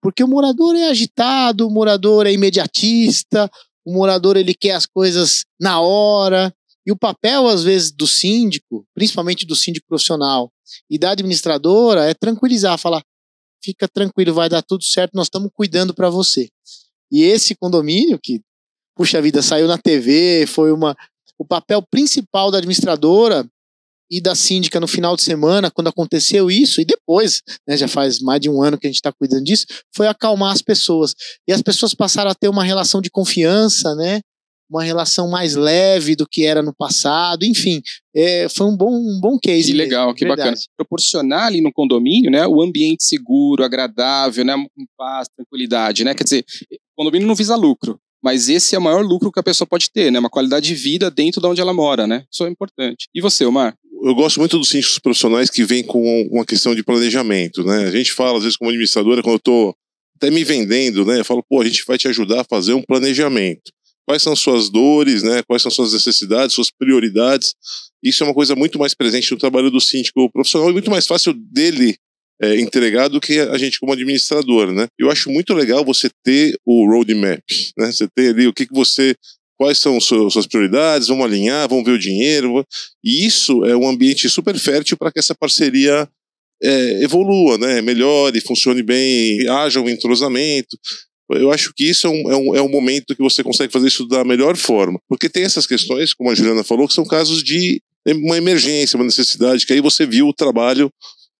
porque 0.00 0.22
o 0.22 0.28
morador 0.28 0.76
é 0.76 0.88
agitado, 0.88 1.66
o 1.66 1.70
morador 1.70 2.26
é 2.26 2.32
imediatista, 2.32 3.50
o 3.84 3.92
morador 3.92 4.36
ele 4.36 4.54
quer 4.54 4.72
as 4.72 4.86
coisas 4.86 5.44
na 5.60 5.80
hora. 5.80 6.54
E 6.86 6.92
o 6.92 6.96
papel, 6.96 7.46
às 7.46 7.64
vezes, 7.64 7.90
do 7.90 8.06
síndico, 8.06 8.86
principalmente 8.94 9.46
do 9.46 9.54
síndico 9.54 9.86
profissional 9.86 10.50
e 10.90 10.98
da 10.98 11.10
administradora, 11.10 12.04
é 12.04 12.14
tranquilizar, 12.14 12.78
falar: 12.78 13.02
fica 13.62 13.86
tranquilo, 13.88 14.34
vai 14.34 14.48
dar 14.48 14.62
tudo 14.62 14.84
certo, 14.84 15.12
nós 15.14 15.26
estamos 15.26 15.50
cuidando 15.52 15.94
para 15.94 16.08
você. 16.08 16.48
E 17.10 17.22
esse 17.22 17.54
condomínio, 17.54 18.18
que, 18.22 18.40
puxa 18.96 19.20
vida, 19.20 19.42
saiu 19.42 19.66
na 19.66 19.78
TV, 19.78 20.46
foi 20.46 20.72
uma. 20.72 20.96
O 21.38 21.44
papel 21.44 21.80
principal 21.82 22.50
da 22.50 22.58
administradora 22.58 23.48
e 24.10 24.20
da 24.20 24.34
síndica 24.34 24.80
no 24.80 24.86
final 24.86 25.16
de 25.16 25.22
semana, 25.22 25.70
quando 25.70 25.88
aconteceu 25.88 26.50
isso, 26.50 26.80
e 26.80 26.84
depois, 26.84 27.42
né, 27.66 27.76
já 27.76 27.88
faz 27.88 28.20
mais 28.20 28.40
de 28.40 28.48
um 28.48 28.62
ano 28.62 28.78
que 28.78 28.86
a 28.86 28.90
gente 28.90 28.96
está 28.96 29.12
cuidando 29.12 29.44
disso, 29.44 29.66
foi 29.94 30.06
acalmar 30.06 30.52
as 30.52 30.62
pessoas. 30.62 31.14
E 31.46 31.52
as 31.52 31.62
pessoas 31.62 31.94
passaram 31.94 32.30
a 32.30 32.34
ter 32.34 32.48
uma 32.48 32.64
relação 32.64 33.00
de 33.00 33.10
confiança, 33.10 33.94
né? 33.94 34.20
Uma 34.70 34.84
relação 34.84 35.30
mais 35.30 35.54
leve 35.54 36.14
do 36.14 36.28
que 36.28 36.44
era 36.44 36.62
no 36.62 36.74
passado, 36.74 37.42
enfim, 37.42 37.80
é, 38.14 38.48
foi 38.50 38.66
um 38.66 38.76
bom, 38.76 38.90
um 38.90 39.18
bom 39.18 39.38
case. 39.38 39.70
Que 39.70 39.72
legal, 39.72 40.14
que 40.14 40.26
verdade. 40.26 40.50
bacana. 40.50 40.62
Proporcionar 40.76 41.46
ali 41.46 41.62
no 41.62 41.72
condomínio, 41.72 42.30
né, 42.30 42.46
o 42.46 42.60
ambiente 42.62 43.02
seguro, 43.02 43.64
agradável, 43.64 44.44
né, 44.44 44.54
com 44.54 44.84
paz, 44.96 45.26
tranquilidade, 45.34 46.04
né, 46.04 46.12
quer 46.14 46.24
dizer, 46.24 46.44
o 46.70 47.02
condomínio 47.02 47.26
não 47.26 47.34
visa 47.34 47.56
lucro, 47.56 47.98
mas 48.22 48.48
esse 48.48 48.74
é 48.74 48.78
o 48.78 48.82
maior 48.82 49.02
lucro 49.02 49.32
que 49.32 49.40
a 49.40 49.42
pessoa 49.42 49.66
pode 49.66 49.90
ter, 49.90 50.10
né? 50.10 50.18
Uma 50.18 50.28
qualidade 50.28 50.66
de 50.66 50.74
vida 50.74 51.10
dentro 51.10 51.40
de 51.40 51.46
onde 51.46 51.60
ela 51.60 51.72
mora, 51.72 52.06
né? 52.06 52.24
Isso 52.30 52.44
é 52.44 52.50
importante. 52.50 53.08
E 53.14 53.20
você, 53.20 53.44
Omar? 53.46 53.74
Eu 54.08 54.14
gosto 54.14 54.40
muito 54.40 54.58
dos 54.58 54.70
síndicos 54.70 54.98
profissionais 54.98 55.50
que 55.50 55.64
vêm 55.64 55.82
com 55.82 56.22
uma 56.32 56.44
questão 56.46 56.74
de 56.74 56.82
planejamento, 56.82 57.62
né? 57.62 57.84
A 57.84 57.90
gente 57.90 58.12
fala, 58.12 58.38
às 58.38 58.42
vezes, 58.44 58.56
como 58.56 58.70
administradora, 58.70 59.22
quando 59.22 59.34
eu 59.34 59.36
estou 59.36 59.74
até 60.16 60.30
me 60.30 60.42
vendendo, 60.44 61.04
né? 61.04 61.20
Eu 61.20 61.24
falo, 61.24 61.44
pô, 61.46 61.60
a 61.60 61.64
gente 61.64 61.84
vai 61.86 61.98
te 61.98 62.08
ajudar 62.08 62.40
a 62.40 62.44
fazer 62.44 62.72
um 62.72 62.82
planejamento. 62.82 63.70
Quais 64.06 64.22
são 64.22 64.34
suas 64.34 64.70
dores, 64.70 65.22
né? 65.22 65.42
Quais 65.46 65.60
são 65.60 65.70
suas 65.70 65.92
necessidades, 65.92 66.54
suas 66.54 66.70
prioridades. 66.70 67.54
Isso 68.02 68.22
é 68.22 68.26
uma 68.26 68.34
coisa 68.34 68.56
muito 68.56 68.78
mais 68.78 68.94
presente 68.94 69.30
no 69.30 69.36
trabalho 69.36 69.70
do 69.70 69.80
síndico 69.80 70.30
profissional 70.32 70.70
e 70.70 70.72
muito 70.72 70.90
mais 70.90 71.06
fácil 71.06 71.34
dele 71.34 71.94
é, 72.40 72.58
entregar 72.58 73.08
do 73.08 73.20
que 73.20 73.38
a 73.38 73.58
gente 73.58 73.78
como 73.78 73.92
administrador, 73.92 74.72
né? 74.72 74.86
Eu 74.98 75.10
acho 75.10 75.30
muito 75.30 75.52
legal 75.52 75.84
você 75.84 76.08
ter 76.24 76.58
o 76.64 76.86
roadmap, 76.88 77.42
né? 77.76 77.92
Você 77.92 78.08
ter 78.08 78.30
ali 78.30 78.46
o 78.46 78.54
que, 78.54 78.66
que 78.66 78.74
você 78.74 79.14
quais 79.58 79.78
são 79.78 80.00
suas 80.00 80.46
prioridades, 80.46 81.08
vamos 81.08 81.24
alinhar, 81.24 81.68
vamos 81.68 81.84
ver 81.84 81.90
o 81.90 81.98
dinheiro. 81.98 82.64
E 83.04 83.26
isso 83.26 83.64
é 83.64 83.76
um 83.76 83.88
ambiente 83.88 84.28
super 84.30 84.56
fértil 84.56 84.96
para 84.96 85.10
que 85.10 85.18
essa 85.18 85.34
parceria 85.34 86.08
é, 86.62 87.02
evolua, 87.02 87.58
né, 87.58 87.82
melhore, 87.82 88.40
funcione 88.40 88.82
bem, 88.82 89.46
haja 89.48 89.80
um 89.80 89.88
entrosamento. 89.88 90.78
Eu 91.30 91.52
acho 91.52 91.72
que 91.76 91.84
isso 91.84 92.06
é 92.06 92.10
um, 92.10 92.32
é, 92.32 92.36
um, 92.36 92.56
é 92.56 92.62
um 92.62 92.70
momento 92.70 93.14
que 93.14 93.22
você 93.22 93.42
consegue 93.42 93.72
fazer 93.72 93.88
isso 93.88 94.06
da 94.06 94.24
melhor 94.24 94.56
forma. 94.56 94.98
Porque 95.08 95.28
tem 95.28 95.42
essas 95.42 95.66
questões, 95.66 96.14
como 96.14 96.30
a 96.30 96.34
Juliana 96.34 96.64
falou, 96.64 96.88
que 96.88 96.94
são 96.94 97.04
casos 97.04 97.42
de 97.42 97.82
uma 98.06 98.38
emergência, 98.38 98.96
uma 98.96 99.04
necessidade, 99.04 99.66
que 99.66 99.72
aí 99.72 99.80
você 99.80 100.06
viu 100.06 100.28
o 100.28 100.32
trabalho. 100.32 100.90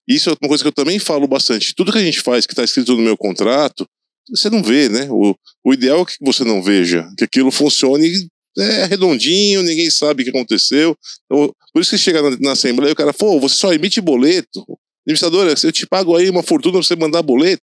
Isso 0.06 0.28
é 0.28 0.34
uma 0.42 0.48
coisa 0.48 0.62
que 0.62 0.68
eu 0.68 0.72
também 0.72 0.98
falo 0.98 1.26
bastante. 1.26 1.72
Tudo 1.74 1.92
que 1.92 1.98
a 1.98 2.04
gente 2.04 2.20
faz 2.20 2.46
que 2.46 2.52
está 2.52 2.64
escrito 2.64 2.94
no 2.96 3.02
meu 3.02 3.16
contrato, 3.16 3.86
você 4.30 4.50
não 4.50 4.62
vê, 4.62 4.88
né? 4.88 5.08
O, 5.10 5.34
o 5.64 5.72
ideal 5.72 6.02
é 6.02 6.04
que 6.04 6.14
você 6.20 6.44
não 6.44 6.62
veja, 6.62 7.08
que 7.16 7.24
aquilo 7.24 7.50
funcione 7.50 8.28
é 8.58 8.84
redondinho, 8.86 9.62
ninguém 9.62 9.90
sabe 9.90 10.22
o 10.22 10.24
que 10.24 10.30
aconteceu. 10.30 10.96
Então, 11.26 11.54
por 11.72 11.80
isso 11.80 11.90
que 11.90 11.98
chega 11.98 12.22
na, 12.22 12.36
na 12.40 12.52
Assembleia 12.52 12.90
e 12.90 12.92
o 12.92 12.96
cara, 12.96 13.12
pô, 13.12 13.38
você 13.38 13.54
só 13.54 13.72
emite 13.72 14.00
boleto. 14.00 14.64
Administradora, 15.06 15.54
eu 15.62 15.72
te 15.72 15.86
pago 15.86 16.16
aí 16.16 16.28
uma 16.28 16.42
fortuna 16.42 16.74
pra 16.74 16.82
você 16.82 16.96
mandar 16.96 17.22
boleto. 17.22 17.62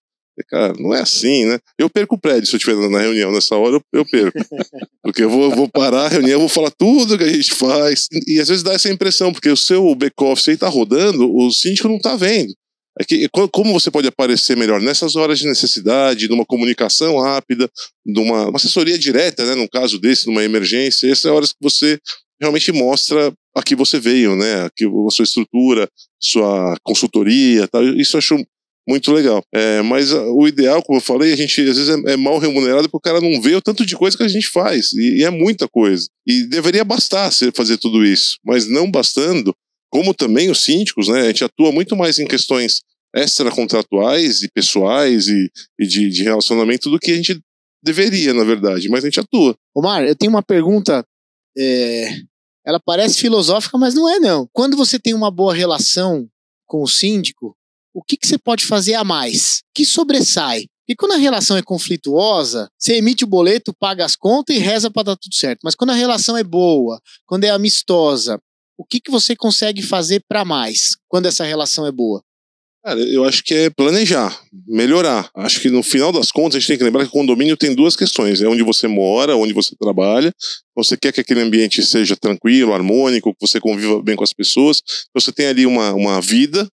Cara, 0.49 0.73
não 0.79 0.93
é 0.93 1.01
assim, 1.01 1.45
né? 1.45 1.59
Eu 1.77 1.89
perco 1.89 2.15
o 2.15 2.19
prédio 2.19 2.47
se 2.47 2.55
eu 2.55 2.57
estiver 2.57 2.89
na 2.89 2.99
reunião 2.99 3.31
nessa 3.31 3.55
hora, 3.55 3.79
eu, 3.93 4.05
perco. 4.05 4.39
Porque 5.03 5.23
eu 5.23 5.29
vou, 5.29 5.51
vou 5.51 5.69
parar 5.69 6.05
a 6.05 6.07
reunião, 6.07 6.33
eu 6.33 6.39
vou 6.39 6.49
falar 6.49 6.71
tudo 6.71 7.17
que 7.17 7.23
a 7.23 7.31
gente 7.31 7.53
faz. 7.53 8.07
E, 8.11 8.37
e 8.37 8.39
às 8.39 8.47
vezes 8.47 8.63
dá 8.63 8.73
essa 8.73 8.89
impressão, 8.89 9.31
porque 9.31 9.49
o 9.49 9.57
seu 9.57 9.93
back-office 9.93 10.49
aí 10.49 10.57
tá 10.57 10.67
rodando, 10.67 11.31
o 11.31 11.51
síndico 11.51 11.87
não 11.87 11.99
tá 11.99 12.15
vendo. 12.15 12.51
É 12.99 13.03
que, 13.03 13.27
como 13.51 13.73
você 13.73 13.89
pode 13.89 14.07
aparecer 14.07 14.55
melhor 14.55 14.79
nessas 14.79 15.15
horas 15.15 15.39
de 15.39 15.47
necessidade, 15.47 16.27
numa 16.27 16.45
comunicação 16.45 17.19
rápida, 17.19 17.69
numa 18.05 18.55
assessoria 18.55 18.97
direta, 18.99 19.45
né, 19.45 19.55
num 19.55 19.67
caso 19.67 19.99
desse, 19.99 20.27
numa 20.27 20.43
emergência, 20.43 21.11
essas 21.11 21.25
horas 21.25 21.51
que 21.51 21.57
você 21.61 21.99
realmente 22.39 22.71
mostra 22.71 23.33
a 23.55 23.63
que 23.63 23.75
você 23.75 23.99
veio, 23.99 24.35
né, 24.35 24.65
aqui, 24.65 24.85
a 24.85 25.11
sua 25.11 25.23
estrutura, 25.23 25.89
sua 26.21 26.75
consultoria, 26.83 27.67
tal. 27.67 27.83
isso 27.83 28.15
eu 28.15 28.19
acho 28.19 28.45
muito 28.87 29.11
legal. 29.11 29.41
É, 29.53 29.81
mas 29.81 30.11
o 30.11 30.47
ideal, 30.47 30.83
como 30.83 30.97
eu 30.97 31.01
falei, 31.03 31.33
a 31.33 31.35
gente 31.35 31.61
às 31.61 31.77
vezes 31.77 31.89
é, 31.89 32.13
é, 32.13 32.17
mal 32.17 32.37
remunerado 32.37 32.89
porque 32.89 33.09
o 33.09 33.11
cara 33.11 33.21
não 33.21 33.41
vê 33.41 33.55
o 33.55 33.61
tanto 33.61 33.85
de 33.85 33.95
coisa 33.95 34.17
que 34.17 34.23
a 34.23 34.27
gente 34.27 34.49
faz, 34.49 34.93
e, 34.93 35.19
e 35.19 35.23
é 35.23 35.29
muita 35.29 35.67
coisa. 35.67 36.07
E 36.27 36.43
deveria 36.43 36.83
bastar 36.83 37.31
fazer 37.55 37.77
tudo 37.77 38.05
isso, 38.05 38.37
mas 38.45 38.67
não 38.67 38.89
bastando, 38.91 39.55
como 39.93 40.11
também 40.11 40.49
os 40.49 40.63
síndicos, 40.63 41.07
né? 41.07 41.21
A 41.21 41.27
gente 41.27 41.43
atua 41.43 41.71
muito 41.71 41.95
mais 41.95 42.17
em 42.17 42.25
questões 42.25 42.81
extracontratuais 43.15 44.41
e 44.41 44.49
pessoais 44.49 45.27
e, 45.27 45.51
e 45.79 45.85
de, 45.85 46.09
de, 46.09 46.23
relacionamento 46.23 46.89
do 46.89 46.97
que 46.97 47.11
a 47.11 47.15
gente 47.15 47.39
deveria, 47.83 48.33
na 48.33 48.43
verdade, 48.43 48.89
mas 48.89 49.03
a 49.03 49.07
gente 49.07 49.19
atua. 49.19 49.55
Omar, 49.75 50.03
eu 50.03 50.15
tenho 50.15 50.31
uma 50.31 50.41
pergunta. 50.41 51.05
É... 51.55 52.07
Ela 52.65 52.79
parece 52.83 53.19
filosófica, 53.19 53.77
mas 53.77 53.93
não 53.93 54.09
é, 54.09 54.19
não. 54.19 54.49
Quando 54.51 54.75
você 54.75 54.97
tem 54.97 55.13
uma 55.13 55.29
boa 55.29 55.53
relação 55.53 56.27
com 56.65 56.81
o 56.81 56.87
síndico, 56.87 57.55
o 57.93 58.01
que, 58.01 58.17
que 58.17 58.25
você 58.25 58.39
pode 58.39 58.65
fazer 58.65 58.95
a 58.95 59.03
mais? 59.03 59.61
que 59.75 59.85
sobressai? 59.85 60.65
E 60.89 60.95
quando 60.95 61.11
a 61.11 61.17
relação 61.17 61.55
é 61.55 61.61
conflituosa, 61.61 62.67
você 62.79 62.95
emite 62.95 63.25
o 63.25 63.27
boleto, 63.27 63.75
paga 63.79 64.03
as 64.03 64.15
contas 64.15 64.55
e 64.55 64.59
reza 64.59 64.89
para 64.89 65.03
dar 65.03 65.17
tudo 65.17 65.35
certo. 65.35 65.59
Mas 65.63 65.75
quando 65.75 65.91
a 65.91 65.95
relação 65.95 66.35
é 66.35 66.43
boa, 66.43 66.99
quando 67.27 67.43
é 67.43 67.49
amistosa, 67.49 68.39
o 68.77 68.85
que, 68.85 68.99
que 68.99 69.11
você 69.11 69.35
consegue 69.35 69.81
fazer 69.81 70.23
para 70.27 70.43
mais 70.43 70.95
quando 71.07 71.27
essa 71.27 71.43
relação 71.43 71.85
é 71.85 71.91
boa? 71.91 72.23
Cara, 72.85 72.99
eu 72.99 73.23
acho 73.23 73.41
que 73.45 73.53
é 73.53 73.69
planejar, 73.69 74.37
melhorar. 74.67 75.29
Acho 75.37 75.61
que 75.61 75.69
no 75.69 75.81
final 75.81 76.11
das 76.11 76.29
contas 76.31 76.57
a 76.57 76.59
gente 76.59 76.67
tem 76.67 76.77
que 76.77 76.83
lembrar 76.83 77.03
que 77.03 77.09
o 77.09 77.13
condomínio 77.13 77.55
tem 77.55 77.73
duas 77.73 77.95
questões: 77.95 78.41
é 78.41 78.47
onde 78.47 78.61
você 78.61 78.89
mora, 78.89 79.37
onde 79.37 79.53
você 79.53 79.73
trabalha. 79.79 80.33
Você 80.75 80.97
quer 80.97 81.13
que 81.13 81.21
aquele 81.21 81.39
ambiente 81.39 81.81
seja 81.81 82.17
tranquilo, 82.17 82.73
harmônico, 82.73 83.33
que 83.33 83.47
você 83.47 83.57
conviva 83.61 84.01
bem 84.03 84.17
com 84.17 84.23
as 84.23 84.33
pessoas. 84.33 84.81
Você 85.15 85.31
tem 85.31 85.47
ali 85.47 85.65
uma, 85.65 85.93
uma 85.93 86.19
vida 86.19 86.67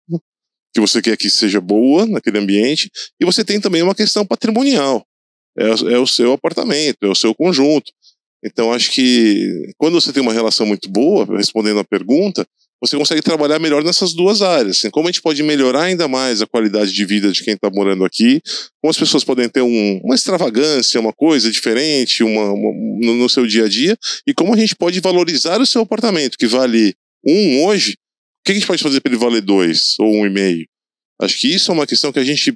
que 0.73 0.81
você 0.81 1.01
quer 1.01 1.15
que 1.15 1.29
seja 1.29 1.61
boa 1.61 2.05
naquele 2.05 2.39
ambiente. 2.39 2.89
E 3.17 3.23
você 3.23 3.45
tem 3.45 3.61
também 3.61 3.81
uma 3.81 3.95
questão 3.95 4.25
patrimonial. 4.25 5.05
É, 5.57 5.93
é 5.93 5.97
o 5.97 6.07
seu 6.07 6.33
apartamento, 6.33 6.97
é 7.03 7.07
o 7.07 7.15
seu 7.15 7.33
conjunto. 7.33 7.89
Então, 8.43 8.73
acho 8.73 8.91
que 8.91 9.71
quando 9.77 9.99
você 9.99 10.11
tem 10.11 10.21
uma 10.21 10.33
relação 10.33 10.65
muito 10.65 10.89
boa, 10.89 11.25
respondendo 11.37 11.79
a 11.79 11.83
pergunta, 11.83 12.45
você 12.81 12.97
consegue 12.97 13.21
trabalhar 13.21 13.59
melhor 13.59 13.83
nessas 13.83 14.11
duas 14.13 14.41
áreas. 14.41 14.77
Assim, 14.77 14.89
como 14.89 15.07
a 15.07 15.11
gente 15.11 15.21
pode 15.21 15.43
melhorar 15.43 15.83
ainda 15.83 16.07
mais 16.07 16.41
a 16.41 16.47
qualidade 16.47 16.91
de 16.91 17.05
vida 17.05 17.31
de 17.31 17.43
quem 17.43 17.53
está 17.53 17.69
morando 17.69 18.03
aqui, 18.03 18.41
como 18.81 18.89
as 18.89 18.97
pessoas 18.97 19.23
podem 19.23 19.47
ter 19.47 19.61
um, 19.61 20.01
uma 20.03 20.15
extravagância, 20.15 20.99
uma 20.99 21.13
coisa 21.13 21.51
diferente 21.51 22.23
uma, 22.23 22.51
uma 22.51 22.71
no, 23.05 23.15
no, 23.15 23.29
seu 23.29 23.45
dia 23.45 23.65
a 23.65 23.69
dia, 23.69 23.95
e 24.25 24.33
como 24.33 24.53
a 24.53 24.57
gente 24.57 24.75
pode 24.75 24.99
valorizar 24.99 25.61
o 25.61 25.65
seu 25.65 25.83
apartamento, 25.83 26.37
que 26.37 26.47
vale 26.47 26.95
um 27.23 27.65
hoje, 27.65 27.91
o 27.91 28.43
que 28.45 28.51
a 28.51 28.55
gente 28.55 28.65
pode 28.65 28.81
fazer 28.81 28.99
para 28.99 29.11
ele 29.11 29.19
valer 29.19 29.41
dois 29.41 29.95
ou 29.99 30.11
um 30.11 30.25
e 30.25 30.29
meio? 30.29 30.65
Acho 31.21 31.39
que 31.39 31.53
isso 31.53 31.69
é 31.69 31.73
uma 31.75 31.85
questão 31.85 32.11
que 32.11 32.17
a 32.17 32.23
gente 32.23 32.55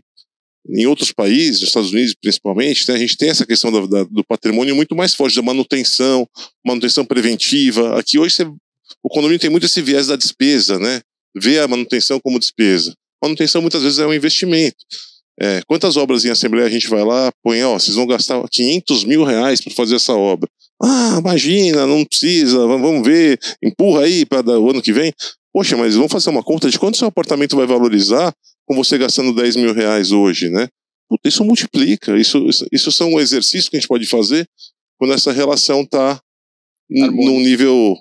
em 0.70 0.86
outros 0.86 1.12
países, 1.12 1.62
nos 1.62 1.70
Estados 1.70 1.92
Unidos 1.92 2.16
principalmente, 2.20 2.88
né, 2.88 2.96
a 2.96 2.98
gente 2.98 3.18
tem 3.18 3.30
essa 3.30 3.46
questão 3.46 3.72
da, 3.72 3.86
da, 3.86 4.04
do 4.04 4.24
patrimônio 4.24 4.76
muito 4.76 4.96
mais 4.96 5.14
forte, 5.14 5.36
da 5.36 5.42
manutenção, 5.42 6.28
manutenção 6.66 7.06
preventiva. 7.06 8.00
Aqui 8.00 8.18
hoje 8.18 8.36
você, 8.36 8.44
o 9.04 9.10
condomínio 9.10 9.40
tem 9.40 9.50
muito 9.50 9.66
esse 9.66 9.82
viés 9.82 10.08
da 10.08 10.16
despesa, 10.16 10.80
né? 10.80 11.02
Vê 11.36 11.60
a 11.60 11.68
manutenção 11.68 12.20
como 12.20 12.40
despesa. 12.40 12.96
Manutenção 13.22 13.62
muitas 13.62 13.84
vezes 13.84 14.00
é 14.00 14.08
um 14.08 14.14
investimento. 14.14 14.78
É, 15.40 15.62
quantas 15.68 15.98
obras 15.98 16.24
em 16.24 16.30
assembleia 16.30 16.66
a 16.66 16.70
gente 16.70 16.88
vai 16.88 17.04
lá, 17.04 17.32
põe, 17.44 17.62
ó, 17.64 17.78
vocês 17.78 17.96
vão 17.96 18.08
gastar 18.08 18.42
500 18.50 19.04
mil 19.04 19.24
reais 19.24 19.62
para 19.62 19.74
fazer 19.74 19.96
essa 19.96 20.14
obra. 20.14 20.50
Ah, 20.82 21.18
imagina, 21.20 21.86
não 21.86 22.06
precisa, 22.06 22.66
vamos 22.66 23.06
ver, 23.06 23.40
empurra 23.62 24.04
aí 24.04 24.26
para 24.26 24.60
o 24.60 24.70
ano 24.70 24.82
que 24.82 24.94
vem. 24.94 25.14
Poxa, 25.54 25.78
mas 25.78 25.96
vamos 25.96 26.12
fazer 26.12 26.30
uma 26.30 26.44
conta 26.44 26.70
de 26.70 26.80
quanto 26.80 26.98
seu 26.98 27.08
apartamento 27.08 27.56
vai 27.56 27.66
valorizar 27.66 28.34
com 28.66 28.76
você 28.76 28.98
gastando 28.98 29.34
10 29.34 29.56
mil 29.56 29.74
reais 29.74 30.12
hoje, 30.12 30.50
né? 30.50 30.68
Isso 31.24 31.44
multiplica, 31.46 32.18
isso, 32.18 32.48
isso, 32.48 32.66
isso 32.72 32.92
são 32.92 33.14
um 33.14 33.20
exercício 33.20 33.70
que 33.70 33.78
a 33.78 33.80
gente 33.80 33.88
pode 33.88 34.08
fazer 34.08 34.48
quando 34.98 35.14
essa 35.14 35.32
relação 35.32 35.82
está 35.82 36.20
num 36.90 37.40
nível 37.40 37.96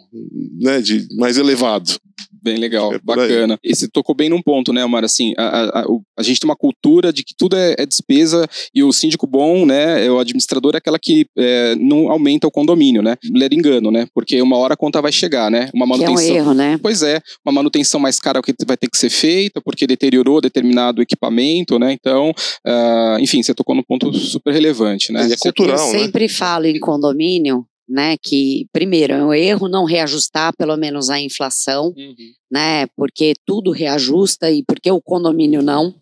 né, 0.60 0.80
de 0.80 1.06
mais 1.16 1.36
elevado. 1.36 1.98
Bem 2.44 2.58
legal, 2.58 2.92
é 2.92 2.98
bacana. 2.98 3.58
E 3.64 3.74
você 3.74 3.88
tocou 3.88 4.14
bem 4.14 4.28
num 4.28 4.42
ponto, 4.42 4.70
né, 4.70 4.84
Omar? 4.84 5.02
Assim, 5.02 5.32
a, 5.38 5.80
a, 5.80 5.84
a 6.18 6.22
gente 6.22 6.38
tem 6.38 6.46
uma 6.46 6.54
cultura 6.54 7.10
de 7.10 7.24
que 7.24 7.34
tudo 7.34 7.56
é, 7.56 7.74
é, 7.78 7.86
despesa 7.86 8.46
e 8.74 8.82
o 8.82 8.92
síndico 8.92 9.26
bom, 9.26 9.64
né, 9.64 10.10
o 10.10 10.18
administrador 10.18 10.74
é 10.74 10.76
aquela 10.76 10.98
que 10.98 11.26
é, 11.38 11.74
não 11.76 12.10
aumenta 12.10 12.46
o 12.46 12.50
condomínio, 12.50 13.00
né? 13.00 13.16
Ler 13.32 13.54
engano, 13.54 13.90
né? 13.90 14.06
Porque 14.14 14.42
uma 14.42 14.58
hora 14.58 14.74
a 14.74 14.76
conta 14.76 15.00
vai 15.00 15.10
chegar, 15.10 15.50
né? 15.50 15.70
Uma 15.72 15.86
manutenção. 15.86 16.16
Que 16.16 16.30
é 16.30 16.34
um 16.34 16.36
erro, 16.36 16.54
né? 16.54 16.78
Pois 16.82 17.02
é, 17.02 17.22
uma 17.42 17.52
manutenção 17.52 17.98
mais 17.98 18.20
cara 18.20 18.42
que 18.42 18.54
vai 18.66 18.76
ter 18.76 18.90
que 18.90 18.98
ser 18.98 19.08
feita 19.08 19.62
porque 19.62 19.86
deteriorou 19.86 20.38
determinado 20.40 21.00
equipamento, 21.00 21.78
né? 21.78 21.92
Então, 21.92 22.30
uh, 22.30 23.18
enfim, 23.20 23.42
você 23.42 23.54
tocou 23.54 23.74
num 23.74 23.82
ponto 23.82 24.12
super 24.12 24.52
relevante, 24.52 25.12
né? 25.12 25.26
E 25.28 25.32
é 25.32 25.36
cultural, 25.36 25.92
Eu 25.94 25.98
sempre 25.98 26.24
né? 26.24 26.28
falo 26.28 26.66
em 26.66 26.78
condomínio 26.78 27.66
né? 27.88 28.16
Que 28.22 28.66
primeiro 28.72 29.12
é 29.12 29.24
um 29.24 29.34
erro 29.34 29.68
não 29.68 29.84
reajustar 29.84 30.52
pelo 30.56 30.76
menos 30.76 31.10
a 31.10 31.20
inflação, 31.20 31.92
uhum. 31.96 32.14
né? 32.50 32.86
Porque 32.96 33.34
tudo 33.46 33.70
reajusta 33.70 34.50
e 34.50 34.62
porque 34.62 34.90
o 34.90 35.00
condomínio 35.00 35.62
não. 35.62 35.94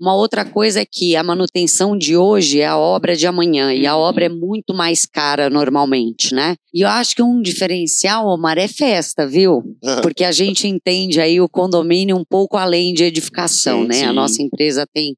Uma 0.00 0.14
outra 0.14 0.46
coisa 0.46 0.80
é 0.80 0.86
que 0.86 1.14
a 1.14 1.22
manutenção 1.22 1.94
de 1.94 2.16
hoje 2.16 2.60
é 2.60 2.66
a 2.66 2.78
obra 2.78 3.14
de 3.14 3.26
amanhã 3.26 3.74
e 3.74 3.86
a 3.86 3.94
obra 3.98 4.24
é 4.24 4.28
uhum. 4.30 4.38
muito 4.38 4.72
mais 4.72 5.04
cara 5.04 5.50
normalmente, 5.50 6.34
né? 6.34 6.56
E 6.72 6.80
eu 6.80 6.88
acho 6.88 7.14
que 7.14 7.22
um 7.22 7.42
diferencial, 7.42 8.26
Omar, 8.26 8.56
é 8.56 8.66
festa, 8.66 9.26
viu? 9.26 9.62
Porque 10.02 10.24
a 10.24 10.32
gente 10.32 10.66
entende 10.66 11.20
aí 11.20 11.38
o 11.38 11.48
condomínio 11.48 12.16
um 12.16 12.24
pouco 12.24 12.56
além 12.56 12.94
de 12.94 13.04
edificação, 13.04 13.82
sim, 13.82 13.88
né? 13.88 13.94
Sim. 13.96 14.04
A 14.04 14.12
nossa 14.12 14.40
empresa 14.40 14.86
tem 14.90 15.14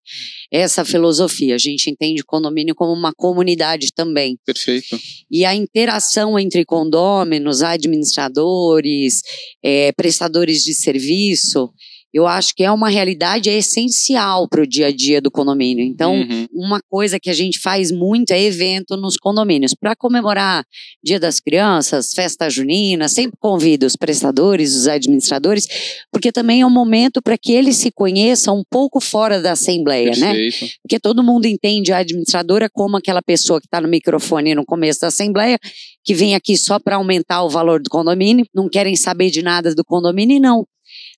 essa 0.51 0.85
filosofia. 0.85 1.55
A 1.55 1.59
gente 1.59 1.89
entende 1.89 2.22
o 2.22 2.26
condomínio 2.26 2.74
como 2.74 2.93
uma 2.93 3.12
comunidade 3.12 3.89
também. 3.95 4.37
Perfeito. 4.45 4.99
E 5.30 5.45
a 5.45 5.55
interação 5.55 6.37
entre 6.37 6.64
condôminos, 6.64 7.62
administradores, 7.62 9.20
é, 9.62 9.93
prestadores 9.93 10.64
de 10.64 10.74
serviço 10.74 11.70
eu 12.13 12.27
acho 12.27 12.55
que 12.55 12.63
é 12.63 12.71
uma 12.71 12.91
realidade 12.91 13.49
é 13.49 13.57
essencial 13.57 14.47
para 14.47 14.63
o 14.63 14.67
dia 14.67 14.89
a 14.89 14.93
dia 14.93 15.21
do 15.21 15.31
condomínio. 15.31 15.85
Então, 15.85 16.15
uhum. 16.15 16.47
uma 16.53 16.81
coisa 16.91 17.19
que 17.19 17.31
a 17.31 17.33
gente 17.33 17.59
faz 17.59 17.91
muito 17.91 18.33
é 18.33 18.43
evento 18.43 18.97
nos 18.97 19.17
condomínios. 19.17 19.75
Para 19.75 19.97
comemorar 19.97 20.65
Dia 21.03 21.19
das 21.19 21.41
Crianças, 21.41 22.13
festa 22.15 22.51
junina, 22.51 23.09
sempre 23.09 23.39
convido 23.41 23.87
os 23.87 23.97
prestadores, 23.97 24.77
os 24.77 24.87
administradores, 24.87 25.67
porque 26.11 26.31
também 26.31 26.61
é 26.61 26.67
um 26.67 26.71
momento 26.71 27.23
para 27.23 27.39
que 27.39 27.53
eles 27.53 27.77
se 27.77 27.91
conheçam 27.91 28.59
um 28.59 28.65
pouco 28.69 29.01
fora 29.01 29.41
da 29.41 29.53
Assembleia, 29.53 30.11
né? 30.17 30.35
Perfeito. 30.35 30.65
né? 30.65 30.71
Porque 30.83 31.01
todo 31.01 31.23
mundo 31.23 31.47
entende 31.47 31.93
a 31.93 31.99
administradora 31.99 32.69
como 32.71 32.97
aquela 32.97 33.23
pessoa 33.23 33.61
que 33.61 33.67
está 33.67 33.81
no 33.81 33.89
microfone 33.89 34.55
no 34.55 34.67
começo 34.67 35.01
da 35.01 35.07
Assembleia, 35.07 35.59
que 36.05 36.15
vem 36.15 36.35
aqui 36.35 36.57
só 36.57 36.79
para 36.79 36.97
aumentar 36.97 37.43
o 37.43 37.49
valor 37.49 37.81
do 37.81 37.89
condomínio, 37.89 38.47
não 38.55 38.69
querem 38.69 38.97
saber 38.97 39.31
de 39.31 39.41
nada 39.41 39.75
do 39.75 39.85
condomínio, 39.85 40.37
e 40.37 40.41
não 40.41 40.67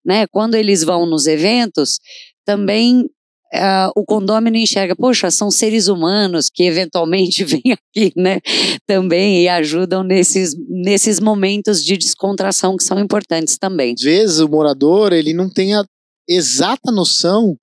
né? 0.04 0.26
Quando 0.26 0.54
eles 0.54 0.82
vão 0.82 1.06
nos 1.06 1.26
eventos, 1.26 1.98
também 2.44 3.08
uh, 3.54 3.90
o 3.96 4.04
condômino 4.04 4.56
enxerga, 4.56 4.96
poxa, 4.96 5.30
são 5.30 5.50
seres 5.50 5.88
humanos 5.88 6.50
que 6.52 6.64
eventualmente 6.64 7.44
vêm 7.44 7.62
aqui, 7.72 8.12
né? 8.16 8.40
Também 8.86 9.42
e 9.42 9.48
ajudam 9.48 10.02
nesses, 10.02 10.54
nesses 10.68 11.20
momentos 11.20 11.82
de 11.84 11.96
descontração 11.96 12.76
que 12.76 12.84
são 12.84 12.98
importantes 12.98 13.56
também. 13.56 13.94
Às 13.96 14.02
vezes 14.02 14.38
o 14.40 14.48
morador 14.48 15.12
ele 15.12 15.32
não 15.32 15.48
tem 15.48 15.74
a 15.74 15.84
exata 16.28 16.90
noção 16.90 17.56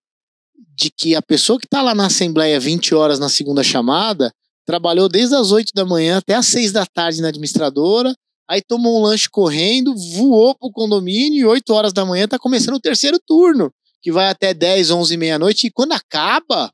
de 0.76 0.90
que 0.90 1.16
a 1.16 1.22
pessoa 1.22 1.60
que 1.60 1.66
está 1.66 1.82
lá 1.82 1.94
na 1.94 2.08
Assembleia 2.08 2.60
20 2.60 2.96
horas 2.96 3.20
na 3.20 3.30
segunda 3.30 3.64
chamada 3.64 4.32
trabalhou 4.66 5.10
desde 5.10 5.36
as 5.36 5.52
8 5.52 5.72
da 5.76 5.86
manhã 5.86 6.18
até 6.18 6.34
as 6.34 6.46
6 6.48 6.72
da 6.72 6.86
tarde 6.86 7.22
na 7.22 7.28
administradora, 7.28 8.16
aí 8.52 8.62
tomou 8.62 9.00
um 9.00 9.04
lanche 9.04 9.30
correndo, 9.30 9.96
voou 9.96 10.54
pro 10.54 10.70
condomínio 10.70 11.40
e 11.40 11.46
8 11.46 11.74
horas 11.74 11.94
da 11.94 12.06
manhã 12.06 12.28
tá 12.28 12.38
começando 12.38 12.76
o 12.76 12.82
terceiro 12.82 13.18
turno, 13.26 13.72
que 14.02 14.12
vai 14.12 14.28
até 14.28 14.54
10, 14.54 14.92
11 14.92 15.14
e 15.14 15.18
meia-noite, 15.18 15.68
e 15.68 15.72
quando 15.72 15.94
acaba, 15.94 16.70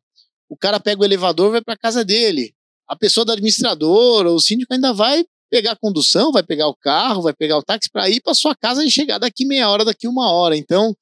o 0.50 0.58
cara 0.58 0.80
pega 0.80 1.02
o 1.02 1.06
elevador 1.06 1.50
e 1.50 1.52
vai 1.52 1.62
para 1.62 1.78
casa 1.78 2.04
dele. 2.04 2.52
A 2.88 2.96
pessoa 2.96 3.24
da 3.24 3.34
administradora, 3.34 4.32
o 4.32 4.40
síndico 4.40 4.74
ainda 4.74 4.92
vai 4.92 5.24
pegar 5.52 5.74
a 5.74 5.76
condução, 5.76 6.32
vai 6.32 6.42
pegar 6.42 6.68
o 6.68 6.76
carro, 6.76 7.22
vai 7.22 7.34
pegar 7.34 7.60
o 7.60 7.64
táxi 7.64 7.92
para 7.92 8.10
ir 8.10 8.22
para 8.22 8.34
sua 8.34 8.56
casa 8.56 8.84
e 8.84 8.90
chegar 8.90 9.20
daqui 9.20 9.46
meia 9.46 9.70
hora, 9.70 9.86
daqui 9.86 10.08
uma 10.08 10.32
hora. 10.32 10.58
Então, 10.58 10.98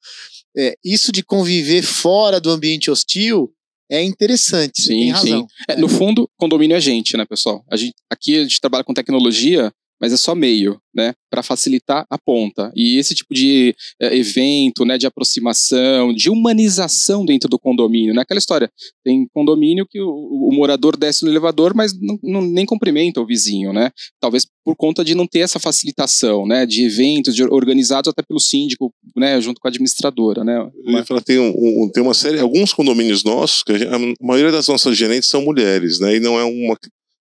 é, 0.54 0.76
isso 0.84 1.10
de 1.10 1.22
conviver 1.22 1.82
fora 1.82 2.38
do 2.38 2.50
ambiente 2.50 2.90
hostil 2.90 3.50
é 3.90 4.02
interessante. 4.02 4.82
Sim, 4.82 5.16
sim. 5.16 5.46
É, 5.66 5.76
no 5.76 5.88
fundo, 5.88 6.28
condomínio 6.36 6.76
é 6.76 6.80
gente, 6.80 7.16
né, 7.16 7.24
pessoal? 7.24 7.64
A 7.70 7.76
gente, 7.78 7.94
aqui 8.10 8.38
a 8.38 8.42
gente 8.42 8.60
trabalha 8.60 8.84
com 8.84 8.92
tecnologia, 8.92 9.72
mas 10.00 10.12
é 10.12 10.16
só 10.16 10.34
meio, 10.34 10.78
né, 10.94 11.14
para 11.30 11.42
facilitar 11.42 12.06
a 12.10 12.18
ponta. 12.18 12.72
E 12.74 12.98
esse 12.98 13.14
tipo 13.14 13.34
de 13.34 13.74
é, 14.00 14.16
evento, 14.16 14.84
né, 14.84 14.98
de 14.98 15.06
aproximação, 15.06 16.12
de 16.12 16.30
humanização 16.30 17.24
dentro 17.24 17.48
do 17.48 17.58
condomínio, 17.58 18.14
né, 18.14 18.22
aquela 18.22 18.38
história, 18.38 18.70
tem 19.04 19.26
condomínio 19.32 19.86
que 19.88 20.00
o, 20.00 20.08
o 20.08 20.54
morador 20.54 20.96
desce 20.96 21.24
no 21.24 21.30
elevador, 21.30 21.74
mas 21.74 21.92
não, 21.98 22.18
não, 22.22 22.42
nem 22.42 22.66
cumprimenta 22.66 23.20
o 23.20 23.26
vizinho, 23.26 23.72
né, 23.72 23.90
talvez 24.20 24.46
por 24.64 24.76
conta 24.76 25.04
de 25.04 25.14
não 25.14 25.26
ter 25.26 25.40
essa 25.40 25.58
facilitação, 25.58 26.46
né, 26.46 26.66
de 26.66 26.84
eventos 26.84 27.34
de, 27.34 27.42
organizados 27.44 28.08
até 28.08 28.22
pelo 28.22 28.40
síndico, 28.40 28.92
né, 29.14 29.40
junto 29.40 29.60
com 29.60 29.68
a 29.68 29.70
administradora, 29.70 30.44
né. 30.44 30.68
Uma... 30.84 31.04
Falar, 31.04 31.22
tem, 31.22 31.38
um, 31.38 31.88
tem 31.92 32.02
uma 32.02 32.14
série, 32.14 32.40
alguns 32.40 32.72
condomínios 32.72 33.24
nossos, 33.24 33.62
que 33.62 33.72
a, 33.72 33.96
a 33.96 34.26
maioria 34.26 34.52
das 34.52 34.68
nossas 34.68 34.96
gerentes 34.96 35.28
são 35.28 35.42
mulheres, 35.42 36.00
né, 36.00 36.16
e 36.16 36.20
não 36.20 36.38
é 36.38 36.44
uma 36.44 36.76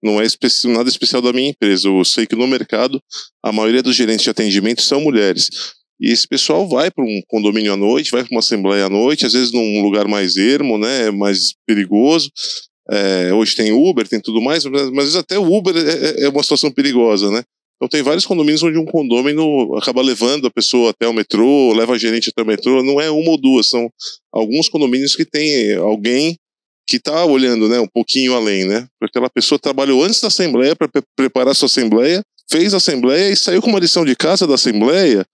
não 0.06 0.22
é 0.22 0.26
especi 0.26 0.68
nada 0.68 0.88
especial 0.88 1.22
da 1.22 1.34
minha 1.34 1.50
empresa. 1.50 1.88
Eu 1.88 2.06
sei 2.06 2.28
que 2.28 2.36
no 2.36 2.48
mercado 2.48 3.02
a 3.44 3.52
maioria 3.52 3.82
dos 3.82 3.96
gerentes 3.96 4.24
de 4.24 4.30
atendimento 4.30 4.82
são 4.82 5.02
mulheres. 5.02 5.50
E 6.00 6.12
esse 6.12 6.28
pessoal 6.28 6.68
vai 6.68 6.92
para 6.92 7.04
um 7.04 7.22
condomínio 7.28 7.74
à 7.74 7.78
noite, 7.78 8.12
vai 8.12 8.24
para 8.24 8.32
uma 8.32 8.40
assembleia 8.40 8.86
à 8.86 8.90
noite, 8.90 9.26
às 9.26 9.34
vezes 9.34 9.52
num 9.52 9.82
lugar 9.82 10.08
mais 10.08 10.36
ermo, 10.36 10.78
né, 10.78 11.10
mais 11.10 11.54
perigoso. 11.66 12.30
É, 12.92 13.34
hoje 13.34 13.56
tem 13.56 13.72
Uber, 13.72 14.08
tem 14.08 14.20
tudo 14.20 14.42
mais, 14.42 14.64
mas 14.66 14.82
às 14.82 14.92
vezes 14.92 15.16
até 15.16 15.40
o 15.40 15.52
Uber 15.52 15.76
é, 15.76 16.22
é, 16.22 16.26
é 16.26 16.30
uma 16.30 16.44
situação 16.44 16.72
perigosa, 16.72 17.32
né? 17.32 17.44
Então 17.78 17.90
tem 17.90 18.04
vários 18.04 18.26
condomínios 18.26 18.64
onde 18.64 18.78
um 18.78 18.86
condomínio 18.86 19.76
acaba 19.76 20.02
levando 20.02 20.48
a 20.48 20.52
pessoa 20.52 20.92
até 20.92 21.08
o 21.08 21.14
metrô, 21.14 21.74
leva 21.74 21.94
a 21.94 21.98
gerente 21.98 22.30
até 22.30 22.42
o 22.42 22.46
metrô, 22.46 22.84
não 22.84 23.02
é 23.02 23.10
uma 23.10 23.32
ou 23.32 23.38
duas, 23.38 23.68
são 23.68 23.90
alguns 24.32 24.70
condomínios 24.70 25.16
que 25.16 25.26
tem 25.26 25.74
alguém 25.74 26.38
que 26.88 26.98
está 26.98 27.26
olhando 27.26 27.68
né, 27.68 27.80
um 27.80 27.88
pouquinho 27.88 28.36
além, 28.36 28.66
né? 28.66 28.88
Porque 29.00 29.18
aquela 29.18 29.30
pessoa 29.30 29.58
trabalhou 29.58 30.04
antes 30.04 30.22
da 30.22 30.28
Assembleia 30.28 30.76
para 30.76 30.88
pre 30.88 31.02
preparar 31.16 31.56
sua 31.56 31.66
Assembleia, 31.66 32.24
fez 32.50 32.74
a 32.74 32.78
Assembleia 32.78 33.32
e 33.32 33.36
saiu 33.36 33.62
com 33.62 33.70
uma 33.70 33.80
lição 33.80 34.06
de 34.06 34.16
casa 34.16 34.46
da 34.46 34.56
Assembleia 34.56 35.26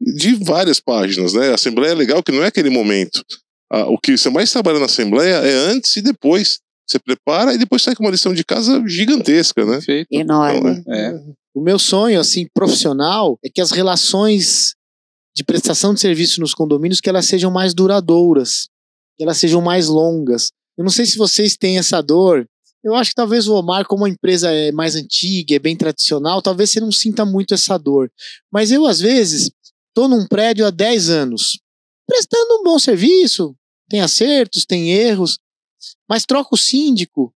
de 0.00 0.34
várias 0.36 0.80
páginas, 0.80 1.34
né? 1.34 1.50
A 1.50 1.54
Assembleia 1.54 1.92
é 1.92 1.94
legal 1.94 2.22
que 2.22 2.32
não 2.32 2.42
é 2.42 2.46
aquele 2.46 2.70
momento. 2.70 3.24
Ah, 3.70 3.86
o 3.86 3.98
que 3.98 4.16
você 4.16 4.30
mais 4.30 4.50
trabalha 4.50 4.78
na 4.78 4.86
Assembleia 4.86 5.34
é 5.34 5.54
antes 5.70 5.96
e 5.96 6.02
depois. 6.02 6.60
Você 6.88 6.98
prepara 6.98 7.54
e 7.54 7.58
depois 7.58 7.82
sai 7.82 7.94
com 7.94 8.02
uma 8.02 8.10
lição 8.10 8.34
de 8.34 8.44
casa 8.44 8.82
gigantesca, 8.86 9.64
né? 9.64 9.74
Perfeito. 9.74 10.08
Enorme. 10.10 10.70
Então, 10.70 10.92
é, 10.92 11.08
é. 11.08 11.20
O 11.54 11.60
meu 11.60 11.78
sonho, 11.78 12.18
assim, 12.18 12.46
profissional, 12.52 13.38
é 13.44 13.48
que 13.48 13.60
as 13.60 13.70
relações 13.70 14.74
de 15.36 15.44
prestação 15.44 15.94
de 15.94 16.00
serviço 16.00 16.40
nos 16.40 16.54
condomínios 16.54 17.00
que 17.00 17.08
elas 17.08 17.26
sejam 17.26 17.50
mais 17.50 17.74
duradouras, 17.74 18.68
que 19.16 19.22
elas 19.22 19.38
sejam 19.38 19.60
mais 19.60 19.86
longas. 19.86 20.50
Eu 20.80 20.84
não 20.84 20.90
sei 20.90 21.04
se 21.04 21.18
vocês 21.18 21.58
têm 21.58 21.76
essa 21.76 22.00
dor. 22.00 22.48
Eu 22.82 22.94
acho 22.94 23.10
que 23.10 23.16
talvez 23.16 23.46
o 23.46 23.54
Omar, 23.54 23.86
como 23.86 24.06
a 24.06 24.08
empresa 24.08 24.50
é 24.50 24.72
mais 24.72 24.96
antiga, 24.96 25.54
é 25.54 25.58
bem 25.58 25.76
tradicional, 25.76 26.40
talvez 26.40 26.70
você 26.70 26.80
não 26.80 26.90
sinta 26.90 27.22
muito 27.22 27.52
essa 27.52 27.76
dor. 27.76 28.10
Mas 28.50 28.72
eu, 28.72 28.86
às 28.86 28.98
vezes, 28.98 29.50
estou 29.88 30.08
num 30.08 30.26
prédio 30.26 30.64
há 30.64 30.70
10 30.70 31.10
anos, 31.10 31.60
prestando 32.06 32.54
um 32.54 32.62
bom 32.62 32.78
serviço, 32.78 33.54
tem 33.90 34.00
acertos, 34.00 34.64
tem 34.64 34.90
erros, 34.90 35.38
mas 36.08 36.24
troca 36.24 36.54
o 36.54 36.58
síndico 36.58 37.30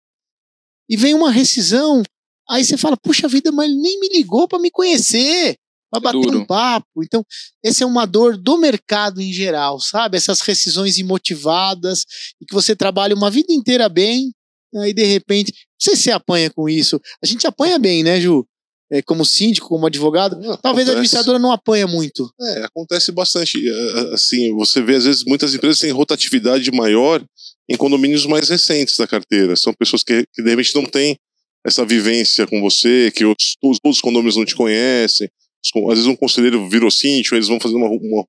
e 0.89 0.95
vem 0.95 1.13
uma 1.13 1.29
rescisão. 1.29 2.01
Aí 2.49 2.63
você 2.63 2.77
fala, 2.77 2.95
puxa 2.95 3.27
vida, 3.27 3.51
mas 3.51 3.69
ele 3.69 3.77
nem 3.77 3.99
me 3.99 4.07
ligou 4.07 4.47
para 4.47 4.57
me 4.57 4.71
conhecer. 4.71 5.57
Vai 5.93 6.01
bater 6.01 6.21
Duro. 6.21 6.39
um 6.39 6.45
papo. 6.45 7.03
Então, 7.03 7.23
esse 7.63 7.83
é 7.83 7.85
uma 7.85 8.05
dor 8.05 8.35
do 8.37 8.57
mercado 8.57 9.21
em 9.21 9.31
geral, 9.31 9.79
sabe? 9.79 10.17
Essas 10.17 10.41
rescisões 10.41 10.97
imotivadas 10.97 12.03
e 12.41 12.45
que 12.45 12.53
você 12.53 12.75
trabalha 12.75 13.15
uma 13.15 13.29
vida 13.29 13.53
inteira 13.53 13.87
bem, 13.87 14.31
aí 14.77 14.93
de 14.93 15.03
repente, 15.05 15.53
sei 15.79 15.95
se 15.95 16.03
você 16.03 16.11
apanha 16.11 16.49
com 16.49 16.67
isso. 16.67 16.99
A 17.23 17.27
gente 17.27 17.45
apanha 17.45 17.77
bem, 17.77 18.03
né, 18.03 18.19
Ju? 18.19 18.45
É, 18.91 19.01
como 19.01 19.25
síndico, 19.25 19.69
como 19.69 19.87
advogado. 19.87 20.35
Não, 20.39 20.55
Talvez 20.57 20.87
a 20.87 20.91
acontece. 20.91 20.91
administradora 20.91 21.39
não 21.39 21.51
apanha 21.51 21.87
muito. 21.87 22.29
É, 22.39 22.65
acontece 22.65 23.11
bastante. 23.11 23.57
É, 23.67 24.13
Assim, 24.13 24.53
você 24.53 24.81
vê, 24.81 24.95
às 24.95 25.05
vezes, 25.05 25.23
muitas 25.25 25.53
empresas 25.55 25.79
têm 25.79 25.91
rotatividade 25.91 26.69
maior 26.71 27.23
em 27.69 27.75
condomínios 27.77 28.25
mais 28.25 28.49
recentes 28.49 28.97
da 28.97 29.07
carteira. 29.07 29.55
São 29.55 29.73
pessoas 29.73 30.03
que, 30.03 30.25
que 30.33 30.43
de 30.43 30.49
repente, 30.49 30.75
não 30.75 30.85
têm 30.85 31.17
essa 31.65 31.83
vivência 31.85 32.45
com 32.45 32.61
você, 32.61 33.11
que 33.15 33.25
outros, 33.25 33.55
todos 33.61 33.79
os 33.83 34.01
condomínios 34.01 34.35
não 34.35 34.45
te 34.45 34.53
conhecem. 34.55 35.27
Às 35.66 35.95
vezes, 35.97 36.05
um 36.05 36.16
conselheiro 36.16 36.68
virou 36.70 36.91
síndico, 36.91 37.36
eles 37.36 37.47
vão 37.47 37.59
fazer 37.59 37.76
uma, 37.76 37.88
uma- 37.88 38.26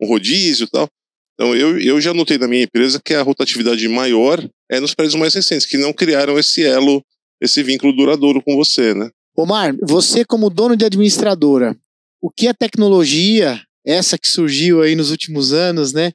um 0.00 0.06
rodízio 0.06 0.64
e 0.66 0.70
tal. 0.70 0.88
Então, 1.34 1.54
eu, 1.54 1.78
eu 1.80 2.00
já 2.00 2.14
notei 2.14 2.38
na 2.38 2.48
minha 2.48 2.62
empresa 2.64 3.00
que 3.04 3.12
a 3.14 3.22
rotatividade 3.22 3.86
maior 3.88 4.42
é 4.70 4.80
nos 4.80 4.94
prédios 4.94 5.14
mais 5.16 5.34
recentes, 5.34 5.66
que 5.66 5.76
não 5.76 5.92
criaram 5.92 6.38
esse 6.38 6.64
elo, 6.64 7.02
esse 7.42 7.62
vínculo 7.62 7.92
duradouro 7.94 8.42
com 8.42 8.56
você, 8.56 8.94
né? 8.94 9.10
Omar, 9.36 9.76
você 9.82 10.24
como 10.24 10.48
dono 10.48 10.76
de 10.76 10.84
administradora, 10.86 11.76
o 12.22 12.30
que 12.30 12.48
a 12.48 12.54
tecnologia, 12.54 13.60
essa 13.84 14.16
que 14.18 14.28
surgiu 14.28 14.80
aí 14.80 14.94
nos 14.94 15.10
últimos 15.10 15.52
anos, 15.52 15.92
né? 15.92 16.12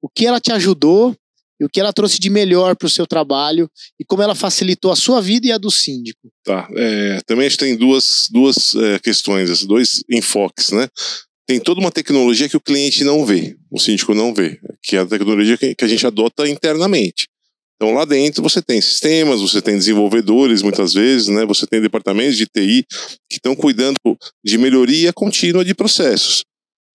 O 0.00 0.08
que 0.08 0.26
ela 0.26 0.40
te 0.40 0.50
ajudou 0.52 1.14
e 1.60 1.64
o 1.64 1.68
que 1.68 1.80
ela 1.80 1.92
trouxe 1.92 2.18
de 2.18 2.30
melhor 2.30 2.76
para 2.76 2.86
o 2.86 2.90
seu 2.90 3.06
trabalho 3.06 3.70
e 3.98 4.04
como 4.04 4.22
ela 4.22 4.34
facilitou 4.34 4.90
a 4.90 4.96
sua 4.96 5.20
vida 5.20 5.46
e 5.46 5.52
a 5.52 5.58
do 5.58 5.70
síndico? 5.70 6.28
Tá. 6.44 6.68
é, 6.76 7.20
também 7.26 7.46
a 7.46 7.48
gente 7.48 7.58
tem 7.58 7.76
duas, 7.76 8.26
duas 8.30 8.74
é, 8.74 8.98
questões, 8.98 9.64
dois 9.64 10.02
enfoques, 10.10 10.70
né? 10.70 10.88
Tem 11.46 11.60
toda 11.60 11.80
uma 11.80 11.90
tecnologia 11.90 12.48
que 12.48 12.56
o 12.56 12.60
cliente 12.60 13.04
não 13.04 13.24
vê, 13.26 13.56
o 13.70 13.78
síndico 13.78 14.14
não 14.14 14.32
vê, 14.32 14.58
que 14.82 14.96
é 14.96 15.00
a 15.00 15.06
tecnologia 15.06 15.56
que 15.56 15.84
a 15.84 15.88
gente 15.88 16.06
adota 16.06 16.48
internamente. 16.48 17.26
Então 17.82 17.94
lá 17.94 18.04
dentro 18.04 18.40
você 18.40 18.62
tem 18.62 18.80
sistemas, 18.80 19.40
você 19.40 19.60
tem 19.60 19.76
desenvolvedores 19.76 20.62
muitas 20.62 20.94
vezes, 20.94 21.26
né? 21.26 21.44
Você 21.46 21.66
tem 21.66 21.80
departamentos 21.80 22.36
de 22.36 22.46
TI 22.46 22.86
que 23.28 23.38
estão 23.38 23.56
cuidando 23.56 23.96
de 24.44 24.56
melhoria 24.56 25.12
contínua 25.12 25.64
de 25.64 25.74
processos. 25.74 26.44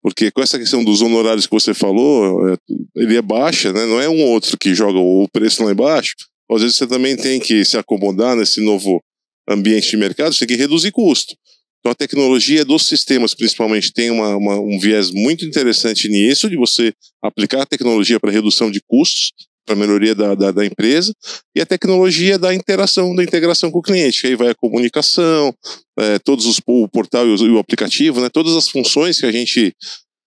Porque 0.08 0.30
com 0.30 0.40
essa 0.42 0.58
questão 0.58 0.82
dos 0.82 1.02
honorários 1.02 1.46
que 1.46 1.52
você 1.52 1.74
falou, 1.74 2.48
é, 2.48 2.56
ele 2.96 3.16
é 3.16 3.22
baixa, 3.22 3.72
né? 3.72 3.84
Não 3.84 4.00
é 4.00 4.08
um 4.08 4.22
ou 4.22 4.28
outro 4.30 4.56
que 4.56 4.74
joga 4.74 4.98
o 4.98 5.28
preço 5.30 5.62
lá 5.62 5.70
embaixo. 5.70 6.14
Às 6.50 6.62
vezes 6.62 6.76
você 6.76 6.86
também 6.86 7.14
tem 7.14 7.38
que 7.38 7.62
se 7.62 7.76
acomodar 7.76 8.34
nesse 8.34 8.60
novo 8.62 9.02
ambiente 9.48 9.90
de 9.90 9.96
mercado, 9.98 10.32
você 10.32 10.46
tem 10.46 10.56
que 10.56 10.62
reduzir 10.62 10.90
custo. 10.92 11.34
Então 11.80 11.92
a 11.92 11.94
tecnologia 11.94 12.64
dos 12.64 12.86
sistemas, 12.86 13.34
principalmente, 13.34 13.92
tem 13.92 14.10
uma, 14.10 14.34
uma- 14.36 14.58
um 14.58 14.78
viés 14.78 15.10
muito 15.10 15.44
interessante 15.44 16.08
nisso, 16.08 16.48
de 16.48 16.56
você 16.56 16.92
aplicar 17.22 17.62
a 17.62 17.66
tecnologia 17.66 18.18
para 18.18 18.30
redução 18.32 18.70
de 18.70 18.80
custos, 18.86 19.32
para 19.68 19.76
melhoria 19.76 20.14
da, 20.14 20.34
da, 20.34 20.50
da 20.50 20.64
empresa, 20.64 21.12
e 21.54 21.60
a 21.60 21.66
tecnologia 21.66 22.38
da 22.38 22.54
interação, 22.54 23.14
da 23.14 23.22
integração 23.22 23.70
com 23.70 23.80
o 23.80 23.82
cliente, 23.82 24.26
aí 24.26 24.34
vai 24.34 24.48
a 24.48 24.54
comunicação, 24.54 25.54
é, 25.98 26.18
todos 26.18 26.46
os 26.46 26.58
o 26.66 26.88
portal 26.88 27.26
e 27.26 27.30
o, 27.30 27.54
o 27.54 27.58
aplicativo, 27.58 28.20
né, 28.20 28.28
todas 28.30 28.56
as 28.56 28.68
funções 28.68 29.20
que 29.20 29.26
a 29.26 29.32
gente 29.32 29.74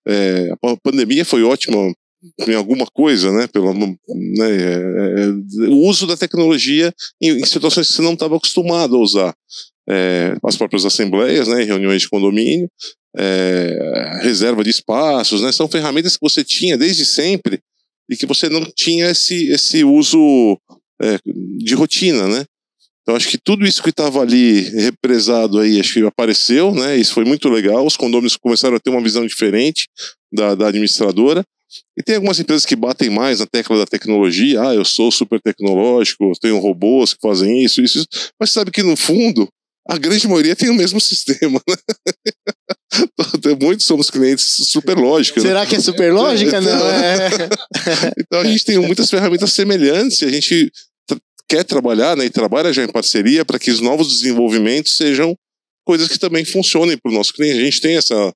é, 0.07 0.49
a 0.51 0.77
pandemia 0.83 1.25
foi 1.25 1.43
ótima 1.43 1.91
em 2.47 2.53
alguma 2.53 2.85
coisa, 2.93 3.31
né, 3.31 3.47
pelo 3.47 3.73
né, 3.73 4.49
é, 4.49 5.23
é, 5.23 5.69
o 5.69 5.77
uso 5.87 6.05
da 6.05 6.15
tecnologia 6.15 6.93
em, 7.19 7.39
em 7.39 7.45
situações 7.45 7.87
que 7.87 7.93
você 7.95 8.01
não 8.03 8.13
estava 8.13 8.35
acostumado 8.35 8.95
a 8.95 8.99
usar, 8.99 9.33
É, 9.89 10.37
as 10.45 10.55
próprias 10.55 10.85
assembleias, 10.85 11.47
né, 11.47 11.63
reuniões 11.63 12.03
de 12.03 12.09
condomínio, 12.09 12.69
é, 13.17 14.19
reserva 14.21 14.63
de 14.63 14.69
espaços, 14.69 15.41
né, 15.41 15.51
são 15.51 15.67
ferramentas 15.67 16.13
que 16.13 16.21
você 16.21 16.43
tinha 16.43 16.77
desde 16.77 17.03
sempre 17.03 17.59
e 18.11 18.17
que 18.17 18.25
você 18.25 18.49
não 18.49 18.61
tinha 18.75 19.09
esse, 19.09 19.49
esse 19.49 19.85
uso 19.85 20.59
é, 21.01 21.17
de 21.25 21.73
rotina, 21.73 22.27
né? 22.27 22.45
Então 23.01 23.15
acho 23.15 23.29
que 23.29 23.37
tudo 23.37 23.65
isso 23.65 23.81
que 23.81 23.89
estava 23.89 24.21
ali 24.21 24.61
represado 24.61 25.59
aí, 25.59 25.79
acho 25.79 25.93
que 25.93 26.05
apareceu, 26.05 26.75
né? 26.75 26.97
Isso 26.97 27.13
foi 27.13 27.23
muito 27.23 27.49
legal. 27.49 27.85
Os 27.85 27.95
condôminos 27.95 28.35
começaram 28.35 28.75
a 28.75 28.79
ter 28.79 28.89
uma 28.89 29.01
visão 29.01 29.25
diferente 29.25 29.87
da, 30.31 30.53
da 30.53 30.67
administradora. 30.67 31.43
E 31.97 32.03
tem 32.03 32.15
algumas 32.15 32.37
empresas 32.37 32.65
que 32.65 32.75
batem 32.75 33.09
mais 33.09 33.39
na 33.39 33.47
tecla 33.47 33.77
da 33.77 33.85
tecnologia. 33.85 34.61
Ah, 34.61 34.75
eu 34.75 34.83
sou 34.83 35.09
super 35.09 35.39
tecnológico, 35.41 36.25
eu 36.25 36.33
tenho 36.39 36.59
robôs 36.59 37.13
que 37.13 37.19
fazem 37.21 37.63
isso, 37.63 37.81
isso, 37.81 37.99
isso. 37.99 38.07
Mas 38.39 38.51
sabe 38.51 38.71
que 38.71 38.83
no 38.83 38.97
fundo 38.97 39.47
a 39.87 39.97
grande 39.97 40.27
maioria 40.27 40.55
tem 40.55 40.69
o 40.69 40.73
mesmo 40.73 40.99
sistema. 41.01 41.61
Né? 41.67 41.75
Então, 43.35 43.57
Muitos 43.59 43.85
somos 43.85 44.09
clientes 44.09 44.55
super 44.69 44.97
lógicos. 44.97 45.43
né? 45.43 45.49
Será 45.49 45.65
que 45.65 45.75
é 45.75 45.79
super 45.79 46.13
lógica? 46.13 46.59
Não, 46.61 46.87
é. 46.91 47.29
Então 48.19 48.39
a 48.39 48.45
gente 48.45 48.65
tem 48.65 48.77
muitas 48.77 49.09
ferramentas 49.09 49.53
semelhantes 49.53 50.21
e 50.21 50.25
a 50.25 50.31
gente 50.31 50.71
quer 51.49 51.63
trabalhar 51.63 52.15
né, 52.15 52.25
e 52.25 52.29
trabalha 52.29 52.71
já 52.71 52.83
em 52.83 52.87
parceria 52.87 53.43
para 53.43 53.59
que 53.59 53.71
os 53.71 53.81
novos 53.81 54.07
desenvolvimentos 54.07 54.95
sejam 54.95 55.35
coisas 55.85 56.07
que 56.07 56.17
também 56.19 56.45
funcionem 56.45 56.97
para 56.97 57.11
o 57.11 57.15
nosso 57.15 57.33
cliente. 57.33 57.59
A 57.59 57.65
gente 57.65 57.81
tem 57.81 57.97
essa, 57.97 58.33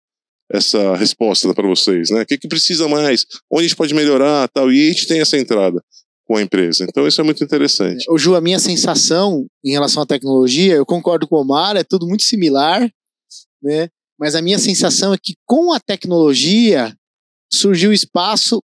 essa 0.51 0.95
resposta 0.95 1.53
para 1.53 1.67
vocês, 1.67 2.09
né? 2.09 2.23
O 2.23 2.25
que, 2.25 2.37
que 2.37 2.47
precisa 2.47 2.87
mais? 2.87 3.25
Onde 3.49 3.65
a 3.65 3.67
gente 3.67 3.77
pode 3.77 3.93
melhorar 3.93 4.49
tal? 4.49 4.71
E 4.71 4.89
a 4.89 4.91
gente 4.91 5.07
tem 5.07 5.21
essa 5.21 5.37
entrada 5.37 5.81
com 6.25 6.35
a 6.35 6.41
empresa. 6.41 6.83
Então 6.83 7.07
isso 7.07 7.21
é 7.21 7.23
muito 7.23 7.43
interessante. 7.43 8.05
Ô, 8.09 8.17
Ju, 8.17 8.35
a 8.35 8.41
minha 8.41 8.59
sensação 8.59 9.45
em 9.63 9.71
relação 9.71 10.03
à 10.03 10.05
tecnologia, 10.05 10.73
eu 10.73 10.85
concordo 10.85 11.27
com 11.27 11.35
o 11.35 11.41
Omar, 11.41 11.77
é 11.77 11.83
tudo 11.83 12.07
muito 12.07 12.23
similar, 12.23 12.89
né? 13.61 13.89
Mas 14.19 14.33
a 14.33 14.41
minha 14.41 14.57
sensação 14.57 15.13
é 15.13 15.17
que 15.21 15.35
com 15.45 15.73
a 15.73 15.79
tecnologia 15.79 16.95
surgiu 17.51 17.93
espaço 17.93 18.61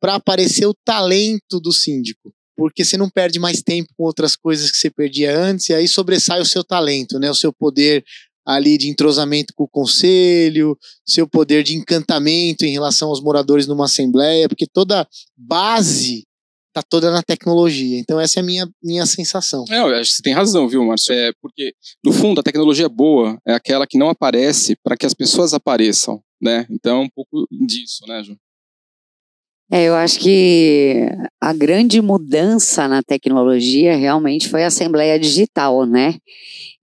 para 0.00 0.14
aparecer 0.14 0.66
o 0.66 0.74
talento 0.84 1.60
do 1.60 1.72
síndico. 1.72 2.32
Porque 2.56 2.84
você 2.84 2.96
não 2.96 3.08
perde 3.08 3.38
mais 3.38 3.62
tempo 3.62 3.88
com 3.96 4.04
outras 4.04 4.36
coisas 4.36 4.70
que 4.70 4.76
você 4.76 4.90
perdia 4.90 5.36
antes, 5.36 5.68
e 5.68 5.74
aí 5.74 5.88
sobressai 5.88 6.40
o 6.40 6.46
seu 6.46 6.62
talento, 6.62 7.18
né? 7.18 7.30
O 7.30 7.34
seu 7.34 7.52
poder 7.52 8.04
ali 8.44 8.76
de 8.76 8.88
entrosamento 8.88 9.54
com 9.54 9.64
o 9.64 9.68
conselho, 9.68 10.76
seu 11.06 11.26
poder 11.28 11.62
de 11.62 11.76
encantamento 11.76 12.64
em 12.64 12.72
relação 12.72 13.08
aos 13.08 13.22
moradores 13.22 13.66
numa 13.66 13.84
assembleia, 13.86 14.48
porque 14.48 14.66
toda 14.66 15.06
base 15.36 16.24
tá 16.72 16.82
toda 16.82 17.10
na 17.10 17.22
tecnologia. 17.22 17.98
Então 17.98 18.18
essa 18.18 18.40
é 18.40 18.42
a 18.42 18.44
minha, 18.44 18.68
minha 18.82 19.06
sensação. 19.06 19.64
É, 19.70 19.78
eu 19.78 19.86
acho 19.94 20.10
que 20.10 20.16
você 20.16 20.22
tem 20.22 20.32
razão, 20.32 20.68
viu, 20.68 20.84
Márcio? 20.84 21.14
É 21.14 21.32
porque, 21.40 21.74
no 22.04 22.12
fundo, 22.12 22.40
a 22.40 22.44
tecnologia 22.44 22.88
boa 22.88 23.38
é 23.46 23.52
aquela 23.54 23.86
que 23.86 23.98
não 23.98 24.08
aparece 24.08 24.76
para 24.82 24.96
que 24.96 25.06
as 25.06 25.14
pessoas 25.14 25.52
apareçam, 25.52 26.22
né? 26.40 26.66
Então, 26.70 27.02
é 27.02 27.04
um 27.04 27.10
pouco 27.10 27.46
disso, 27.50 28.04
né, 28.06 28.22
Ju? 28.22 28.36
É, 29.70 29.84
eu 29.84 29.94
acho 29.94 30.20
que 30.20 31.08
a 31.40 31.52
grande 31.54 32.02
mudança 32.02 32.86
na 32.86 33.02
tecnologia 33.02 33.96
realmente 33.96 34.46
foi 34.46 34.64
a 34.64 34.66
Assembleia 34.66 35.18
Digital, 35.18 35.86
né? 35.86 36.16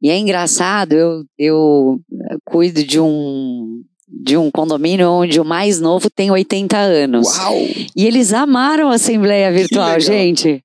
E 0.02 0.10
é 0.10 0.18
engraçado, 0.18 0.94
eu, 0.94 1.24
eu 1.38 2.02
cuido 2.46 2.84
de 2.84 3.00
um, 3.00 3.84
de 4.10 4.36
um 4.36 4.50
condomínio 4.50 5.10
onde 5.10 5.40
o 5.40 5.46
mais 5.46 5.80
novo 5.80 6.10
tem 6.10 6.32
80 6.32 6.78
anos. 6.78 7.38
Uau! 7.38 7.56
E 7.96 8.06
eles 8.06 8.34
amaram 8.34 8.90
a 8.90 8.96
Assembleia 8.96 9.52
Virtual, 9.52 10.00
gente. 10.00 10.64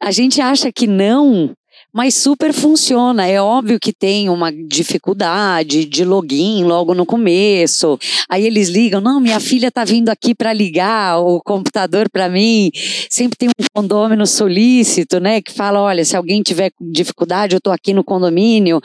A 0.00 0.10
gente 0.10 0.40
acha 0.40 0.72
que 0.72 0.86
não, 0.86 1.52
mas 1.92 2.14
super 2.14 2.52
funciona. 2.52 3.26
É 3.26 3.40
óbvio 3.40 3.78
que 3.80 3.92
tem 3.92 4.28
uma 4.28 4.52
dificuldade 4.52 5.84
de 5.84 6.04
login 6.04 6.64
logo 6.64 6.94
no 6.94 7.06
começo. 7.06 7.98
Aí 8.28 8.46
eles 8.46 8.68
ligam: 8.68 9.00
não, 9.00 9.20
minha 9.20 9.40
filha 9.40 9.70
tá 9.70 9.84
vindo 9.84 10.08
aqui 10.08 10.34
para 10.34 10.52
ligar 10.52 11.18
o 11.18 11.40
computador 11.40 12.08
para 12.10 12.28
mim. 12.28 12.70
Sempre 13.08 13.38
tem 13.38 13.48
um 13.48 13.64
condômino 13.72 14.26
solícito, 14.26 15.18
né? 15.18 15.40
Que 15.40 15.52
fala: 15.52 15.80
olha, 15.80 16.04
se 16.04 16.16
alguém 16.16 16.42
tiver 16.42 16.70
dificuldade, 16.80 17.54
eu 17.54 17.60
tô 17.60 17.70
aqui 17.70 17.92
no 17.92 18.04
condomínio. 18.04 18.80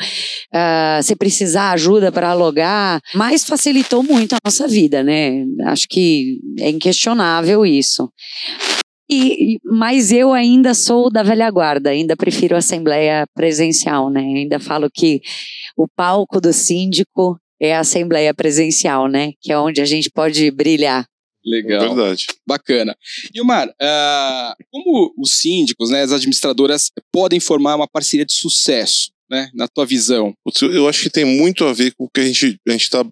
ah, 0.51 0.99
se 1.03 1.15
precisar 1.15 1.71
ajuda 1.71 2.11
para 2.11 2.33
logar. 2.33 3.01
Mas 3.13 3.43
facilitou 3.45 4.03
muito 4.03 4.33
a 4.33 4.39
nossa 4.43 4.67
vida, 4.67 5.03
né? 5.03 5.45
Acho 5.65 5.87
que 5.89 6.39
é 6.59 6.69
inquestionável 6.69 7.65
isso. 7.65 8.09
E, 9.13 9.59
mas 9.63 10.11
eu 10.11 10.33
ainda 10.33 10.73
sou 10.73 11.11
da 11.11 11.23
velha 11.23 11.49
guarda, 11.49 11.89
ainda 11.89 12.15
prefiro 12.15 12.55
a 12.55 12.59
assembleia 12.59 13.25
presencial, 13.33 14.09
né? 14.09 14.21
Ainda 14.21 14.59
falo 14.59 14.89
que 14.91 15.21
o 15.77 15.87
palco 15.87 16.39
do 16.41 16.51
síndico 16.53 17.39
é 17.61 17.75
a 17.75 17.79
assembleia 17.79 18.33
presencial, 18.33 19.07
né? 19.07 19.31
Que 19.41 19.51
é 19.51 19.57
onde 19.57 19.81
a 19.81 19.85
gente 19.85 20.09
pode 20.09 20.49
brilhar. 20.51 21.05
Legal. 21.45 21.95
Verdade. 21.95 22.25
Bacana. 22.47 22.95
E, 23.33 23.41
Omar, 23.41 23.73
ah, 23.81 24.55
como 24.71 25.13
os 25.17 25.39
síndicos, 25.39 25.89
né, 25.89 26.01
as 26.01 26.11
administradoras 26.11 26.89
podem 27.11 27.39
formar 27.39 27.75
uma 27.75 27.87
parceria 27.87 28.25
de 28.25 28.33
sucesso, 28.33 29.11
né, 29.33 29.49
na 29.55 29.67
tua 29.67 29.85
visão? 29.85 30.31
Eu- 30.61 30.87
acho 30.87 31.01
que 31.01 31.09
tem 31.09 31.25
muito 31.25 31.65
a 31.65 31.73
ver 31.73 31.91
com 31.97 32.05
o 32.05 32.09
que 32.09 32.21
a 32.21 32.25
gente 32.25 32.59
a 32.67 32.73
está 32.75 33.03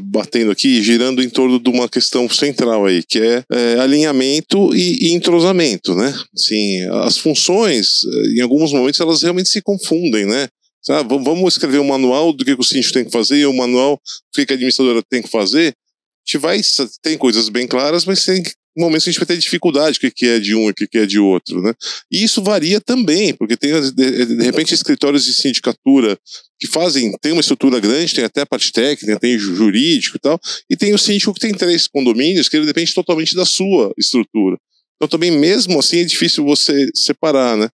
batendo 0.00 0.50
aqui, 0.50 0.82
girando 0.82 1.22
em 1.22 1.28
torno 1.28 1.60
de 1.60 1.68
uma 1.68 1.88
questão 1.88 2.26
central 2.28 2.86
aí, 2.86 3.02
que 3.06 3.18
é, 3.20 3.44
é, 3.52 3.78
alinhamento 3.78 4.74
e, 4.74 5.08
e 5.08 5.12
entrosamento, 5.12 5.94
né? 5.94 6.14
Assim, 6.34 6.80
as 7.04 7.18
funções, 7.18 8.00
eh, 8.04 8.38
em 8.38 8.40
alguns 8.40 8.72
momentos, 8.72 8.98
elas 9.00 9.22
realmente 9.22 9.50
se 9.50 9.60
confundem, 9.60 10.24
né? 10.24 10.48
Ah, 10.88 11.02
vamos 11.02 11.52
escrever 11.54 11.80
um 11.80 11.84
manual 11.86 12.32
do 12.32 12.42
que 12.44 12.52
o 12.52 12.62
síndico 12.62 12.94
tem 12.94 13.04
que 13.04 13.10
fazer 13.10 13.36
e 13.36 13.46
um 13.46 13.54
manual 13.54 14.00
do 14.34 14.46
que 14.46 14.50
a 14.52 14.54
administradora 14.54 15.02
tem 15.10 15.20
que 15.20 15.28
fazer. 15.28 15.74
A 15.74 16.30
gente 16.30 16.38
vai, 16.40 16.60
tem 17.02 17.18
coisas 17.18 17.50
bem 17.50 17.66
claras, 17.66 18.06
mas 18.06 18.24
tem 18.24 18.42
momentos 18.78 19.04
que 19.04 19.10
a 19.10 19.12
gente 19.12 19.20
vai 19.20 19.26
ter 19.26 19.38
dificuldade, 19.38 19.98
o 19.98 20.10
que 20.10 20.26
é 20.26 20.38
de 20.38 20.54
um 20.54 20.68
e 20.68 20.70
o 20.70 20.74
que 20.74 20.98
é 20.98 21.06
de 21.06 21.18
outro, 21.18 21.60
né? 21.60 21.74
E 22.10 22.22
isso 22.22 22.42
varia 22.42 22.80
também, 22.80 23.34
porque 23.34 23.56
tem, 23.56 23.72
de 23.92 24.42
repente, 24.42 24.74
escritórios 24.74 25.24
de 25.24 25.34
sindicatura 25.34 26.18
que 26.58 26.66
fazem, 26.66 27.12
tem 27.20 27.32
uma 27.32 27.40
estrutura 27.40 27.78
grande, 27.80 28.14
tem 28.14 28.24
até 28.24 28.42
a 28.42 28.46
parte 28.46 28.72
técnica, 28.72 29.18
tem 29.18 29.38
jurídico 29.38 30.16
e 30.16 30.20
tal, 30.20 30.40
e 30.70 30.76
tem 30.76 30.94
o 30.94 30.98
síndico 30.98 31.34
que 31.34 31.40
tem 31.40 31.54
três 31.54 31.86
condomínios, 31.86 32.48
que 32.48 32.56
ele 32.56 32.66
depende 32.66 32.92
totalmente 32.94 33.34
da 33.34 33.44
sua 33.44 33.92
estrutura. 33.96 34.56
Então 34.96 35.08
também, 35.08 35.30
mesmo 35.30 35.78
assim, 35.78 36.00
é 36.00 36.04
difícil 36.04 36.44
você 36.44 36.88
separar, 36.94 37.56
né? 37.56 37.68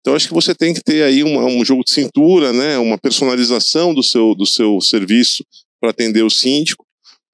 Então 0.00 0.14
acho 0.14 0.28
que 0.28 0.34
você 0.34 0.54
tem 0.54 0.72
que 0.72 0.82
ter 0.82 1.02
aí 1.02 1.22
uma, 1.22 1.44
um 1.44 1.64
jogo 1.64 1.84
de 1.84 1.92
cintura, 1.92 2.52
né? 2.52 2.78
Uma 2.78 2.96
personalização 2.96 3.92
do 3.92 4.02
seu, 4.02 4.34
do 4.34 4.46
seu 4.46 4.80
serviço 4.80 5.44
para 5.78 5.90
atender 5.90 6.22
o 6.22 6.30
síndico, 6.30 6.84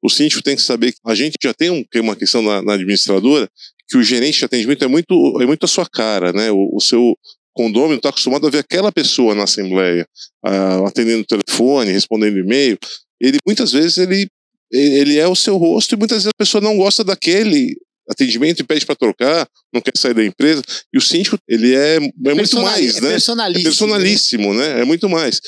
o 0.02 0.08
síndico 0.08 0.42
tem 0.42 0.56
que 0.56 0.62
saber 0.62 0.92
que 0.92 0.98
a 1.04 1.14
gente 1.14 1.34
já 1.42 1.52
tem 1.52 1.70
um, 1.70 1.84
uma 1.96 2.16
questão 2.16 2.42
na, 2.42 2.62
na, 2.62 2.74
administradora, 2.74 3.48
que 3.88 3.96
o 3.96 4.02
gerente 4.02 4.38
de 4.38 4.44
atendimento 4.44 4.84
é 4.84 4.88
muito, 4.88 5.40
é 5.40 5.46
muito 5.46 5.64
a 5.64 5.68
sua 5.68 5.86
cara, 5.86 6.32
né? 6.32 6.50
O, 6.50 6.70
o 6.74 6.80
seu 6.80 7.16
condomínio 7.54 7.96
está 7.96 8.10
acostumado 8.10 8.46
a 8.46 8.50
ver 8.50 8.58
aquela 8.58 8.92
pessoa 8.92 9.34
na 9.34 9.44
assembleia, 9.44 10.06
uh, 10.44 10.86
atendendo 10.86 11.22
o 11.22 11.26
telefone, 11.26 11.90
respondendo 11.90 12.38
e-mail. 12.38 12.78
Ele 13.20 13.38
muitas 13.46 13.72
vezes 13.72 13.96
ele, 13.96 14.28
ele 14.70 15.18
é 15.18 15.26
o 15.26 15.34
seu 15.34 15.56
rosto 15.56 15.94
e 15.94 15.98
muitas 15.98 16.18
vezes 16.18 16.28
a 16.28 16.38
pessoa 16.38 16.60
não 16.60 16.76
gosta 16.76 17.02
daquele 17.02 17.74
atendimento 18.08 18.60
e 18.60 18.64
pede 18.64 18.86
para 18.86 18.94
trocar, 18.94 19.48
não 19.72 19.80
quer 19.80 19.92
sair 19.96 20.14
da 20.14 20.24
empresa. 20.24 20.62
E 20.92 20.98
o 20.98 21.00
síndico, 21.00 21.38
ele 21.48 21.74
é, 21.74 21.96
é 21.96 22.34
muito 22.34 22.60
mais, 22.60 22.96
é 22.96 23.00
né? 23.00 23.10
Personalíssimo. 23.10 23.60
É 23.60 23.70
personalíssimo, 23.70 24.54
né? 24.54 24.74
né? 24.74 24.80
É 24.82 24.84
muito 24.84 25.08
mais. 25.08 25.40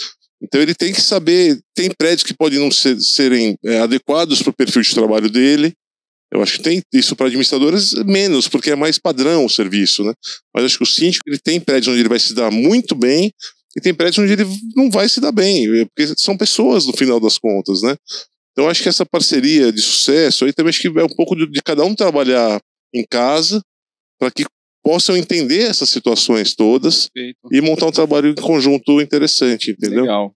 Então 0.42 0.60
ele 0.60 0.74
tem 0.74 0.92
que 0.92 1.00
saber, 1.00 1.58
tem 1.74 1.90
prédios 1.90 2.22
que 2.22 2.34
podem 2.34 2.58
não 2.58 2.70
ser, 2.70 3.00
serem 3.00 3.56
é, 3.64 3.80
adequados 3.80 4.40
para 4.40 4.50
o 4.50 4.56
perfil 4.56 4.82
de 4.82 4.94
trabalho 4.94 5.28
dele. 5.28 5.74
Eu 6.32 6.42
acho 6.42 6.58
que 6.58 6.62
tem 6.62 6.82
isso 6.92 7.16
para 7.16 7.26
administradores 7.26 7.92
menos, 8.04 8.48
porque 8.48 8.70
é 8.70 8.76
mais 8.76 8.98
padrão 8.98 9.46
o 9.46 9.50
serviço, 9.50 10.04
né? 10.04 10.12
Mas 10.54 10.64
acho 10.64 10.76
que 10.76 10.84
o 10.84 10.86
síndico 10.86 11.24
ele 11.26 11.38
tem 11.38 11.58
prédios 11.58 11.88
onde 11.88 12.00
ele 12.00 12.08
vai 12.08 12.18
se 12.18 12.34
dar 12.34 12.50
muito 12.50 12.94
bem 12.94 13.32
e 13.76 13.80
tem 13.80 13.94
prédios 13.94 14.18
onde 14.18 14.32
ele 14.32 14.44
não 14.76 14.90
vai 14.90 15.08
se 15.08 15.20
dar 15.20 15.32
bem, 15.32 15.66
é, 15.80 15.84
porque 15.86 16.14
são 16.16 16.36
pessoas 16.36 16.86
no 16.86 16.92
final 16.92 17.18
das 17.18 17.38
contas, 17.38 17.82
né? 17.82 17.96
Então 18.52 18.68
acho 18.68 18.82
que 18.82 18.88
essa 18.88 19.06
parceria 19.06 19.72
de 19.72 19.80
sucesso 19.80 20.44
aí 20.44 20.52
também 20.52 20.70
acho 20.70 20.80
que 20.80 20.88
é 20.88 21.04
um 21.04 21.14
pouco 21.16 21.34
de, 21.34 21.48
de 21.48 21.62
cada 21.62 21.84
um 21.84 21.94
trabalhar 21.94 22.60
em 22.92 23.04
casa 23.08 23.62
para 24.18 24.30
que 24.30 24.44
possam 24.82 25.16
entender 25.16 25.62
essas 25.62 25.90
situações 25.90 26.54
todas 26.54 27.08
Perfeito. 27.08 27.38
e 27.50 27.60
montar 27.60 27.86
um 27.86 27.92
trabalho 27.92 28.30
em 28.30 28.34
conjunto 28.34 29.00
interessante, 29.00 29.72
entendeu? 29.72 30.02
Legal. 30.02 30.34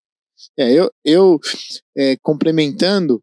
É, 0.59 0.73
eu, 0.73 0.91
eu 1.05 1.39
é, 1.97 2.17
complementando, 2.21 3.23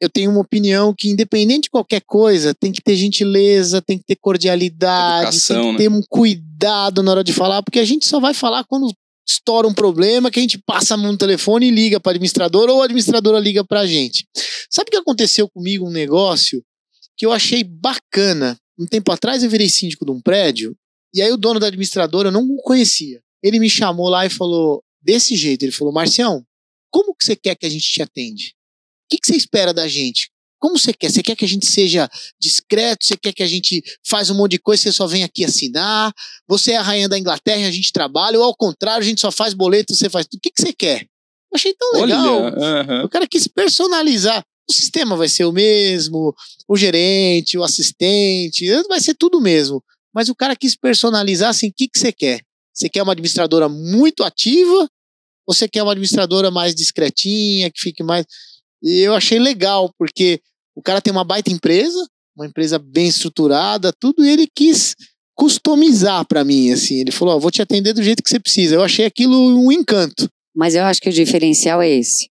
eu 0.00 0.10
tenho 0.10 0.30
uma 0.30 0.40
opinião 0.40 0.94
que, 0.96 1.08
independente 1.08 1.64
de 1.64 1.70
qualquer 1.70 2.02
coisa, 2.04 2.54
tem 2.54 2.72
que 2.72 2.82
ter 2.82 2.96
gentileza, 2.96 3.80
tem 3.80 3.98
que 3.98 4.04
ter 4.04 4.16
cordialidade, 4.16 5.28
Educação, 5.28 5.62
tem 5.62 5.72
que 5.72 5.78
ter 5.78 5.90
né? 5.90 5.96
um 5.96 6.02
cuidado 6.08 7.02
na 7.02 7.12
hora 7.12 7.24
de 7.24 7.32
falar, 7.32 7.62
porque 7.62 7.78
a 7.78 7.84
gente 7.84 8.06
só 8.06 8.20
vai 8.20 8.34
falar 8.34 8.64
quando 8.64 8.92
estoura 9.26 9.66
um 9.66 9.74
problema 9.74 10.30
que 10.30 10.38
a 10.38 10.42
gente 10.42 10.58
passa 10.58 10.96
no 10.96 11.16
telefone 11.16 11.68
e 11.68 11.70
liga 11.70 12.00
para 12.00 12.10
a 12.10 12.14
administradora 12.14 12.72
ou 12.72 12.82
a 12.82 12.84
administradora 12.84 13.38
liga 13.38 13.64
para 13.64 13.80
a 13.80 13.86
gente. 13.86 14.26
Sabe 14.68 14.88
o 14.88 14.90
que 14.90 14.96
aconteceu 14.96 15.48
comigo 15.48 15.86
um 15.86 15.92
negócio 15.92 16.62
que 17.16 17.24
eu 17.24 17.32
achei 17.32 17.62
bacana? 17.62 18.58
Um 18.82 18.86
tempo 18.86 19.12
atrás 19.12 19.44
eu 19.44 19.50
virei 19.50 19.68
síndico 19.68 20.04
de 20.04 20.10
um 20.10 20.20
prédio 20.20 20.76
e 21.14 21.22
aí 21.22 21.30
o 21.30 21.36
dono 21.36 21.60
da 21.60 21.68
administradora 21.68 22.28
eu 22.28 22.32
não 22.32 22.42
o 22.42 22.56
conhecia. 22.62 23.22
Ele 23.40 23.60
me 23.60 23.70
chamou 23.70 24.08
lá 24.08 24.26
e 24.26 24.30
falou 24.30 24.82
desse 25.00 25.36
jeito, 25.36 25.62
ele 25.62 25.70
falou: 25.70 25.92
"Marcião, 25.92 26.44
como 26.90 27.14
que 27.14 27.24
você 27.24 27.36
quer 27.36 27.54
que 27.54 27.64
a 27.64 27.70
gente 27.70 27.86
te 27.86 28.02
atende? 28.02 28.54
O 29.04 29.10
que, 29.10 29.18
que 29.18 29.26
você 29.26 29.36
espera 29.36 29.72
da 29.72 29.86
gente? 29.86 30.30
Como 30.58 30.78
você 30.78 30.92
quer? 30.92 31.10
Você 31.10 31.22
quer 31.22 31.36
que 31.36 31.44
a 31.44 31.48
gente 31.48 31.66
seja 31.66 32.08
discreto? 32.40 33.04
Você 33.04 33.16
quer 33.16 33.32
que 33.32 33.42
a 33.42 33.46
gente 33.46 33.82
faz 34.04 34.30
um 34.30 34.34
monte 34.34 34.52
de 34.52 34.58
coisa 34.58 34.80
e 34.80 34.84
você 34.84 34.92
só 34.92 35.06
vem 35.06 35.22
aqui 35.22 35.44
assinar? 35.44 36.12
Você 36.48 36.72
é 36.72 36.76
a 36.76 36.82
rainha 36.82 37.08
da 37.08 37.18
Inglaterra 37.18 37.60
e 37.62 37.66
a 37.66 37.70
gente 37.70 37.92
trabalha? 37.92 38.38
Ou 38.38 38.44
ao 38.44 38.56
contrário, 38.56 39.02
a 39.02 39.06
gente 39.06 39.20
só 39.20 39.30
faz 39.30 39.54
boleto 39.54 39.92
e 39.92 39.96
você 39.96 40.08
faz 40.08 40.26
tudo? 40.26 40.38
O 40.38 40.40
que, 40.40 40.50
que 40.50 40.62
você 40.62 40.72
quer? 40.72 41.02
Eu 41.02 41.56
achei 41.56 41.74
tão 41.74 42.00
legal. 42.00 42.42
Olha, 42.42 42.56
uh 42.56 42.86
-huh. 42.86 43.04
O 43.04 43.08
cara 43.08 43.26
quis 43.26 43.46
personalizar 43.48 44.44
o 44.68 44.72
sistema 44.72 45.16
vai 45.16 45.28
ser 45.28 45.44
o 45.44 45.52
mesmo, 45.52 46.34
o 46.68 46.76
gerente, 46.76 47.58
o 47.58 47.64
assistente, 47.64 48.66
vai 48.88 49.00
ser 49.00 49.14
tudo 49.14 49.40
mesmo. 49.40 49.82
Mas 50.14 50.28
o 50.28 50.34
cara 50.34 50.56
quis 50.56 50.76
personalizar 50.76 51.50
assim: 51.50 51.68
o 51.68 51.72
que, 51.76 51.88
que 51.88 51.98
você 51.98 52.12
quer? 52.12 52.40
Você 52.72 52.88
quer 52.88 53.02
uma 53.02 53.12
administradora 53.12 53.68
muito 53.68 54.24
ativa? 54.24 54.88
Ou 55.46 55.54
você 55.54 55.68
quer 55.68 55.82
uma 55.82 55.92
administradora 55.92 56.50
mais 56.50 56.74
discretinha, 56.74 57.70
que 57.70 57.80
fique 57.80 58.02
mais. 58.02 58.24
E 58.82 59.00
eu 59.00 59.14
achei 59.14 59.38
legal, 59.38 59.92
porque 59.98 60.40
o 60.74 60.82
cara 60.82 61.00
tem 61.00 61.12
uma 61.12 61.24
baita 61.24 61.50
empresa, 61.50 62.06
uma 62.36 62.46
empresa 62.46 62.78
bem 62.78 63.08
estruturada, 63.08 63.92
tudo, 63.92 64.24
e 64.24 64.30
ele 64.30 64.48
quis 64.54 64.94
customizar 65.34 66.26
para 66.26 66.44
mim, 66.44 66.70
assim. 66.70 67.00
Ele 67.00 67.10
falou: 67.10 67.36
oh, 67.36 67.40
vou 67.40 67.50
te 67.50 67.62
atender 67.62 67.92
do 67.92 68.02
jeito 68.02 68.22
que 68.22 68.30
você 68.30 68.40
precisa. 68.40 68.76
Eu 68.76 68.82
achei 68.82 69.04
aquilo 69.04 69.36
um 69.36 69.72
encanto. 69.72 70.28
Mas 70.54 70.74
eu 70.74 70.84
acho 70.84 71.00
que 71.00 71.08
o 71.08 71.12
diferencial 71.12 71.80
é 71.80 71.88
esse 71.88 72.31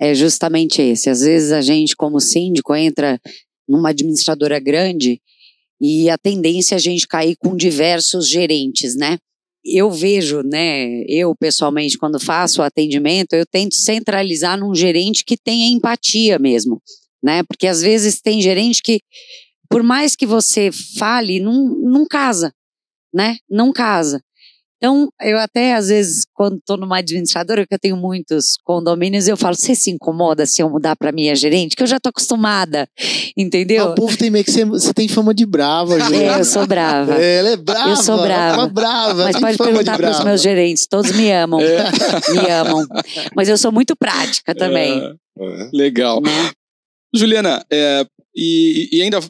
é 0.00 0.14
justamente 0.14 0.82
esse. 0.82 1.08
Às 1.08 1.20
vezes 1.20 1.52
a 1.52 1.60
gente, 1.60 1.96
como 1.96 2.20
síndico, 2.20 2.74
entra 2.74 3.20
numa 3.68 3.90
administradora 3.90 4.58
grande 4.58 5.20
e 5.80 6.08
a 6.08 6.16
tendência 6.16 6.74
é 6.74 6.76
a 6.76 6.80
gente 6.80 7.06
cair 7.06 7.36
com 7.36 7.56
diversos 7.56 8.28
gerentes, 8.28 8.96
né? 8.96 9.18
Eu 9.64 9.90
vejo, 9.90 10.42
né, 10.42 11.02
eu 11.08 11.34
pessoalmente, 11.34 11.98
quando 11.98 12.20
faço 12.20 12.60
o 12.60 12.64
atendimento, 12.64 13.32
eu 13.32 13.44
tento 13.44 13.74
centralizar 13.74 14.58
num 14.58 14.72
gerente 14.74 15.24
que 15.24 15.36
tenha 15.36 15.68
empatia 15.68 16.38
mesmo, 16.38 16.80
né? 17.22 17.42
Porque 17.42 17.66
às 17.66 17.82
vezes 17.82 18.20
tem 18.20 18.40
gerente 18.40 18.80
que, 18.80 19.00
por 19.68 19.82
mais 19.82 20.14
que 20.14 20.24
você 20.24 20.70
fale, 20.96 21.40
não, 21.40 21.74
não 21.80 22.06
casa, 22.06 22.52
né? 23.12 23.38
Não 23.50 23.72
casa. 23.72 24.22
Então, 24.76 25.08
eu 25.22 25.38
até, 25.38 25.74
às 25.74 25.88
vezes, 25.88 26.26
quando 26.34 26.58
estou 26.58 26.76
numa 26.76 26.98
administradora, 26.98 27.66
que 27.66 27.74
eu 27.74 27.78
tenho 27.78 27.96
muitos 27.96 28.58
condomínios, 28.62 29.26
eu 29.26 29.36
falo, 29.36 29.54
você 29.54 29.74
se 29.74 29.90
incomoda 29.90 30.44
se 30.44 30.62
eu 30.62 30.68
mudar 30.68 30.94
para 30.96 31.12
minha 31.12 31.34
gerente? 31.34 31.74
Que 31.74 31.82
eu 31.82 31.86
já 31.86 31.96
estou 31.96 32.10
acostumada, 32.10 32.86
entendeu? 33.36 33.86
O 33.86 33.94
povo 33.94 34.16
tem 34.16 34.30
meio 34.30 34.44
que 34.44 34.50
você 34.50 34.92
tem 34.92 35.08
fama 35.08 35.32
de 35.32 35.46
brava, 35.46 35.98
Ju. 35.98 36.14
É, 36.14 36.38
eu 36.40 36.44
sou 36.44 36.66
brava. 36.66 37.14
É, 37.20 37.38
ela 37.38 37.48
é 37.50 37.56
brava. 37.56 37.90
Eu 37.90 37.96
sou 37.96 38.20
brava. 38.20 38.54
Ela 38.54 38.66
é 38.66 38.70
brava. 38.70 39.24
Mas 39.24 39.36
pode 39.38 39.58
perguntar 39.58 39.96
para 39.96 40.10
os 40.10 40.24
meus 40.24 40.42
gerentes, 40.42 40.86
todos 40.86 41.10
me 41.12 41.32
amam. 41.32 41.60
É. 41.60 41.90
Me 42.32 42.50
amam. 42.50 42.86
Mas 43.34 43.48
eu 43.48 43.56
sou 43.56 43.72
muito 43.72 43.96
prática 43.96 44.54
também. 44.54 45.00
É. 45.38 45.70
Legal. 45.72 46.20
Né? 46.20 46.50
Juliana, 47.14 47.64
é, 47.72 48.06
e, 48.34 48.88
e, 48.92 49.02
ainda 49.02 49.20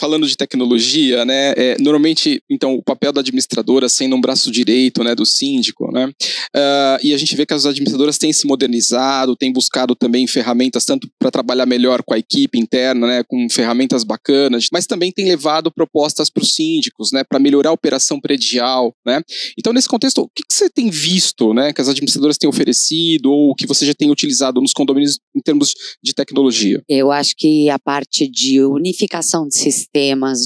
falando 0.00 0.26
de 0.26 0.34
tecnologia, 0.34 1.26
né, 1.26 1.52
é, 1.54 1.76
normalmente, 1.78 2.42
então, 2.48 2.74
o 2.74 2.82
papel 2.82 3.12
da 3.12 3.20
administradora 3.20 3.86
sendo 3.86 4.16
um 4.16 4.20
braço 4.20 4.50
direito, 4.50 5.04
né, 5.04 5.14
do 5.14 5.26
síndico, 5.26 5.92
né, 5.92 6.06
uh, 6.06 6.98
e 7.02 7.12
a 7.12 7.18
gente 7.18 7.36
vê 7.36 7.44
que 7.44 7.52
as 7.52 7.66
administradoras 7.66 8.16
têm 8.16 8.32
se 8.32 8.46
modernizado, 8.46 9.36
têm 9.36 9.52
buscado 9.52 9.94
também 9.94 10.26
ferramentas 10.26 10.86
tanto 10.86 11.06
para 11.18 11.30
trabalhar 11.30 11.66
melhor 11.66 12.02
com 12.02 12.14
a 12.14 12.18
equipe 12.18 12.58
interna, 12.58 13.06
né, 13.06 13.22
com 13.28 13.46
ferramentas 13.50 14.02
bacanas, 14.02 14.68
mas 14.72 14.86
também 14.86 15.12
têm 15.12 15.26
levado 15.28 15.70
propostas 15.70 16.30
para 16.30 16.42
os 16.42 16.54
síndicos, 16.54 17.12
né, 17.12 17.22
para 17.22 17.38
melhorar 17.38 17.68
a 17.68 17.74
operação 17.74 18.18
predial, 18.18 18.94
né. 19.04 19.20
Então, 19.58 19.70
nesse 19.70 19.88
contexto, 19.88 20.22
o 20.22 20.28
que, 20.34 20.42
que, 20.48 20.54
você 20.54 20.70
tem 20.70 20.88
visto, 20.88 21.52
né, 21.52 21.74
que 21.74 21.80
as 21.80 21.88
administradoras 21.88 22.38
têm 22.38 22.48
oferecido 22.48 23.30
ou 23.30 23.54
que 23.54 23.66
você 23.66 23.84
já 23.84 23.92
tem 23.92 24.10
utilizado 24.10 24.62
nos 24.62 24.72
condomínios 24.72 25.18
em 25.36 25.40
termos 25.40 25.74
de 26.02 26.14
tecnologia? 26.14 26.82
Eu 26.88 27.12
acho 27.12 27.34
que 27.36 27.68
a 27.68 27.78
parte 27.78 28.26
de 28.26 28.62
unificação 28.62 29.46
de 29.46 29.58
sistemas 29.58 29.89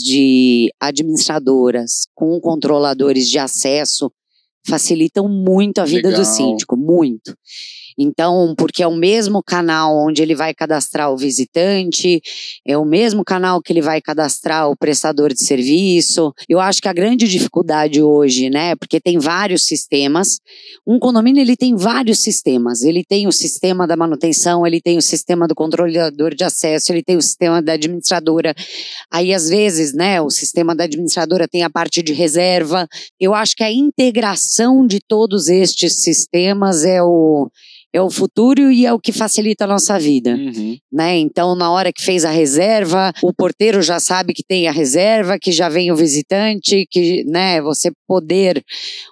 de 0.03 0.72
administradoras 0.80 2.07
com 2.14 2.40
controladores 2.40 3.28
de 3.28 3.38
acesso 3.38 4.11
facilitam 4.66 5.28
muito 5.28 5.78
a 5.78 5.84
vida 5.84 6.09
Legal. 6.09 6.22
do 6.22 6.26
síndico, 6.26 6.76
muito. 6.85 7.35
Então, 7.99 8.55
porque 8.57 8.82
é 8.82 8.87
o 8.87 8.95
mesmo 8.95 9.43
canal 9.43 9.97
onde 9.97 10.20
ele 10.20 10.35
vai 10.35 10.53
cadastrar 10.53 11.12
o 11.12 11.16
visitante, 11.16 12.20
é 12.66 12.76
o 12.76 12.85
mesmo 12.85 13.24
canal 13.24 13.62
que 13.62 13.72
ele 13.72 13.80
vai 13.80 14.01
cadastrar 14.01 14.68
o 14.68 14.76
prestador 14.76 15.32
de 15.32 15.45
serviço. 15.45 16.32
Eu 16.49 16.61
acho 16.61 16.82
que 16.82 16.89
a 16.89 16.93
grande 16.93 17.28
dificuldade 17.28 18.03
hoje, 18.03 18.51
né, 18.51 18.74
porque 18.76 19.01
tem 19.01 19.18
vários 19.18 19.64
sistemas. 19.64 20.41
Um 20.87 20.99
condomínio 20.99 21.41
ele 21.41 21.57
tem 21.57 21.76
vários 21.76 22.20
sistemas. 22.20 22.82
Ele 22.82 23.05
tem 23.05 23.26
o 23.26 23.32
sistema 23.32 23.87
da 23.87 23.97
manutenção, 23.97 24.66
ele 24.66 24.80
tem 24.80 24.99
o 24.99 25.03
sistema 25.03 25.47
do 25.47 25.55
controlador 25.55 26.35
de 26.35 26.45
acesso, 26.45 26.93
ele 26.93 27.03
tem 27.03 27.16
o 27.16 27.22
sistema 27.22 27.62
da 27.62 27.74
administradora. 27.74 28.55
Aí 29.11 29.32
às 29.32 29.49
vezes, 29.49 29.95
né, 29.95 30.20
o 30.20 30.30
sistema 30.30 30.74
da 30.74 30.85
administradora 30.85 31.47
tem 31.47 31.62
a 31.62 31.70
parte 31.70 32.03
de 32.03 32.12
reserva. 32.12 32.89
Eu 33.20 33.35
acho 33.35 33.55
que 33.55 33.62
a 33.62 33.72
integração 33.72 34.87
de 34.87 34.99
todos 35.07 35.49
estes 35.49 36.03
sistemas 36.03 36.73
é 36.82 37.02
o 37.02 37.50
é 37.92 38.02
o 38.02 38.10
futuro 38.10 38.72
e 38.72 38.84
é 38.84 38.92
o 38.92 38.98
que 38.98 39.12
facilita 39.12 39.62
a 39.64 39.68
nossa 39.68 39.96
vida. 40.00 40.34
Uhum. 40.34 40.76
Né? 40.92 41.16
Então, 41.18 41.54
na 41.54 41.70
hora 41.70 41.92
que 41.92 42.02
fez 42.02 42.24
a 42.24 42.30
reserva, 42.30 43.12
o 43.22 43.32
porteiro 43.32 43.80
já 43.80 44.00
sabe 44.00 44.34
que 44.34 44.42
tem 44.42 44.66
a 44.66 44.72
reserva, 44.72 45.38
que 45.38 45.52
já 45.52 45.68
vem 45.68 45.92
o 45.92 45.96
visitante, 45.96 46.88
que 46.90 47.22
né, 47.24 47.62
você 47.62 47.92
poder 48.08 48.64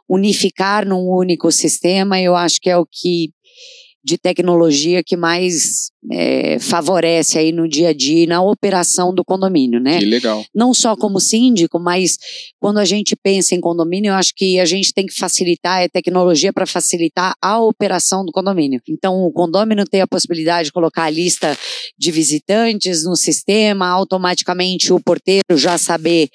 unificar 0.08 0.84
num 0.84 1.06
único 1.06 1.52
sistema, 1.52 2.20
eu 2.20 2.34
acho 2.34 2.58
que 2.60 2.68
é 2.68 2.76
o 2.76 2.84
que 2.84 3.30
de 4.04 4.18
tecnologia 4.18 5.02
que 5.04 5.16
mais 5.16 5.90
é, 6.10 6.58
favorece 6.58 7.38
aí 7.38 7.52
no 7.52 7.68
dia 7.68 7.90
a 7.90 7.92
dia 7.92 8.24
e 8.24 8.26
na 8.26 8.42
operação 8.42 9.14
do 9.14 9.24
condomínio, 9.24 9.80
né? 9.80 9.98
Que 9.98 10.04
legal. 10.04 10.44
Não 10.54 10.74
só 10.74 10.96
como 10.96 11.20
síndico, 11.20 11.78
mas 11.78 12.18
quando 12.60 12.78
a 12.78 12.84
gente 12.84 13.14
pensa 13.14 13.54
em 13.54 13.60
condomínio, 13.60 14.10
eu 14.10 14.14
acho 14.14 14.32
que 14.34 14.58
a 14.58 14.64
gente 14.64 14.92
tem 14.92 15.06
que 15.06 15.14
facilitar 15.14 15.82
a 15.82 15.88
tecnologia 15.88 16.52
para 16.52 16.66
facilitar 16.66 17.34
a 17.40 17.60
operação 17.60 18.24
do 18.24 18.32
condomínio. 18.32 18.80
Então, 18.88 19.24
o 19.24 19.32
condomínio 19.32 19.84
tem 19.84 20.00
a 20.00 20.06
possibilidade 20.06 20.66
de 20.66 20.72
colocar 20.72 21.04
a 21.04 21.10
lista 21.10 21.56
de 21.96 22.10
visitantes 22.10 23.04
no 23.04 23.14
sistema, 23.14 23.86
automaticamente 23.86 24.92
o 24.92 25.00
porteiro 25.00 25.56
já 25.56 25.78
saber 25.78 26.28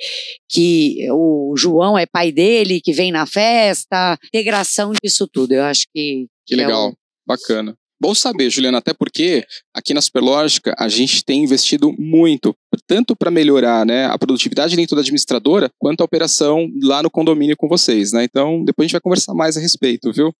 que 0.49 1.07
o 1.11 1.53
João 1.57 1.97
é 1.97 2.05
pai 2.05 2.31
dele, 2.31 2.81
que 2.81 2.93
vem 2.93 3.11
na 3.11 3.25
festa, 3.25 4.17
integração 4.27 4.93
disso 5.03 5.27
tudo. 5.27 5.51
Eu 5.51 5.63
acho 5.63 5.85
que 5.93 6.27
Que 6.45 6.55
que 6.55 6.61
é 6.61 6.65
legal. 6.65 6.93
Bacana. 7.27 7.75
Bom 7.99 8.13
saber, 8.13 8.51
Juliana, 8.51 8.77
até 8.77 8.93
porque 8.93 9.43
aqui 9.73 9.91
na 9.91 10.01
Superlógica 10.01 10.75
a 10.77 10.87
gente 10.87 11.25
tem 11.25 11.43
investido 11.43 11.91
muito, 11.97 12.55
tanto 12.85 13.15
para 13.15 13.31
melhorar 13.31 13.85
né, 13.85 14.05
a 14.05 14.17
produtividade 14.19 14.75
dentro 14.75 14.95
da 14.95 15.01
administradora, 15.01 15.69
quanto 15.79 16.01
a 16.01 16.05
operação 16.05 16.69
lá 16.83 17.01
no 17.01 17.09
condomínio 17.09 17.57
com 17.57 17.67
vocês. 17.67 18.11
Né? 18.11 18.23
Então, 18.23 18.63
depois 18.63 18.85
a 18.85 18.87
gente 18.87 18.91
vai 18.93 19.01
conversar 19.01 19.33
mais 19.33 19.57
a 19.57 19.59
respeito, 19.59 20.13
viu? 20.13 20.31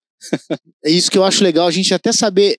É 0.86 0.92
isso 0.92 1.12
que 1.12 1.18
eu 1.18 1.24
acho 1.24 1.44
legal 1.44 1.68
a 1.68 1.72
gente 1.72 1.94
até 1.94 2.12
saber 2.12 2.58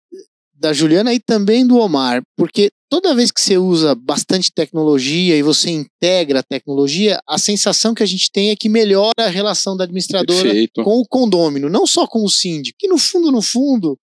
da 0.52 0.72
Juliana 0.72 1.14
e 1.14 1.20
também 1.20 1.64
do 1.64 1.78
Omar, 1.78 2.20
porque 2.36 2.70
toda 2.90 3.14
vez 3.14 3.30
que 3.30 3.40
você 3.40 3.56
usa 3.56 3.94
bastante 3.94 4.50
tecnologia 4.52 5.36
e 5.36 5.42
você 5.42 5.70
integra 5.70 6.40
a 6.40 6.42
tecnologia, 6.42 7.20
a 7.28 7.38
sensação 7.38 7.94
que 7.94 8.02
a 8.02 8.06
gente 8.06 8.30
tem 8.32 8.50
é 8.50 8.56
que 8.56 8.68
melhora 8.68 9.12
a 9.18 9.28
relação 9.28 9.76
da 9.76 9.84
administradora 9.84 10.42
Perfeito. 10.42 10.82
com 10.82 10.98
o 10.98 11.06
condômino, 11.06 11.70
não 11.70 11.86
só 11.86 12.06
com 12.06 12.24
o 12.24 12.28
síndico, 12.28 12.76
que 12.78 12.88
no 12.88 12.98
fundo, 12.98 13.30
no 13.30 13.40
fundo, 13.40 13.96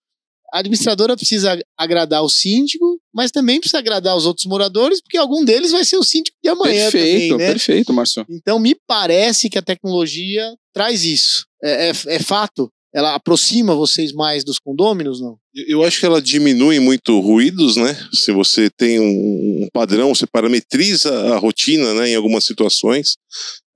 a 0.54 0.60
administradora 0.60 1.16
precisa 1.16 1.60
agradar 1.78 2.24
o 2.24 2.30
síndico, 2.30 3.00
mas 3.14 3.32
também 3.32 3.60
precisa 3.60 3.80
agradar 3.80 4.16
os 4.16 4.26
outros 4.26 4.46
moradores, 4.46 5.02
porque 5.02 5.18
algum 5.18 5.43
deles 5.43 5.72
vai 5.72 5.84
ser 5.84 5.98
o 5.98 6.04
síndico 6.04 6.38
de 6.43 6.50
amanhã 6.50 6.89
perfeito, 6.91 7.30
também, 7.32 7.48
né? 7.48 7.54
perfeito, 7.54 7.93
Márcio. 7.93 8.26
Então 8.30 8.60
me 8.60 8.76
parece 8.88 9.50
que 9.50 9.58
a 9.58 9.62
tecnologia 9.62 10.54
traz 10.74 11.04
isso. 11.04 11.46
É, 11.64 11.89
é- 11.89 12.16
é 12.16 12.20
fato? 12.20 12.70
Ela 12.93 13.14
aproxima 13.14 13.76
vocês 13.76 14.14
mais 14.14 14.46
dos 14.46 14.58
condôminos, 14.58 15.20
não? 15.20 15.38
Eu 15.68 15.84
acho 15.84 16.00
que 16.00 16.06
ela 16.06 16.22
diminui 16.22 16.80
muito 16.80 17.20
ruídos, 17.20 17.76
né? 17.76 17.93
Se 18.14 18.32
você 18.32 18.70
tem 18.70 19.00
um 19.00 19.46
um 19.66 19.68
padrão, 19.74 20.14
você 20.14 20.26
parametriza 20.28 21.12
a 21.34 21.38
rotina, 21.38 21.93
né? 21.96 22.10
Em 22.10 22.16
algumas 22.16 22.46
situações, 22.46 23.16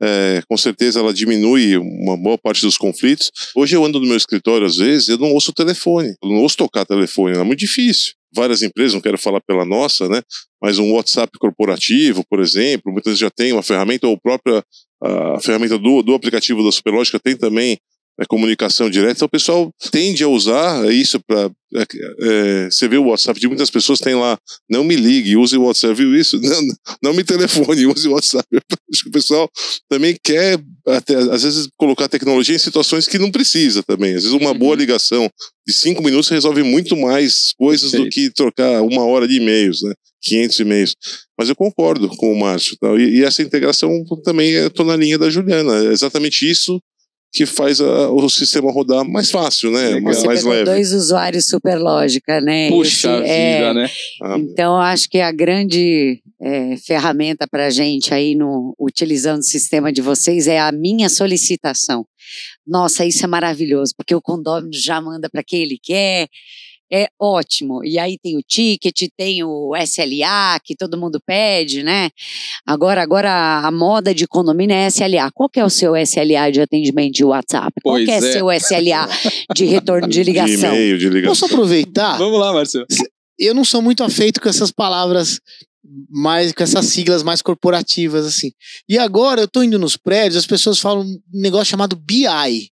é, 0.02 0.42
com 0.48 0.58
certeza 0.58 1.00
ela 1.00 1.14
diminui 1.14 1.78
uma 1.78 2.18
boa 2.18 2.38
parte 2.38 2.62
dos 2.62 2.78
conflitos. 2.78 3.32
Hoje 3.56 3.76
eu 3.76 3.84
ando 3.84 4.00
no 4.00 4.08
meu 4.08 4.18
escritório 4.18 4.66
às 4.66 4.78
vezes, 4.78 5.10
eu 5.10 5.18
não 5.18 5.32
ouço 5.34 5.52
o 5.52 5.54
telefone, 5.54 6.16
eu 6.24 6.30
não 6.30 6.38
ouço 6.38 6.58
tocar 6.58 6.86
telefone, 6.86 7.38
é 7.38 7.44
muito 7.44 7.60
difícil. 7.60 8.14
Várias 8.34 8.62
empresas, 8.62 8.94
não 8.94 9.02
quero 9.02 9.18
falar 9.18 9.42
pela 9.42 9.66
nossa, 9.66 10.08
né? 10.08 10.22
Mas 10.62 10.78
um 10.78 10.94
WhatsApp 10.94 11.32
corporativo, 11.40 12.24
por 12.30 12.40
exemplo, 12.40 12.92
muitas 12.92 13.12
vezes 13.12 13.20
já 13.20 13.30
tem 13.30 13.52
uma 13.52 13.64
ferramenta 13.64 14.08
ou 14.08 14.20
própria 14.20 14.64
a 15.02 15.40
ferramenta 15.40 15.78
do, 15.78 16.04
do 16.04 16.14
aplicativo 16.14 16.64
da 16.64 16.72
Superlógica 16.72 17.20
tem 17.20 17.36
também 17.36 17.78
é, 18.20 18.26
comunicação 18.28 18.90
direta. 18.90 19.14
Então 19.14 19.26
o 19.26 19.30
pessoal 19.30 19.72
tende 19.92 20.24
a 20.24 20.28
usar 20.28 20.92
isso 20.92 21.20
para. 21.26 21.50
você 22.70 22.88
vê 22.88 22.98
o 22.98 23.06
WhatsApp 23.06 23.40
de 23.40 23.48
muitas 23.48 23.70
pessoas, 23.70 24.00
tem 24.00 24.16
lá, 24.16 24.38
não 24.70 24.84
me 24.84 24.96
ligue, 24.96 25.38
use 25.38 25.56
o 25.58 25.64
WhatsApp, 25.64 25.94
viu 25.94 26.16
isso? 26.16 26.40
Não, 26.50 26.62
não 27.02 27.14
me 27.14 27.24
telefone, 27.24 27.86
use 27.86 28.08
o 28.08 28.12
WhatsApp. 28.12 28.48
Acho 28.92 29.04
que 29.04 29.10
o 29.10 29.12
pessoal 29.12 29.50
também 29.88 30.18
quer, 30.24 30.60
até, 30.88 31.16
às 31.16 31.44
vezes, 31.44 31.68
colocar 31.78 32.08
tecnologia 32.10 32.56
em 32.56 32.60
situações 32.60 33.08
que 33.08 33.20
não 33.20 33.32
precisa 33.32 33.84
também. 33.84 34.16
Às 34.16 34.24
vezes, 34.24 34.38
uma 34.38 34.54
boa 34.54 34.76
ligação 34.76 35.30
de 35.66 35.74
cinco 35.74 36.04
minutos 36.04 36.30
resolve 36.30 36.64
muito 36.64 36.98
mais 36.98 37.54
coisas 37.58 37.92
do 37.92 38.10
que 38.10 38.32
trocar 38.32 38.82
uma 38.82 39.06
hora 39.06 39.28
de 39.28 39.36
e-mails, 39.36 39.82
né? 39.84 39.94
500 40.22 40.60
e-mails. 40.60 40.96
Mas 41.38 41.50
eu 41.50 41.56
concordo 41.56 42.10
com 42.10 42.34
o 42.34 42.40
Márcio. 42.40 42.76
tá? 42.80 42.90
E, 42.96 43.20
e 43.20 43.24
essa 43.24 43.42
integração 43.42 44.04
também 44.24 44.52
estou 44.54 44.86
na 44.86 44.96
linha 44.96 45.18
da 45.18 45.30
Juliana. 45.30 45.86
É 45.86 45.92
exatamente 45.92 46.50
isso 46.50 46.82
que 47.32 47.46
faz 47.46 47.80
a- 47.80 48.10
o 48.10 48.28
sistema 48.30 48.72
rodar 48.72 49.06
mais 49.08 49.30
fácil, 49.30 49.72
né? 49.72 50.00
Você 50.02 50.26
mais 50.26 50.44
leve. 50.44 50.66
dois 50.66 50.92
usuários 50.94 51.48
Superlógica, 51.48 52.42
né? 52.42 52.70
Puxa 52.70 53.20
Esse 53.20 53.30
é- 53.32 53.58
vida, 53.58 53.74
né? 53.74 53.90
Ah, 54.24 54.38
Então, 54.40 54.76
acho 54.78 55.08
que 55.10 55.20
a 55.20 55.32
grande 55.32 56.22
é, 56.42 56.78
ferramenta 56.78 57.46
para 57.46 57.68
a 57.68 57.70
gente 57.70 58.14
aí, 58.14 58.34
no, 58.34 58.74
utilizando 58.80 59.42
o 59.42 59.44
sistema 59.44 59.92
de 59.92 60.02
vocês, 60.02 60.48
é 60.48 60.58
a 60.60 60.72
minha 60.72 61.10
solicitação. 61.10 62.06
Nossa, 62.66 63.06
isso 63.06 63.24
é 63.26 63.28
maravilhoso, 63.28 63.94
porque 63.98 64.16
o 64.16 64.22
condomínio 64.22 64.80
já 64.80 65.02
manda 65.02 65.30
para 65.30 65.44
quem 65.44 65.62
ele 65.64 65.78
quer, 65.82 66.28
é 66.92 67.08
ótimo. 67.20 67.84
E 67.84 67.98
aí 68.00 68.18
tem 68.18 68.38
o 68.38 68.42
ticket, 68.42 69.08
tem 69.18 69.44
o 69.44 69.76
SLA, 69.76 70.60
que 70.64 70.76
todo 70.76 70.98
mundo 70.98 71.20
pede, 71.26 71.84
né? 71.84 72.10
Agora, 72.66 73.02
agora 73.02 73.32
a 73.66 73.72
moda 73.72 74.14
de 74.14 74.28
condomínio 74.28 74.76
é 74.76 74.88
SLA. 74.88 75.32
Qual 75.34 75.50
que 75.50 75.60
é 75.60 75.66
o 75.66 75.70
seu 75.70 75.96
SLA 75.96 76.52
de 76.52 76.62
atendimento 76.62 77.14
de 77.14 77.24
WhatsApp? 77.24 77.72
Qual 77.84 77.96
Pois 77.96 78.06
que 78.06 78.12
é, 78.12 78.18
é. 78.18 78.22
seu 78.22 78.52
SLA 78.52 79.08
de 79.56 79.66
retorno 79.66 80.08
de 80.08 80.20
de 80.20 80.24
ligação? 80.24 80.74
e-mail, 80.76 80.98
de 80.98 81.10
ligação. 81.10 81.30
Posso 81.30 81.46
aproveitar? 81.46 82.18
Vamos 82.18 82.40
lá, 82.40 82.52
Márcio. 82.54 82.86
eu 83.38 83.54
não 83.54 83.64
sou 83.64 83.82
muito 83.82 84.04
afeito 84.04 84.42
com 84.42 84.50
essas 84.50 84.72
palavras 84.72 85.40
mais 86.10 86.52
com 86.52 86.62
essas 86.62 86.86
siglas 86.86 87.24
mais 87.24 87.42
corporativas 87.42 88.26
assim. 88.26 88.52
E 88.88 88.98
agora 88.98 89.42
eu 89.42 89.48
tô 89.48 89.64
indo 89.64 89.80
nos 89.80 89.96
prédios, 89.98 90.38
as 90.38 90.46
pessoas 90.48 90.80
falam 90.80 91.04
um 91.04 91.20
negócio 91.34 91.66
chamado 91.66 91.96
BI. 91.96 92.70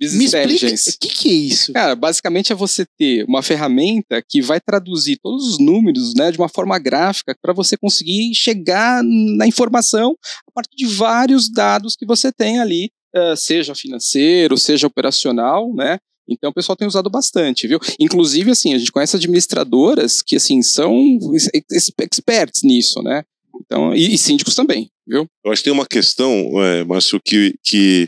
Me 0.00 0.06
Business 0.06 0.24
explica, 0.34 0.38
o 0.38 0.54
Intelligence. 0.54 0.98
que 0.98 1.08
que 1.08 1.28
é 1.28 1.32
isso? 1.32 1.72
Cara, 1.72 1.94
basicamente 1.94 2.52
é 2.52 2.56
você 2.56 2.86
ter 2.98 3.24
uma 3.28 3.42
ferramenta 3.42 4.22
que 4.26 4.40
vai 4.40 4.58
traduzir 4.60 5.18
todos 5.22 5.46
os 5.46 5.58
números 5.58 6.14
né, 6.16 6.32
de 6.32 6.38
uma 6.38 6.48
forma 6.48 6.78
gráfica 6.78 7.34
para 7.42 7.52
você 7.52 7.76
conseguir 7.76 8.34
chegar 8.34 9.02
na 9.04 9.46
informação 9.46 10.16
a 10.48 10.52
partir 10.52 10.76
de 10.76 10.86
vários 10.86 11.50
dados 11.50 11.94
que 11.96 12.06
você 12.06 12.32
tem 12.32 12.58
ali, 12.60 12.90
eh, 13.14 13.36
seja 13.36 13.74
financeiro, 13.74 14.56
seja 14.56 14.86
operacional, 14.86 15.72
né? 15.74 15.98
Então 16.28 16.50
o 16.50 16.54
pessoal 16.54 16.76
tem 16.76 16.86
usado 16.86 17.10
bastante, 17.10 17.66
viu? 17.66 17.80
Inclusive, 17.98 18.52
assim, 18.52 18.72
a 18.72 18.78
gente 18.78 18.92
conhece 18.92 19.16
administradoras 19.16 20.22
que, 20.22 20.36
assim, 20.36 20.62
são 20.62 21.18
ex- 21.34 21.90
experts 22.00 22.62
nisso, 22.62 23.02
né? 23.02 23.24
Então, 23.62 23.92
e, 23.94 24.14
e 24.14 24.16
síndicos 24.18 24.54
também, 24.54 24.88
viu? 25.06 25.26
Eu 25.44 25.52
acho 25.52 25.60
que 25.60 25.64
tem 25.64 25.72
uma 25.72 25.86
questão, 25.86 26.32
é, 26.62 26.84
Márcio, 26.84 27.20
que, 27.24 27.54
que 27.64 28.06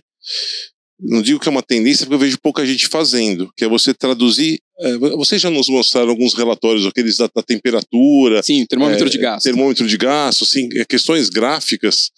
não 1.02 1.20
digo 1.22 1.40
que 1.40 1.48
é 1.48 1.50
uma 1.50 1.62
tendência, 1.62 2.04
porque 2.06 2.14
eu 2.14 2.18
vejo 2.18 2.38
pouca 2.40 2.64
gente 2.64 2.86
fazendo, 2.86 3.50
que 3.56 3.64
é 3.64 3.68
você 3.68 3.92
traduzir. 3.92 4.58
é, 4.80 4.96
vocês 4.98 5.40
já 5.42 5.50
nos 5.50 5.68
mostraram 5.68 6.10
alguns 6.10 6.34
relatórios, 6.34 6.86
aqueles 6.86 7.16
da, 7.16 7.28
da 7.34 7.42
temperatura, 7.42 8.42
Sim, 8.42 8.64
termômetro 8.66 9.06
é, 9.06 9.10
de 9.10 9.18
gasto. 9.18 9.44
termômetro 9.44 9.86
de 9.86 9.96
gasto, 9.96 10.44
assim, 10.44 10.68
é, 10.74 10.84
questões 10.84 11.28
gráficas 11.28 12.10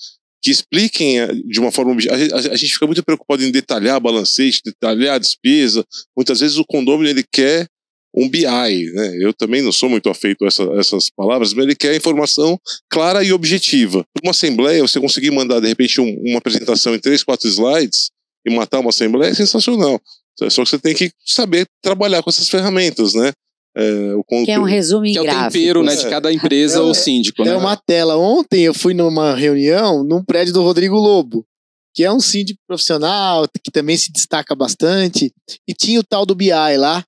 que 0.42 0.50
expliquem 0.50 1.20
é, 1.20 1.26
de 1.32 1.58
uma 1.60 1.72
forma. 1.72 1.94
A, 2.10 2.18
gente- 2.18 2.34
a 2.50 2.56
gente 2.56 2.72
fica 2.74 2.86
muito 2.86 3.02
preocupado 3.02 3.42
em 3.42 3.50
detalhar 3.50 3.98
balancete, 4.00 4.60
detalhar 4.64 5.14
a 5.14 5.18
despesa. 5.18 5.84
Muitas 6.16 6.40
vezes 6.40 6.58
o 6.58 6.64
condomínio 6.66 7.10
ele 7.10 7.24
quer 7.32 7.66
um 8.16 8.28
BI, 8.28 8.42
né? 8.44 9.16
Eu 9.20 9.32
também 9.34 9.60
não 9.62 9.72
sou 9.72 9.88
muito 9.88 10.08
afeito 10.08 10.44
a 10.44 10.48
essa- 10.48 10.70
essas 10.78 11.08
palavras, 11.16 11.52
mas 11.52 11.64
ele 11.64 11.74
quer 11.74 11.96
informação 11.96 12.58
clara 12.88 13.24
e 13.24 13.32
objetiva. 13.32 14.04
Uma 14.22 14.30
assembleia, 14.30 14.82
você 14.82 15.00
conseguir 15.00 15.30
mandar 15.32 15.58
de 15.60 15.66
repente 15.66 16.00
um- 16.00 16.16
uma 16.24 16.38
apresentação 16.38 16.94
em 16.94 16.98
três, 17.00 17.24
quatro 17.24 17.48
slides 17.48 18.10
e 18.46 18.54
matar 18.54 18.80
uma 18.80 18.90
assembleia 18.90 19.30
é 19.30 19.34
sensacional. 19.34 20.00
Só 20.38 20.48
que 20.64 20.70
você 20.70 20.78
tem 20.78 20.94
que 20.94 21.12
saber 21.24 21.66
trabalhar 21.82 22.22
com 22.22 22.30
essas 22.30 22.48
ferramentas, 22.48 23.14
né? 23.14 23.32
É, 23.76 24.14
o 24.14 24.22
Que 24.44 24.52
é 24.52 24.58
um 24.58 24.64
resumo 24.64 25.04
em 25.04 25.12
Que 25.12 25.18
é 25.18 25.22
o 25.22 25.24
tempero 25.24 25.82
né, 25.82 25.94
É. 25.94 25.96
de 25.96 26.08
cada 26.08 26.32
empresa 26.32 26.78
É, 26.78 26.80
ou 26.80 26.94
síndico, 26.94 27.44
né? 27.44 27.52
É 27.52 27.56
uma 27.56 27.76
tela. 27.76 28.16
Ontem 28.16 28.62
eu 28.62 28.74
fui 28.74 28.94
numa 28.94 29.34
reunião 29.34 30.04
num 30.04 30.22
prédio 30.22 30.52
do 30.54 30.62
Rodrigo 30.62 30.96
Lobo, 30.96 31.44
que 31.94 32.04
é 32.04 32.12
um 32.12 32.20
síndico 32.20 32.60
profissional, 32.66 33.46
que 33.62 33.70
também 33.70 33.96
se 33.96 34.12
destaca 34.12 34.54
bastante, 34.54 35.32
e 35.66 35.74
tinha 35.74 35.98
o 35.98 36.04
tal 36.04 36.24
do 36.26 36.34
BI 36.34 36.50
lá, 36.76 37.04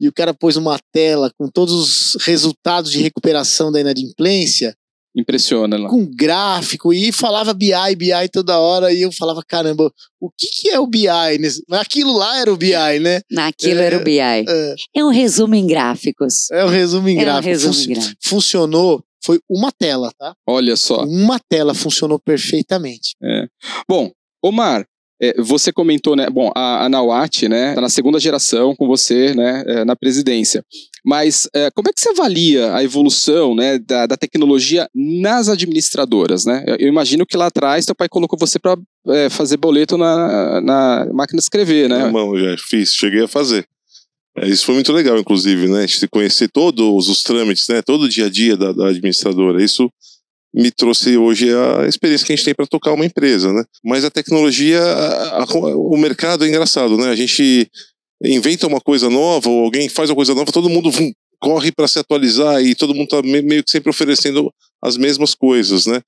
e 0.00 0.08
o 0.08 0.12
cara 0.12 0.32
pôs 0.32 0.56
uma 0.56 0.78
tela 0.92 1.30
com 1.38 1.48
todos 1.48 1.74
os 2.14 2.24
resultados 2.24 2.90
de 2.90 3.00
recuperação 3.00 3.72
da 3.72 3.80
inadimplência, 3.80 4.74
Impressiona 5.16 5.76
lá. 5.76 5.88
com 5.88 6.06
gráfico, 6.06 6.92
e 6.92 7.10
falava 7.10 7.52
BI, 7.52 7.72
BI 7.96 8.28
toda 8.32 8.58
hora, 8.58 8.92
e 8.92 9.02
eu 9.02 9.10
falava, 9.10 9.42
caramba, 9.46 9.90
o 10.20 10.30
que, 10.30 10.46
que 10.46 10.68
é 10.70 10.78
o 10.78 10.86
BI? 10.86 11.08
nesse- 11.40 11.62
Aquilo 11.72 12.12
lá 12.16 12.38
era 12.38 12.52
o 12.52 12.56
BI, 12.56 12.98
né? 13.00 13.20
Naquilo 13.30 13.80
É, 13.80 13.84
era 13.86 13.98
o 13.98 14.04
BI. 14.04 14.18
É, 14.20 14.74
É 14.96 15.04
um 15.04 15.08
resumo 15.10 15.54
em 15.54 15.66
gráficos. 15.66 16.50
é 16.52 16.64
o 16.64 16.68
resumo 16.68 17.08
em 17.08 17.16
É 17.16 17.20
um 17.20 17.24
gráfico. 17.24 17.48
resumo 17.48 17.80
em 17.80 17.94
gráfico. 17.94 18.16
Funcionou, 18.22 19.02
foi 19.24 19.40
uma 19.50 19.72
tela, 19.72 20.12
tá? 20.16 20.34
Olha 20.46 20.76
só. 20.76 21.04
Uma 21.04 21.40
tela 21.48 21.74
funcionou 21.74 22.18
perfeitamente. 22.20 23.16
Bom, 23.88 24.10
Omar, 24.42 24.82
É, 24.82 24.84
você 25.38 25.72
comentou, 25.72 26.14
né? 26.14 26.30
Bom, 26.30 26.50
a, 26.54 26.84
a 26.84 26.88
Nawat, 26.88 27.48
né? 27.48 27.74
Tá 27.74 27.80
na 27.80 27.88
segunda 27.88 28.20
geração 28.20 28.74
com 28.76 28.86
você, 28.86 29.34
né? 29.34 29.64
É, 29.66 29.84
na 29.84 29.96
presidência. 29.96 30.64
Mas 31.04 31.48
é, 31.54 31.70
como 31.70 31.88
é 31.88 31.92
que 31.92 32.00
você 32.00 32.10
avalia 32.10 32.74
a 32.74 32.84
evolução, 32.84 33.54
né? 33.54 33.78
Da, 33.78 34.06
da, 34.06 34.16
tecnologia 34.16 34.88
nas 34.94 35.48
administradoras, 35.48 36.44
né? 36.44 36.64
Eu, 36.66 36.88
imagino 36.88 37.26
que 37.26 37.36
lá 37.36 37.46
atrás 37.46 37.86
teu 37.86 37.94
pai 37.94 38.08
colocou 38.08 38.38
você 38.38 38.58
para 38.58 38.76
é, 39.08 39.28
fazer 39.28 39.56
boleto 39.56 39.96
na, 39.96 40.60
na 40.60 41.06
máquina 41.12 41.38
de 41.38 41.44
escrever, 41.44 41.88
né? 41.88 42.10
Não, 42.10 42.38
já 42.38 42.56
fiz, 42.58 42.94
cheguei 42.94 43.22
a 43.22 43.28
fazer. 43.28 43.66
É, 44.36 44.48
isso 44.48 44.64
foi 44.64 44.74
muito 44.74 44.92
legal, 44.92 45.18
inclusive, 45.18 45.68
né? 45.68 45.82
A 45.82 45.86
gente 45.86 46.06
conhecer 46.08 46.48
todos 46.48 47.08
os 47.08 47.22
trâmites, 47.22 47.66
né? 47.68 47.82
Todo 47.82 48.02
o 48.02 48.08
dia 48.08 48.26
a 48.26 48.30
dia 48.30 48.56
da, 48.56 48.72
da 48.72 48.88
administradora. 48.88 49.62
Isso 49.62 49.90
me 50.58 50.72
trouxe 50.72 51.16
hoje 51.16 51.54
a 51.54 51.86
experiência 51.86 52.26
que 52.26 52.32
a 52.32 52.36
gente 52.36 52.44
tem 52.44 52.54
para 52.54 52.66
tocar 52.66 52.92
uma 52.92 53.06
empresa, 53.06 53.52
né? 53.52 53.62
Mas 53.84 54.04
a 54.04 54.10
tecnologia, 54.10 54.82
a, 54.82 55.44
a, 55.44 55.46
o 55.76 55.96
mercado 55.96 56.44
é 56.44 56.48
engraçado, 56.48 56.96
né? 56.96 57.10
A 57.10 57.14
gente 57.14 57.70
inventa 58.24 58.66
uma 58.66 58.80
coisa 58.80 59.08
nova 59.08 59.48
ou 59.48 59.64
alguém 59.64 59.88
faz 59.88 60.10
uma 60.10 60.16
coisa 60.16 60.34
nova, 60.34 60.50
todo 60.50 60.68
mundo 60.68 60.90
vum, 60.90 61.12
corre 61.40 61.70
para 61.70 61.86
se 61.86 62.00
atualizar 62.00 62.60
e 62.60 62.74
todo 62.74 62.92
mundo 62.92 63.04
está 63.04 63.22
meio 63.22 63.62
que 63.62 63.70
sempre 63.70 63.88
oferecendo 63.88 64.52
as 64.82 64.96
mesmas 64.96 65.32
coisas, 65.32 65.86
né? 65.86 66.02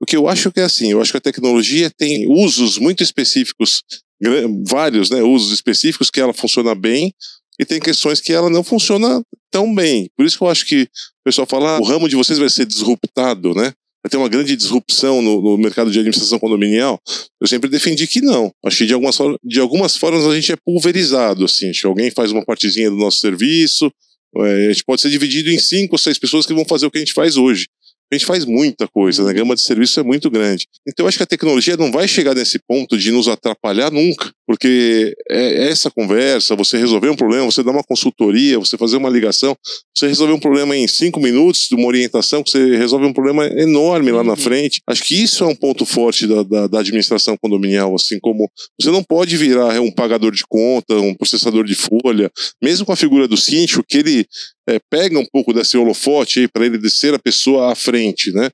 O 0.00 0.04
que 0.04 0.16
eu 0.16 0.28
acho 0.28 0.50
que 0.50 0.58
é 0.58 0.64
assim, 0.64 0.90
eu 0.90 1.00
acho 1.00 1.12
que 1.12 1.18
a 1.18 1.20
tecnologia 1.20 1.88
tem 1.88 2.26
usos 2.28 2.78
muito 2.78 3.00
específicos, 3.00 3.84
vários, 4.66 5.08
né, 5.08 5.22
usos 5.22 5.52
específicos 5.52 6.10
que 6.10 6.20
ela 6.20 6.32
funciona 6.32 6.74
bem 6.74 7.14
e 7.60 7.64
tem 7.64 7.78
questões 7.78 8.20
que 8.20 8.32
ela 8.32 8.50
não 8.50 8.64
funciona 8.64 9.22
tão 9.52 9.72
bem. 9.72 10.10
Por 10.16 10.26
isso 10.26 10.36
que 10.36 10.42
eu 10.42 10.48
acho 10.48 10.66
que 10.66 10.82
o 10.82 10.88
pessoal 11.24 11.46
fala, 11.46 11.76
ah, 11.76 11.80
o 11.80 11.84
ramo 11.84 12.08
de 12.08 12.16
vocês 12.16 12.40
vai 12.40 12.50
ser 12.50 12.66
disruptado, 12.66 13.54
né? 13.54 13.72
Vai 14.04 14.10
ter 14.10 14.18
uma 14.18 14.28
grande 14.28 14.54
disrupção 14.54 15.22
no, 15.22 15.40
no, 15.40 15.56
mercado 15.56 15.90
de 15.90 15.98
administração 15.98 16.38
condominial. 16.38 17.00
Eu 17.40 17.46
sempre 17.46 17.70
defendi 17.70 18.06
que 18.06 18.20
não. 18.20 18.52
Acho 18.62 18.78
que 18.78 18.86
de 18.86 18.92
algumas, 18.92 19.16
de 19.42 19.60
algumas 19.60 19.96
formas 19.96 20.26
a 20.26 20.34
gente 20.34 20.52
é 20.52 20.56
pulverizado, 20.56 21.46
assim. 21.46 21.70
Acho 21.70 21.80
que 21.80 21.86
alguém 21.86 22.10
faz 22.10 22.30
uma 22.30 22.44
partezinha 22.44 22.90
do 22.90 22.96
nosso 22.96 23.20
serviço, 23.20 23.90
é, 24.36 24.66
a 24.66 24.72
gente 24.72 24.84
pode 24.84 25.00
ser 25.00 25.10
dividido 25.10 25.50
em 25.50 25.58
cinco 25.58 25.94
ou 25.94 25.98
seis 25.98 26.18
pessoas 26.18 26.44
que 26.44 26.52
vão 26.52 26.64
fazer 26.64 26.86
o 26.86 26.90
que 26.90 26.98
a 26.98 27.00
gente 27.00 27.12
faz 27.12 27.36
hoje. 27.36 27.66
A 28.12 28.14
gente 28.14 28.26
faz 28.26 28.44
muita 28.44 28.86
coisa, 28.86 29.24
né? 29.24 29.30
a 29.30 29.32
gama 29.32 29.54
de 29.54 29.62
serviços 29.62 29.98
é 29.98 30.02
muito 30.02 30.30
grande. 30.30 30.66
Então 30.86 31.04
eu 31.04 31.08
acho 31.08 31.16
que 31.16 31.22
a 31.22 31.26
tecnologia 31.26 31.76
não 31.76 31.90
vai 31.90 32.06
chegar 32.06 32.34
nesse 32.34 32.58
ponto 32.58 32.96
de 32.96 33.10
nos 33.10 33.28
atrapalhar 33.28 33.90
nunca, 33.90 34.30
porque 34.46 35.14
é 35.28 35.68
essa 35.68 35.90
conversa, 35.90 36.54
você 36.54 36.76
resolver 36.76 37.08
um 37.08 37.16
problema, 37.16 37.44
você 37.44 37.62
dar 37.62 37.72
uma 37.72 37.82
consultoria, 37.82 38.58
você 38.58 38.76
fazer 38.76 38.96
uma 38.96 39.08
ligação, 39.08 39.56
você 39.96 40.06
resolver 40.06 40.32
um 40.32 40.38
problema 40.38 40.76
em 40.76 40.86
cinco 40.86 41.18
minutos, 41.18 41.66
de 41.68 41.74
uma 41.74 41.86
orientação, 41.86 42.42
que 42.42 42.50
você 42.50 42.76
resolve 42.76 43.06
um 43.06 43.12
problema 43.12 43.46
enorme 43.46 44.12
lá 44.12 44.22
na 44.22 44.32
uhum. 44.32 44.36
frente. 44.36 44.80
Acho 44.86 45.02
que 45.02 45.22
isso 45.22 45.42
é 45.44 45.46
um 45.46 45.56
ponto 45.56 45.84
forte 45.86 46.26
da, 46.26 46.42
da, 46.42 46.66
da 46.66 46.80
administração 46.80 47.36
condominial, 47.36 47.94
assim 47.94 48.18
como 48.20 48.50
você 48.80 48.90
não 48.90 49.02
pode 49.02 49.36
virar 49.36 49.80
um 49.80 49.90
pagador 49.90 50.32
de 50.32 50.44
conta, 50.48 50.94
um 50.94 51.14
processador 51.14 51.64
de 51.64 51.74
folha, 51.74 52.30
mesmo 52.62 52.86
com 52.86 52.92
a 52.92 52.96
figura 52.96 53.26
do 53.26 53.36
síndico, 53.36 53.84
que 53.86 53.98
ele 53.98 54.26
é, 54.68 54.78
pega 54.90 55.18
um 55.18 55.26
pouco 55.32 55.52
desse 55.52 55.76
holofote 55.76 56.40
aí 56.40 56.48
para 56.48 56.66
ele 56.66 56.88
ser 56.88 57.14
a 57.14 57.18
pessoa 57.18 57.72
à 57.72 57.74
frente, 57.74 58.32
né? 58.32 58.50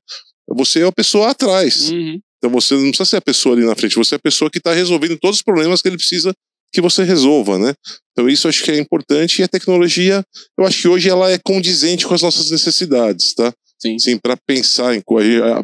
Você 0.49 0.81
é 0.81 0.85
a 0.85 0.91
pessoa 0.91 1.31
atrás. 1.31 1.89
Uhum. 1.89 2.19
Então 2.37 2.51
você 2.51 2.73
não 2.73 2.89
precisa 2.89 3.05
ser 3.05 3.17
a 3.17 3.21
pessoa 3.21 3.55
ali 3.55 3.65
na 3.65 3.75
frente, 3.75 3.95
você 3.95 4.15
é 4.15 4.17
a 4.17 4.21
pessoa 4.21 4.49
que 4.49 4.57
está 4.57 4.73
resolvendo 4.73 5.17
todos 5.19 5.37
os 5.37 5.43
problemas 5.43 5.81
que 5.81 5.87
ele 5.87 5.97
precisa 5.97 6.33
que 6.73 6.81
você 6.81 7.03
resolva, 7.03 7.59
né? 7.59 7.73
Então 8.11 8.29
isso 8.29 8.47
acho 8.47 8.63
que 8.63 8.71
é 8.71 8.77
importante 8.77 9.39
e 9.39 9.43
a 9.43 9.47
tecnologia, 9.47 10.23
eu 10.57 10.65
acho 10.65 10.81
que 10.81 10.87
hoje 10.87 11.09
ela 11.09 11.29
é 11.29 11.37
condizente 11.37 12.07
com 12.07 12.13
as 12.13 12.21
nossas 12.21 12.49
necessidades, 12.49 13.33
tá? 13.33 13.53
Sim. 13.81 13.97
Sim, 13.97 14.17
para 14.17 14.37
pensar 14.37 14.95
em 14.95 15.01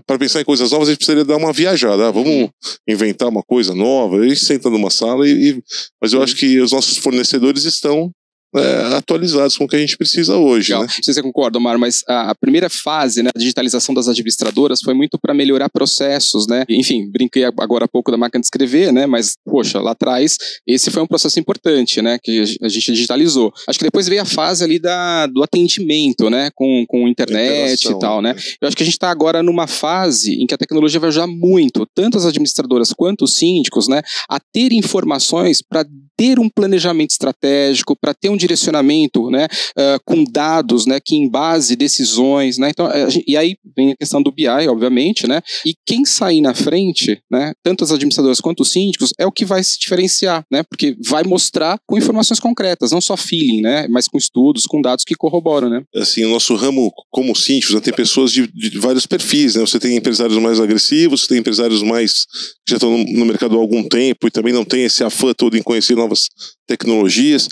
para 0.06 0.18
pensar 0.18 0.42
em 0.42 0.44
coisas 0.44 0.72
novas, 0.72 0.88
a 0.88 0.92
gente 0.92 0.98
precisaria 0.98 1.24
dar 1.24 1.38
uma 1.38 1.54
viajada. 1.54 2.08
Ah, 2.08 2.12
vamos 2.12 2.50
inventar 2.88 3.30
uma 3.30 3.44
coisa 3.44 3.76
nova. 3.76 4.20
A 4.20 4.28
gente 4.28 4.44
senta 4.44 4.72
numa 4.72 4.90
sala 4.90 5.28
e, 5.28 5.52
e 5.52 5.64
mas 6.02 6.14
eu 6.14 6.20
Sim. 6.20 6.24
acho 6.24 6.36
que 6.36 6.60
os 6.60 6.72
nossos 6.72 6.98
fornecedores 6.98 7.64
estão 7.64 8.12
é, 8.56 8.96
atualizados 8.96 9.58
com 9.58 9.66
o 9.66 9.68
que 9.68 9.76
a 9.76 9.80
gente 9.80 9.98
precisa 9.98 10.38
hoje. 10.38 10.74
Né? 10.74 10.80
Não 10.80 10.90
sei 10.90 11.04
se 11.04 11.14
você 11.14 11.22
concorda, 11.22 11.58
Omar, 11.58 11.78
mas 11.80 12.04
a, 12.08 12.32
a 12.32 12.36
primeira 12.36 12.70
fase, 12.70 13.24
né, 13.24 13.30
a 13.36 13.40
digitalização 13.40 13.94
das 13.94 14.08
administradoras 14.08 14.82
foi 14.82 14.94
muito 14.94 15.18
para 15.20 15.34
melhorar 15.34 15.70
processos, 15.70 16.48
né? 16.48 16.64
Enfim, 16.70 17.10
brinquei 17.10 17.44
agora 17.44 17.86
há 17.86 17.88
pouco 17.88 18.12
da 18.12 18.18
máquina 18.18 18.40
de 18.40 18.46
escrever, 18.46 18.92
né? 18.92 19.06
Mas, 19.06 19.36
poxa, 19.46 19.80
lá 19.80 19.92
atrás, 19.92 20.38
esse 20.66 20.92
foi 20.92 21.02
um 21.02 21.08
processo 21.08 21.40
importante, 21.40 22.02
né? 22.02 22.18
Que 22.22 22.42
a 22.62 22.68
gente 22.68 22.92
digitalizou. 22.92 23.52
Acho 23.68 23.80
que 23.80 23.86
depois 23.86 24.08
veio 24.08 24.22
a 24.22 24.26
fase 24.26 24.64
ali 24.64 24.80
da, 24.80 25.28
do 25.28 25.44
atendimento, 25.44 26.30
né? 26.30 26.50
Com, 26.56 26.86
com 26.88 27.08
internet 27.08 27.86
e 27.86 28.00
tal, 28.00 28.22
né? 28.22 28.28
né? 28.34 28.36
Eu 28.62 28.68
acho 28.68 28.76
que 28.76 28.84
a 28.84 28.86
gente 28.86 28.96
está 28.96 29.10
agora 29.10 29.42
numa 29.42 29.68
fase 29.68 30.42
em 30.42 30.46
que 30.46 30.54
a 30.54 30.58
tecnologia 30.58 31.00
vai 31.00 31.10
ajudar 31.10 31.28
muito, 31.28 31.86
tanto 31.94 32.18
as 32.18 32.26
administradoras 32.26 32.94
quanto 32.94 33.24
os 33.26 33.36
síndicos, 33.36 33.88
né? 33.88 34.02
A 34.30 34.40
ter 34.40 34.74
informações 34.74 35.62
para 35.62 35.86
ter 36.18 36.40
um 36.40 36.50
planejamento 36.50 37.12
estratégico, 37.12 37.96
para 37.96 38.14
ter 38.14 38.30
um 38.30 38.38
direcionamento 38.38 39.30
né, 39.30 39.46
uh, 39.78 40.00
com 40.04 40.24
dados 40.24 40.86
né, 40.86 41.00
que 41.04 41.16
embase 41.16 41.76
decisões. 41.76 42.58
Né, 42.58 42.70
então, 42.72 42.90
gente, 43.10 43.26
e 43.28 43.38
aí 43.38 43.56
vem 43.76 43.92
a 43.92 43.96
questão 43.96 44.22
do 44.22 44.32
BI, 44.32 44.48
obviamente, 44.68 45.28
né, 45.28 45.42
e 45.66 45.74
quem 45.86 46.04
sair 46.06 46.42
na 46.42 46.54
frente, 46.54 47.20
né, 47.32 47.54
tanto 47.64 47.84
as 47.84 47.92
administradoras 47.92 48.42
quanto 48.42 48.62
os 48.62 48.72
síndicos, 48.72 49.14
é 49.20 49.26
o 49.26 49.32
que 49.32 49.46
vai 49.46 49.64
se 49.64 49.80
diferenciar, 49.80 50.44
né, 50.52 50.64
porque 50.64 50.96
vai 51.06 51.24
mostrar 51.24 51.78
com 51.86 51.98
informações 51.98 52.40
concretas, 52.40 52.92
não 52.92 53.02
só 53.02 53.16
feeling, 53.16 53.62
né, 53.62 53.88
mas 53.88 54.08
com 54.08 54.18
estudos, 54.18 54.66
com 54.66 54.82
dados 54.82 55.06
que 55.06 55.16
corroboram. 55.16 55.70
Né. 55.70 55.84
Assim, 55.96 56.26
o 56.26 56.30
nosso 56.30 56.56
ramo 56.56 56.92
como 57.12 57.36
síndicos 57.36 57.76
né, 57.76 57.82
tem 57.82 57.94
pessoas 57.94 58.32
de, 58.32 58.48
de, 58.48 58.80
vários 58.80 59.06
perfis. 59.06 59.56
Né, 59.56 59.62
você 59.62 59.80
tem 59.80 59.96
empresários 59.96 60.38
mais 60.38 60.60
agressivos, 60.60 61.22
você 61.22 61.28
tem 61.28 61.38
empresários 61.40 61.84
mais 61.84 62.26
que 62.66 62.72
já 62.72 62.78
estão 62.78 62.98
no, 62.98 63.04
no 63.04 63.26
mercado 63.26 63.56
há 63.56 63.60
algum 63.60 63.84
tempo 63.84 64.28
e 64.28 64.32
também 64.32 64.54
não 64.54 64.66
tem 64.66 64.84
esse 64.84 65.04
afã 65.04 65.34
todo 65.34 65.58
em 65.58 65.62
conhecer 65.62 65.96
novas 66.08 66.30
tecnologias. 66.66 67.48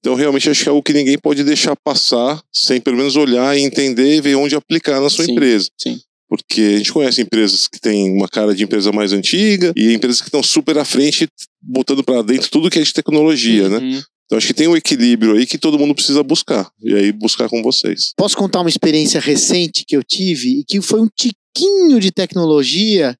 Então, 0.00 0.14
realmente, 0.14 0.48
acho 0.48 0.62
que 0.62 0.68
é 0.68 0.70
algo 0.70 0.82
que 0.82 0.94
ninguém 0.94 1.18
pode 1.18 1.44
deixar 1.44 1.76
passar 1.76 2.42
sem 2.52 2.80
pelo 2.80 2.96
menos 2.96 3.16
olhar 3.16 3.56
e 3.56 3.60
entender 3.60 4.16
e 4.16 4.20
ver 4.20 4.34
onde 4.34 4.54
aplicar 4.54 5.00
na 5.00 5.10
sua 5.10 5.26
sim, 5.26 5.32
empresa. 5.32 5.68
Sim. 5.78 5.98
Porque 6.28 6.60
a 6.60 6.78
gente 6.78 6.92
conhece 6.92 7.20
empresas 7.20 7.68
que 7.68 7.78
têm 7.78 8.10
uma 8.10 8.28
cara 8.28 8.54
de 8.54 8.64
empresa 8.64 8.92
mais 8.92 9.12
antiga 9.12 9.72
e 9.76 9.92
empresas 9.92 10.20
que 10.20 10.28
estão 10.28 10.42
super 10.42 10.78
à 10.78 10.84
frente, 10.84 11.28
botando 11.60 12.02
para 12.02 12.22
dentro 12.22 12.48
tudo 12.50 12.70
que 12.70 12.78
é 12.78 12.82
de 12.82 12.92
tecnologia, 12.92 13.68
né? 13.68 13.78
uhum. 13.78 13.90
né? 13.90 14.02
Então 14.24 14.38
acho 14.38 14.46
que 14.46 14.54
tem 14.54 14.68
um 14.68 14.76
equilíbrio 14.76 15.34
aí 15.34 15.44
que 15.44 15.58
todo 15.58 15.76
mundo 15.76 15.92
precisa 15.92 16.22
buscar. 16.22 16.70
E 16.80 16.94
aí 16.94 17.10
buscar 17.10 17.48
com 17.48 17.60
vocês. 17.64 18.12
Posso 18.16 18.36
contar 18.36 18.60
uma 18.60 18.70
experiência 18.70 19.20
recente 19.20 19.84
que 19.84 19.96
eu 19.96 20.04
tive 20.04 20.60
e 20.60 20.64
que 20.64 20.80
foi 20.80 21.00
um 21.00 21.08
tiquinho 21.08 21.98
de 21.98 22.12
tecnologia, 22.12 23.16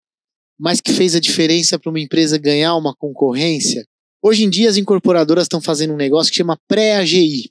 mas 0.57 0.81
que 0.81 0.93
fez 0.93 1.16
a 1.16 1.20
diferença 1.20 1.81
para 1.81 1.91
uma 1.91 1.99
empresa 1.99 2.39
ganhar 2.39 2.76
uma 2.76 2.95
concorrência? 2.95 3.85
Hoje 4.23 4.45
em 4.45 4.51
dia, 4.51 4.68
as 4.68 4.77
incorporadoras 4.77 5.45
estão 5.45 5.62
fazendo 5.62 5.95
um 5.95 5.97
negócio 5.97 6.31
que 6.31 6.37
chama 6.37 6.59
pré-AGI. 6.68 7.51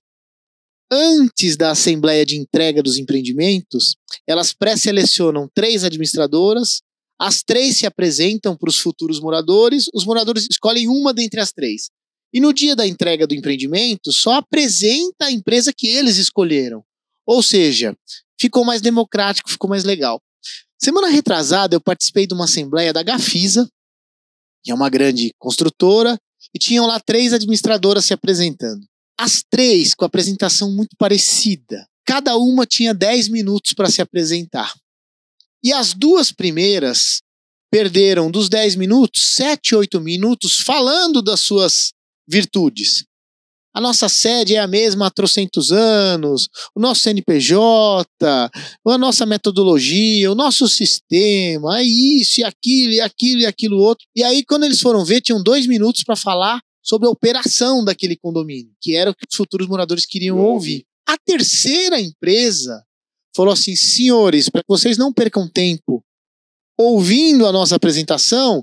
Antes 0.92 1.58
da 1.58 1.72
assembleia 1.72 2.24
de 2.24 2.36
entrega 2.36 2.84
dos 2.84 2.98
empreendimentos, 2.98 3.96
elas 4.28 4.54
pré-selecionam 4.54 5.50
três 5.54 5.84
administradoras, 5.84 6.82
as 7.20 7.42
três 7.42 7.78
se 7.78 7.88
apresentam 7.88 8.56
para 8.56 8.70
os 8.70 8.80
futuros 8.80 9.20
moradores, 9.20 9.86
os 9.94 10.06
moradores 10.06 10.48
escolhem 10.50 10.88
uma 10.88 11.12
dentre 11.12 11.40
as 11.40 11.52
três. 11.52 11.90
E 12.32 12.40
no 12.40 12.54
dia 12.54 12.76
da 12.76 12.86
entrega 12.86 13.26
do 13.26 13.34
empreendimento, 13.34 14.12
só 14.12 14.34
apresenta 14.36 15.26
a 15.26 15.32
empresa 15.32 15.74
que 15.76 15.88
eles 15.88 16.18
escolheram. 16.18 16.84
Ou 17.26 17.42
seja, 17.42 17.98
ficou 18.40 18.64
mais 18.64 18.80
democrático, 18.80 19.50
ficou 19.50 19.70
mais 19.70 19.84
legal. 19.84 20.22
Semana 20.80 21.10
retrasada, 21.10 21.76
eu 21.76 21.82
participei 21.82 22.28
de 22.28 22.34
uma 22.36 22.46
assembleia 22.46 22.94
da 22.94 23.02
Gafisa, 23.02 23.68
que 24.64 24.72
é 24.72 24.74
uma 24.74 24.90
grande 24.90 25.34
construtora, 25.40 26.18
e 26.54 26.60
tinham 26.60 26.86
lá 26.86 27.00
três 27.00 27.34
administradoras 27.34 28.06
se 28.06 28.14
apresentando. 28.14 28.86
As 29.20 29.44
três 29.50 29.94
com 29.94 30.06
apresentação 30.06 30.72
muito 30.72 30.96
parecida. 30.98 31.88
Cada 32.06 32.38
uma 32.38 32.66
tinha 32.66 32.94
10 32.94 33.28
minutos 33.28 33.74
para 33.74 33.90
se 33.90 34.02
apresentar. 34.02 34.74
E 35.64 35.74
as 35.74 35.94
duas 35.94 36.32
primeiras 36.32 37.22
perderam 37.72 38.32
dos 38.32 38.50
10 38.50 38.76
minutos, 38.76 39.36
7, 39.36 39.76
8 39.76 40.02
minutos 40.02 40.58
falando 40.58 41.22
das 41.22 41.42
suas 41.42 41.92
virtudes. 42.28 43.06
A 43.80 43.82
nossa 43.82 44.10
sede 44.10 44.56
é 44.56 44.60
a 44.60 44.68
mesma 44.68 45.08
há 45.08 45.10
trocentos 45.10 45.72
anos, 45.72 46.50
o 46.76 46.82
nosso 46.82 47.00
CNPJ, 47.00 48.06
a 48.86 48.98
nossa 48.98 49.26
metodologia, 49.26 50.30
o 50.30 50.36
nosso 50.36 50.68
sistema, 50.68 51.80
é 51.80 51.84
isso 51.84 52.42
e 52.42 52.44
aquilo 52.44 52.92
e 52.92 53.00
aquilo 53.00 53.40
e 53.40 53.46
aquilo 53.46 53.78
outro. 53.78 54.06
E 54.14 54.22
aí, 54.22 54.44
quando 54.44 54.66
eles 54.66 54.82
foram 54.82 55.06
ver, 55.06 55.22
tinham 55.22 55.42
dois 55.42 55.66
minutos 55.66 56.04
para 56.04 56.18
falar 56.18 56.60
sobre 56.84 57.08
a 57.08 57.10
operação 57.10 57.82
daquele 57.82 58.18
condomínio, 58.18 58.74
que 58.82 58.98
era 58.98 59.12
o 59.12 59.16
que 59.16 59.26
os 59.26 59.34
futuros 59.34 59.66
moradores 59.66 60.06
queriam 60.06 60.38
ouvir. 60.38 60.84
A 61.08 61.16
terceira 61.18 62.02
empresa 62.02 62.84
falou 63.34 63.54
assim: 63.54 63.78
senhores, 63.78 64.50
para 64.50 64.60
que 64.60 64.68
vocês 64.68 64.98
não 64.98 65.14
percam 65.14 65.48
tempo 65.48 66.04
ouvindo 66.78 67.48
a 67.48 67.52
nossa 67.54 67.78
apresentação, 67.78 68.62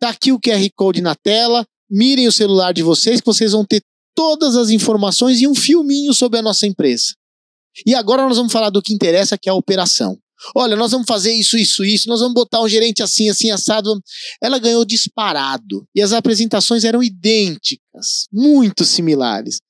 tá 0.00 0.08
aqui 0.08 0.32
o 0.32 0.40
QR 0.40 0.68
Code 0.74 1.00
na 1.00 1.14
tela, 1.14 1.64
mirem 1.88 2.26
o 2.26 2.32
celular 2.32 2.72
de 2.72 2.82
vocês 2.82 3.20
que 3.20 3.26
vocês 3.26 3.52
vão 3.52 3.64
ter 3.64 3.80
todas 4.16 4.56
as 4.56 4.70
informações 4.70 5.40
e 5.40 5.46
um 5.46 5.54
filminho 5.54 6.12
sobre 6.12 6.38
a 6.38 6.42
nossa 6.42 6.66
empresa. 6.66 7.14
E 7.86 7.94
agora 7.94 8.26
nós 8.26 8.38
vamos 8.38 8.52
falar 8.52 8.70
do 8.70 8.82
que 8.82 8.94
interessa, 8.94 9.36
que 9.36 9.48
é 9.48 9.52
a 9.52 9.54
operação. 9.54 10.18
Olha, 10.54 10.76
nós 10.76 10.90
vamos 10.90 11.06
fazer 11.06 11.32
isso, 11.32 11.56
isso, 11.56 11.84
isso, 11.84 12.08
nós 12.08 12.20
vamos 12.20 12.34
botar 12.34 12.62
um 12.62 12.68
gerente 12.68 13.02
assim, 13.02 13.28
assim, 13.28 13.50
assado. 13.50 14.00
Ela 14.42 14.58
ganhou 14.58 14.84
disparado. 14.84 15.86
E 15.94 16.02
as 16.02 16.12
apresentações 16.12 16.84
eram 16.84 17.02
idênticas, 17.02 18.26
muito 18.32 18.84
similares. 18.84 19.60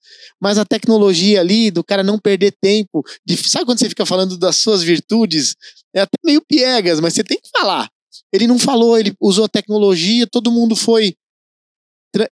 Mas 0.40 0.59
a 0.59 0.64
tecnologia 0.64 1.40
ali, 1.40 1.70
do 1.70 1.84
cara 1.84 2.03
não 2.03 2.18
perder 2.18 2.55
tempo, 2.61 3.03
de, 3.24 3.36
sabe 3.49 3.64
quando 3.64 3.78
você 3.78 3.88
fica 3.88 4.07
falando 4.07 4.36
das 4.36 4.57
suas 4.57 4.82
virtudes? 4.82 5.55
É 5.94 6.01
até 6.01 6.16
meio 6.24 6.42
piegas, 6.47 7.01
mas 7.01 7.14
você 7.14 7.24
tem 7.24 7.38
que 7.40 7.49
falar. 7.57 7.88
Ele 8.32 8.47
não 8.47 8.59
falou, 8.59 8.99
ele 8.99 9.14
usou 9.20 9.44
a 9.44 9.49
tecnologia, 9.49 10.26
todo 10.26 10.51
mundo 10.51 10.74
foi. 10.74 11.14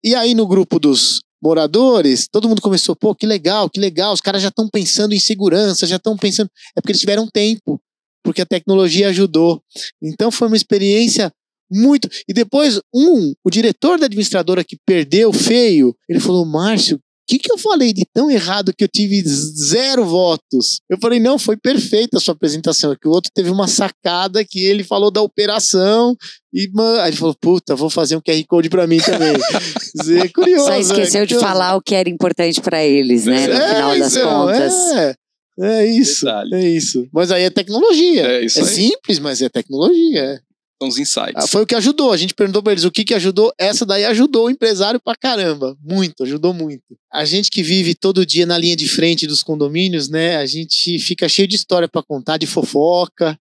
E 0.02 0.14
aí 0.14 0.34
no 0.34 0.46
grupo 0.46 0.78
dos 0.78 1.20
moradores, 1.44 2.26
todo 2.26 2.48
mundo 2.48 2.62
começou, 2.62 2.96
pô, 2.96 3.14
que 3.14 3.26
legal, 3.26 3.68
que 3.68 3.78
legal, 3.78 4.14
os 4.14 4.20
caras 4.20 4.40
já 4.40 4.48
estão 4.48 4.68
pensando 4.68 5.14
em 5.14 5.18
segurança, 5.18 5.86
já 5.86 5.96
estão 5.96 6.16
pensando. 6.16 6.50
É 6.76 6.80
porque 6.80 6.92
eles 6.92 7.00
tiveram 7.00 7.28
tempo, 7.28 7.80
porque 8.24 8.40
a 8.40 8.46
tecnologia 8.46 9.10
ajudou. 9.10 9.62
Então 10.02 10.30
foi 10.30 10.48
uma 10.48 10.56
experiência 10.56 11.30
muito. 11.70 12.08
E 12.26 12.32
depois, 12.32 12.80
um, 12.94 13.34
o 13.44 13.50
diretor 13.50 13.98
da 13.98 14.06
administradora 14.06 14.64
que 14.64 14.78
perdeu 14.86 15.32
feio, 15.32 15.94
ele 16.08 16.20
falou: 16.20 16.46
Márcio, 16.46 16.98
que, 17.26 17.38
que 17.38 17.52
eu 17.52 17.58
falei 17.58 17.92
de 17.92 18.04
tão 18.12 18.30
errado 18.30 18.72
que 18.76 18.84
eu 18.84 18.88
tive 18.88 19.22
zero 19.22 20.04
votos? 20.04 20.80
Eu 20.90 20.98
falei, 21.00 21.18
não, 21.18 21.38
foi 21.38 21.56
perfeita 21.56 22.18
a 22.18 22.20
sua 22.20 22.34
apresentação. 22.34 22.92
É 22.92 22.96
que 22.96 23.08
o 23.08 23.10
outro 23.10 23.30
teve 23.34 23.50
uma 23.50 23.66
sacada 23.66 24.44
que 24.44 24.60
ele 24.60 24.84
falou 24.84 25.10
da 25.10 25.22
operação 25.22 26.16
e 26.52 26.70
man... 26.72 27.00
aí 27.00 27.10
ele 27.10 27.16
falou, 27.16 27.34
puta, 27.40 27.74
vou 27.74 27.90
fazer 27.90 28.16
um 28.16 28.20
QR 28.20 28.44
Code 28.46 28.68
pra 28.68 28.86
mim 28.86 28.98
também. 28.98 29.34
é 30.22 30.28
curioso. 30.28 30.66
Só 30.66 30.78
esqueceu 30.78 31.22
é 31.22 31.26
de 31.26 31.38
falar 31.38 31.76
o 31.76 31.82
que 31.82 31.94
era 31.94 32.08
importante 32.08 32.60
para 32.60 32.84
eles, 32.84 33.24
né? 33.24 33.46
No 33.46 33.54
é, 33.54 33.74
final 33.74 33.98
das 33.98 34.16
então, 34.16 34.46
contas. 34.46 34.72
É. 34.72 35.14
É 35.56 35.86
isso, 35.86 36.24
Detalhe. 36.24 36.54
é 36.54 36.68
isso. 36.68 37.08
Mas 37.12 37.30
aí 37.30 37.44
é 37.44 37.50
tecnologia. 37.50 38.26
É 38.26 38.44
isso 38.44 38.58
aí. 38.58 38.66
simples, 38.66 39.20
mas 39.20 39.40
é 39.40 39.48
tecnologia. 39.48 40.40
São 40.80 40.88
os 40.88 40.98
insights. 40.98 41.34
Ah, 41.36 41.46
foi 41.46 41.62
o 41.62 41.66
que 41.66 41.74
ajudou. 41.74 42.12
A 42.12 42.16
gente 42.16 42.34
perguntou 42.34 42.62
pra 42.62 42.72
eles 42.72 42.84
o 42.84 42.90
que, 42.90 43.04
que 43.04 43.14
ajudou. 43.14 43.52
Essa 43.58 43.86
daí 43.86 44.04
ajudou 44.04 44.46
o 44.46 44.50
empresário 44.50 45.00
pra 45.00 45.14
caramba. 45.14 45.76
Muito, 45.82 46.24
ajudou 46.24 46.52
muito. 46.52 46.82
A 47.12 47.24
gente 47.24 47.50
que 47.50 47.62
vive 47.62 47.94
todo 47.94 48.26
dia 48.26 48.44
na 48.44 48.58
linha 48.58 48.76
de 48.76 48.88
frente 48.88 49.26
dos 49.26 49.42
condomínios, 49.42 50.08
né? 50.08 50.36
A 50.36 50.46
gente 50.46 50.98
fica 50.98 51.28
cheio 51.28 51.48
de 51.48 51.56
história 51.56 51.88
pra 51.88 52.02
contar, 52.02 52.38
de 52.38 52.46
fofoca. 52.46 53.38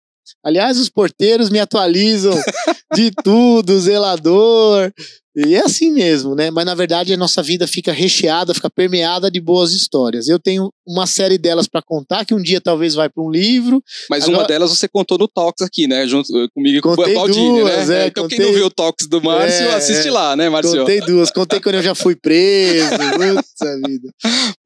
Aliás, 0.44 0.78
os 0.78 0.90
porteiros 0.90 1.50
me 1.50 1.60
atualizam 1.60 2.34
de 2.96 3.12
tudo, 3.24 3.80
zelador. 3.80 4.92
E 5.36 5.54
é 5.54 5.60
assim 5.60 5.92
mesmo, 5.92 6.34
né? 6.34 6.50
Mas 6.50 6.66
na 6.66 6.74
verdade 6.74 7.14
a 7.14 7.18
nossa 7.18 7.44
vida 7.44 7.68
fica 7.68 7.92
recheada, 7.92 8.54
fica 8.54 8.70
permeada 8.70 9.30
de 9.30 9.40
boas 9.40 9.72
histórias. 9.72 10.28
Eu 10.28 10.40
tenho 10.40 10.72
uma 10.88 11.06
série 11.06 11.38
delas 11.38 11.68
pra 11.68 11.82
contar, 11.82 12.24
que 12.26 12.34
um 12.34 12.42
dia 12.42 12.62
talvez 12.62 12.94
vai 12.96 13.10
pra 13.10 13.22
um 13.24 13.30
livro. 13.30 13.84
Mas 14.10 14.24
Agora- 14.24 14.40
uma 14.40 14.48
delas 14.48 14.70
você 14.70 14.88
contou 14.88 15.18
no 15.18 15.28
Talks 15.28 15.66
aqui, 15.66 15.88
né? 15.88 16.08
Junto 16.08 16.36
eh, 16.38 16.48
comigo 16.54 16.78
e 16.78 16.82
com 16.82 16.90
o 16.90 16.96
Baldini, 16.96 17.60
duas, 17.60 17.88
né? 17.90 18.04
é, 18.04 18.08
então 18.08 18.28
quem 18.28 18.38
contei- 18.38 18.46
não 18.52 18.58
viu 18.60 18.68
o 18.68 18.72
Talks 18.72 19.08
do 19.08 19.22
Márcio, 19.22 19.66
É, 19.68 19.74
assiste 19.76 20.08
é. 20.08 20.12
lá, 20.12 20.36
né, 20.36 20.50
Márcio? 20.50 20.80
Contei 20.80 21.02
duas. 21.02 21.30
Contei 21.32 21.60
quando 21.60 21.76
eu 21.76 21.84
já 21.84 21.94
fui 21.94 22.16
preso. 22.16 22.88
Puta 23.58 23.88
vida. 23.88 24.10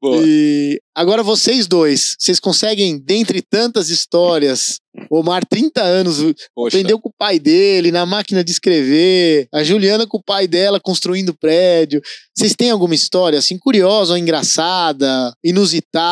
Boa. 0.00 0.22
E 0.24 0.80
agora 0.94 1.22
vocês 1.22 1.66
dois, 1.66 2.14
vocês 2.18 2.38
conseguem, 2.38 2.98
dentre 2.98 3.42
tantas 3.42 3.88
histórias, 3.88 4.78
o 5.10 5.20
Omar, 5.20 5.44
30 5.46 5.82
anos, 5.82 6.18
Poxa. 6.54 6.76
aprendeu 6.76 6.98
com 7.00 7.08
o 7.08 7.12
pai 7.18 7.38
dele 7.38 7.90
na 7.90 8.04
máquina 8.04 8.44
de 8.44 8.52
escrever, 8.52 9.48
a 9.52 9.64
Juliana 9.64 10.06
com 10.06 10.18
o 10.18 10.22
pai 10.22 10.46
dela 10.46 10.78
construindo 10.78 11.32
prédio. 11.34 12.02
Vocês 12.36 12.54
têm 12.54 12.70
alguma 12.70 12.94
história 12.94 13.38
assim 13.38 13.56
curiosa 13.58 14.12
ou 14.12 14.18
engraçada, 14.18 15.32
inusitada, 15.42 16.11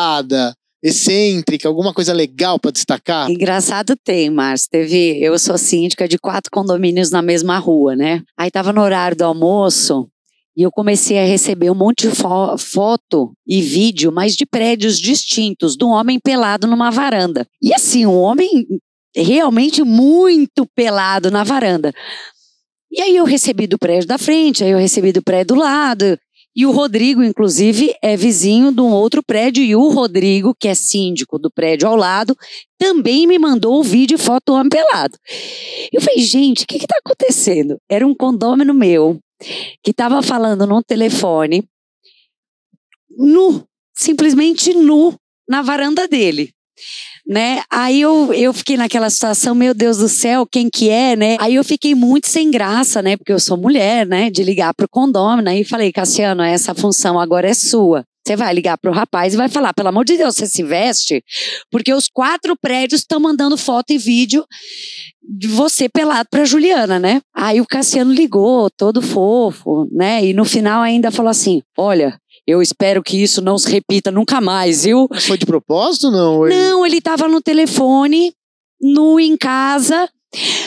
excêntrica, 0.83 1.67
alguma 1.67 1.93
coisa 1.93 2.11
legal 2.13 2.59
pra 2.59 2.71
destacar? 2.71 3.29
Engraçado 3.29 3.95
tem, 4.03 4.29
Márcio. 4.29 4.67
Teve, 4.71 5.19
eu 5.21 5.37
sou 5.37 5.57
síndica 5.57 6.07
de 6.07 6.17
quatro 6.17 6.49
condomínios 6.51 7.11
na 7.11 7.21
mesma 7.21 7.57
rua, 7.59 7.95
né? 7.95 8.23
Aí 8.37 8.49
tava 8.49 8.73
no 8.73 8.81
horário 8.81 9.15
do 9.15 9.23
almoço 9.23 10.07
e 10.57 10.63
eu 10.63 10.71
comecei 10.71 11.17
a 11.19 11.23
receber 11.25 11.69
um 11.69 11.75
monte 11.75 12.09
de 12.09 12.15
fo- 12.15 12.57
foto 12.57 13.31
e 13.47 13.61
vídeo, 13.61 14.11
mas 14.11 14.35
de 14.35 14.45
prédios 14.45 14.99
distintos, 14.99 15.75
de 15.77 15.85
um 15.85 15.89
homem 15.89 16.19
pelado 16.19 16.67
numa 16.67 16.89
varanda. 16.89 17.45
E 17.61 17.73
assim, 17.73 18.05
um 18.05 18.17
homem 18.17 18.49
realmente 19.15 19.83
muito 19.83 20.65
pelado 20.75 21.29
na 21.29 21.43
varanda. 21.43 21.93
E 22.91 23.01
aí 23.01 23.15
eu 23.15 23.23
recebi 23.23 23.67
do 23.67 23.77
prédio 23.77 24.07
da 24.07 24.17
frente, 24.17 24.63
aí 24.63 24.71
eu 24.71 24.77
recebi 24.77 25.13
do 25.13 25.21
prédio 25.23 25.55
do 25.55 25.61
lado. 25.61 26.17
E 26.55 26.65
o 26.65 26.71
Rodrigo, 26.71 27.23
inclusive, 27.23 27.95
é 28.01 28.17
vizinho 28.17 28.71
de 28.71 28.81
um 28.81 28.91
outro 28.91 29.23
prédio. 29.23 29.63
E 29.63 29.75
o 29.75 29.89
Rodrigo, 29.89 30.53
que 30.59 30.67
é 30.67 30.75
síndico 30.75 31.39
do 31.39 31.49
prédio 31.49 31.87
ao 31.87 31.95
lado, 31.95 32.35
também 32.77 33.25
me 33.25 33.39
mandou 33.39 33.79
o 33.79 33.83
vídeo 33.83 34.15
e 34.15 34.17
foto 34.17 34.53
homem 34.53 34.69
pelado. 34.69 35.17
Eu 35.91 36.01
falei, 36.01 36.19
gente, 36.19 36.63
o 36.63 36.67
que 36.67 36.75
está 36.75 36.95
acontecendo? 37.03 37.77
Era 37.89 38.05
um 38.05 38.13
condômino 38.13 38.73
meu 38.73 39.19
que 39.83 39.91
estava 39.91 40.21
falando 40.21 40.67
no 40.67 40.83
telefone, 40.83 41.63
nu, 43.09 43.65
simplesmente 43.95 44.73
nu, 44.73 45.15
na 45.47 45.61
varanda 45.61 46.07
dele. 46.07 46.53
Né? 47.27 47.61
Aí 47.69 48.01
eu, 48.01 48.33
eu 48.33 48.51
fiquei 48.53 48.75
naquela 48.75 49.09
situação, 49.09 49.53
meu 49.53 49.73
Deus 49.73 49.97
do 49.97 50.09
céu, 50.09 50.45
quem 50.45 50.69
que 50.69 50.89
é, 50.89 51.15
né? 51.15 51.37
Aí 51.39 51.55
eu 51.55 51.63
fiquei 51.63 51.95
muito 51.95 52.27
sem 52.27 52.49
graça, 52.49 53.01
né? 53.01 53.15
Porque 53.15 53.31
eu 53.31 53.39
sou 53.39 53.57
mulher, 53.57 54.05
né? 54.05 54.29
De 54.29 54.43
ligar 54.43 54.73
pro 54.73 54.89
condômino. 54.89 55.49
Aí 55.49 55.63
falei, 55.63 55.91
Cassiano, 55.91 56.41
essa 56.41 56.73
função 56.73 57.19
agora 57.19 57.47
é 57.47 57.53
sua. 57.53 58.03
Você 58.25 58.35
vai 58.35 58.53
ligar 58.53 58.77
pro 58.77 58.91
rapaz 58.91 59.33
e 59.33 59.37
vai 59.37 59.49
falar, 59.49 59.73
pelo 59.73 59.89
amor 59.89 60.05
de 60.05 60.15
Deus, 60.15 60.35
você 60.35 60.45
se 60.45 60.61
veste? 60.61 61.23
Porque 61.71 61.91
os 61.91 62.07
quatro 62.07 62.55
prédios 62.55 63.01
estão 63.01 63.19
mandando 63.19 63.57
foto 63.57 63.91
e 63.91 63.97
vídeo 63.97 64.45
de 65.23 65.47
você 65.47 65.89
pelado 65.89 66.27
pra 66.29 66.45
Juliana, 66.45 66.99
né? 66.99 67.21
Aí 67.33 67.59
o 67.59 67.65
Cassiano 67.65 68.13
ligou, 68.13 68.69
todo 68.69 69.01
fofo, 69.01 69.87
né? 69.91 70.23
E 70.23 70.33
no 70.33 70.45
final 70.45 70.81
ainda 70.81 71.09
falou 71.09 71.29
assim: 71.31 71.61
olha, 71.75 72.19
eu 72.51 72.61
espero 72.61 73.01
que 73.03 73.21
isso 73.21 73.41
não 73.41 73.57
se 73.57 73.69
repita 73.71 74.11
nunca 74.11 74.39
mais, 74.41 74.83
viu? 74.83 75.07
Mas 75.09 75.25
Foi 75.25 75.37
de 75.37 75.45
propósito 75.45 76.07
ou 76.07 76.11
não? 76.11 76.47
Ele- 76.47 76.55
Não, 76.55 76.85
ele 76.85 77.01
tava 77.01 77.27
no 77.27 77.41
telefone, 77.41 78.33
nu 78.81 79.19
em 79.19 79.35
casa. 79.37 80.09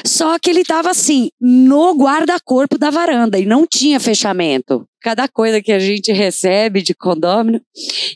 Só 0.07 0.39
que 0.39 0.51
ele 0.51 0.65
tava 0.65 0.91
assim, 0.91 1.31
no 1.41 1.95
guarda-corpo 1.95 2.77
da 2.77 2.91
varanda 2.91 3.39
e 3.39 3.47
não 3.47 3.67
tinha 3.67 3.99
fechamento. 3.99 4.87
Cada 5.03 5.29
coisa 5.29 5.62
que 5.62 5.73
a 5.73 5.79
gente 5.79 6.12
recebe 6.12 6.83
de 6.83 6.95
condômino. 6.95 7.61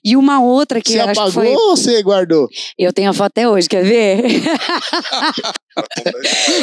E 0.03 0.17
uma 0.17 0.43
outra 0.43 0.81
que 0.81 0.93
Você 0.93 0.99
eu 0.99 1.03
acho 1.05 1.13
que 1.13 1.19
apagou 1.19 1.43
foi. 1.43 1.55
ou 1.55 1.77
você 1.77 2.03
guardou? 2.03 2.49
Eu 2.79 2.93
tenho 2.93 3.11
a 3.11 3.13
foto 3.13 3.27
até 3.27 3.49
hoje, 3.49 3.69
quer 3.69 3.85
ver? 3.85 4.23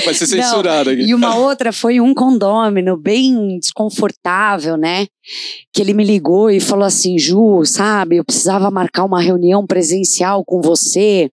Vai 0.04 0.14
ser 0.14 0.28
censurado 0.28 0.90
aqui. 0.90 1.04
E 1.04 1.14
uma 1.14 1.36
outra 1.36 1.72
foi 1.72 2.00
um 2.00 2.14
condômino 2.14 2.98
bem 2.98 3.60
desconfortável, 3.60 4.78
né? 4.78 5.08
Que 5.74 5.82
ele 5.82 5.94
me 5.94 6.04
ligou 6.04 6.50
e 6.50 6.60
falou 6.60 6.86
assim: 6.86 7.18
Ju, 7.18 7.64
sabe, 7.66 8.18
eu 8.18 8.26
precisava 8.26 8.70
marcar 8.72 9.06
uma 9.06 9.22
reunião 9.22 9.66
presencial 9.66 10.44
com 10.44 10.62
você. 10.62 11.30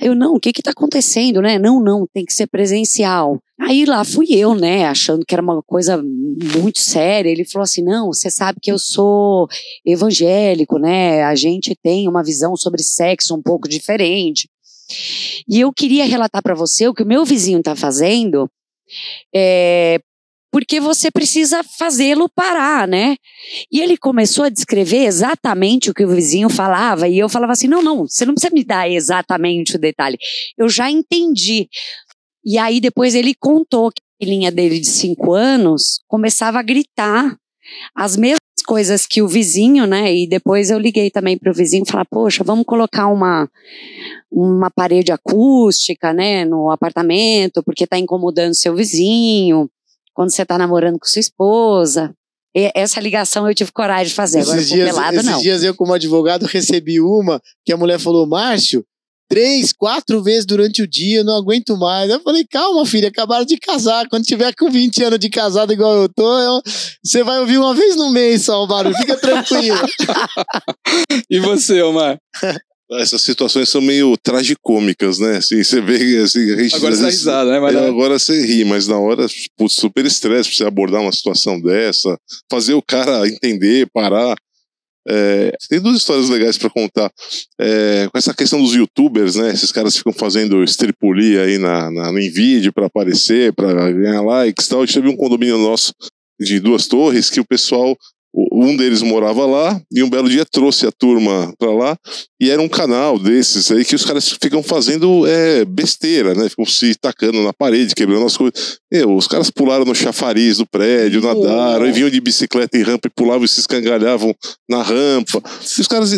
Aí 0.00 0.08
eu, 0.08 0.14
não, 0.14 0.34
o 0.34 0.40
que 0.40 0.52
que 0.52 0.62
tá 0.62 0.70
acontecendo, 0.70 1.40
né? 1.40 1.58
Não, 1.58 1.80
não, 1.80 2.06
tem 2.12 2.24
que 2.24 2.32
ser 2.32 2.46
presencial. 2.46 3.38
Aí 3.58 3.84
lá 3.84 4.04
fui 4.04 4.26
eu, 4.30 4.54
né, 4.54 4.86
achando 4.86 5.24
que 5.24 5.34
era 5.34 5.42
uma 5.42 5.62
coisa 5.62 6.02
muito 6.02 6.80
séria. 6.80 7.30
Ele 7.30 7.44
falou 7.44 7.64
assim: 7.64 7.82
não, 7.82 8.06
você 8.06 8.30
sabe 8.30 8.58
que 8.60 8.72
eu 8.72 8.78
sou 8.78 9.48
evangélico, 9.84 10.78
né? 10.78 11.22
A 11.24 11.34
gente 11.34 11.76
tem 11.82 12.08
uma 12.08 12.22
visão 12.22 12.56
sobre 12.56 12.82
sexo 12.82 13.34
um 13.34 13.42
pouco 13.42 13.68
diferente. 13.68 14.48
E 15.48 15.60
eu 15.60 15.72
queria 15.72 16.04
relatar 16.04 16.42
para 16.42 16.54
você 16.54 16.88
o 16.88 16.94
que 16.94 17.02
o 17.02 17.06
meu 17.06 17.24
vizinho 17.24 17.60
está 17.60 17.76
fazendo, 17.76 18.50
é, 19.34 20.00
porque 20.50 20.80
você 20.80 21.10
precisa 21.10 21.62
fazê-lo 21.62 22.28
parar, 22.28 22.88
né? 22.88 23.16
E 23.70 23.80
ele 23.80 23.96
começou 23.96 24.44
a 24.44 24.48
descrever 24.48 25.04
exatamente 25.04 25.90
o 25.90 25.94
que 25.94 26.04
o 26.04 26.08
vizinho 26.08 26.48
falava, 26.48 27.08
e 27.08 27.18
eu 27.18 27.28
falava 27.28 27.52
assim: 27.52 27.68
não, 27.68 27.82
não, 27.82 28.06
você 28.08 28.24
não 28.24 28.34
precisa 28.34 28.54
me 28.54 28.64
dar 28.64 28.90
exatamente 28.90 29.76
o 29.76 29.78
detalhe, 29.78 30.18
eu 30.58 30.68
já 30.68 30.90
entendi. 30.90 31.68
E 32.44 32.58
aí 32.58 32.80
depois 32.80 33.14
ele 33.14 33.34
contou 33.34 33.90
que 33.90 34.00
a 34.00 34.24
filhinha 34.24 34.50
dele 34.50 34.80
de 34.80 34.88
cinco 34.88 35.32
anos 35.32 36.00
começava 36.08 36.58
a 36.58 36.62
gritar 36.62 37.36
as 37.94 38.16
mesmas 38.16 38.40
coisas 38.66 39.06
que 39.06 39.22
o 39.22 39.28
vizinho, 39.28 39.86
né? 39.86 40.14
E 40.14 40.28
depois 40.28 40.70
eu 40.70 40.78
liguei 40.78 41.10
também 41.10 41.38
para 41.38 41.50
o 41.50 41.54
vizinho 41.54 41.84
e 41.86 41.90
falar: 41.90 42.06
poxa, 42.06 42.42
vamos 42.42 42.64
colocar 42.64 43.06
uma 43.08 43.48
uma 44.30 44.70
parede 44.70 45.10
acústica, 45.10 46.12
né, 46.12 46.44
no 46.44 46.70
apartamento, 46.70 47.64
porque 47.64 47.82
está 47.82 47.98
incomodando 47.98 48.54
seu 48.54 48.76
vizinho, 48.76 49.68
quando 50.20 50.34
você 50.34 50.42
está 50.42 50.58
namorando 50.58 50.98
com 50.98 51.06
sua 51.08 51.20
esposa. 51.20 52.12
E 52.54 52.70
essa 52.74 53.00
ligação 53.00 53.48
eu 53.48 53.54
tive 53.54 53.72
coragem 53.72 54.08
de 54.08 54.14
fazer. 54.14 54.40
Agora, 54.40 54.58
esses 54.58 54.68
com 54.68 54.74
dias, 54.76 54.90
pelado, 54.94 55.14
esses 55.16 55.26
não. 55.30 55.40
dias 55.40 55.62
eu, 55.64 55.74
como 55.74 55.94
advogado, 55.94 56.44
recebi 56.44 57.00
uma 57.00 57.40
que 57.64 57.72
a 57.72 57.76
mulher 57.78 57.98
falou: 57.98 58.26
Márcio, 58.26 58.84
três, 59.30 59.72
quatro 59.72 60.22
vezes 60.22 60.44
durante 60.44 60.82
o 60.82 60.86
dia, 60.86 61.20
eu 61.20 61.24
não 61.24 61.36
aguento 61.36 61.74
mais. 61.78 62.10
Eu 62.10 62.20
falei: 62.20 62.44
calma, 62.44 62.84
filha, 62.84 63.08
acabaram 63.08 63.46
de 63.46 63.56
casar. 63.56 64.06
Quando 64.10 64.24
tiver 64.24 64.54
com 64.54 64.70
20 64.70 65.02
anos 65.04 65.18
de 65.18 65.30
casado 65.30 65.72
igual 65.72 66.02
eu 66.02 66.08
tô, 66.14 66.38
eu- 66.38 66.60
você 67.02 67.22
vai 67.24 67.38
ouvir 67.40 67.56
uma 67.56 67.74
vez 67.74 67.96
no 67.96 68.10
mês 68.10 68.42
só 68.42 68.62
o 68.62 68.66
barulho, 68.66 68.94
fica 68.96 69.16
tranquilo. 69.16 69.78
E 71.30 71.38
você, 71.40 71.80
Omar? 71.82 72.18
Essas 72.92 73.22
situações 73.22 73.68
são 73.68 73.80
meio 73.80 74.16
tragicômicas, 74.16 75.18
né? 75.18 75.36
Assim, 75.36 75.62
você 75.62 75.80
vê 75.80 76.18
assim, 76.18 76.52
a 76.52 76.56
gente. 76.56 76.74
Agora 76.74 76.96
você 76.96 77.04
risada, 77.04 77.50
né? 77.52 77.60
Mas 77.60 77.76
é, 77.76 77.88
agora 77.88 78.18
você 78.18 78.44
ri, 78.44 78.64
mas 78.64 78.88
na 78.88 78.98
hora, 78.98 79.26
putz, 79.56 79.74
super 79.74 80.04
estresse 80.04 80.48
pra 80.48 80.56
você 80.56 80.64
abordar 80.64 81.00
uma 81.00 81.12
situação 81.12 81.60
dessa, 81.60 82.18
fazer 82.50 82.74
o 82.74 82.82
cara 82.82 83.28
entender, 83.28 83.88
parar. 83.92 84.36
É, 85.08 85.56
tem 85.68 85.80
duas 85.80 85.96
histórias 85.96 86.28
legais 86.28 86.58
pra 86.58 86.68
contar. 86.68 87.10
É, 87.60 88.08
com 88.10 88.18
essa 88.18 88.34
questão 88.34 88.60
dos 88.60 88.74
youtubers, 88.74 89.36
né? 89.36 89.50
Esses 89.52 89.72
caras 89.72 89.96
ficam 89.96 90.12
fazendo 90.12 90.62
stripuli 90.64 91.38
aí 91.38 91.58
na, 91.58 91.90
na, 91.90 92.12
no 92.12 92.18
vídeo 92.18 92.72
pra 92.72 92.86
aparecer, 92.86 93.52
pra 93.54 93.90
ganhar 93.92 94.20
likes 94.20 94.66
e 94.66 94.68
tal. 94.68 94.82
A 94.82 94.86
gente 94.86 94.94
teve 94.94 95.08
um 95.08 95.16
condomínio 95.16 95.58
nosso 95.58 95.92
de 96.38 96.58
duas 96.58 96.86
torres 96.86 97.30
que 97.30 97.40
o 97.40 97.46
pessoal. 97.46 97.96
Um 98.32 98.76
deles 98.76 99.02
morava 99.02 99.44
lá 99.44 99.80
e 99.90 100.02
um 100.02 100.10
belo 100.10 100.28
dia 100.28 100.44
trouxe 100.44 100.86
a 100.86 100.92
turma 100.92 101.52
pra 101.58 101.72
lá 101.72 101.96
e 102.40 102.48
era 102.48 102.62
um 102.62 102.68
canal 102.68 103.18
desses 103.18 103.70
aí 103.70 103.84
que 103.84 103.94
os 103.94 104.04
caras 104.04 104.28
ficam 104.42 104.62
fazendo 104.62 105.26
é, 105.26 105.64
besteira, 105.64 106.34
né? 106.34 106.48
Ficam 106.48 106.64
se 106.64 106.94
tacando 106.94 107.42
na 107.42 107.52
parede, 107.52 107.94
quebrando 107.94 108.24
as 108.24 108.36
coisas. 108.36 108.78
Meu, 108.90 109.14
os 109.14 109.26
caras 109.26 109.50
pularam 109.50 109.84
no 109.84 109.94
chafariz 109.94 110.56
do 110.56 110.66
prédio, 110.66 111.20
nadaram, 111.20 111.86
e 111.86 111.92
vinham 111.92 112.08
de 112.08 112.20
bicicleta 112.20 112.78
em 112.78 112.82
rampa 112.82 113.08
e 113.08 113.10
pulavam 113.10 113.44
e 113.44 113.48
se 113.48 113.60
escangalhavam 113.60 114.34
na 114.68 114.82
rampa. 114.82 115.42
E 115.76 115.80
os 115.80 115.86
caras 115.86 116.12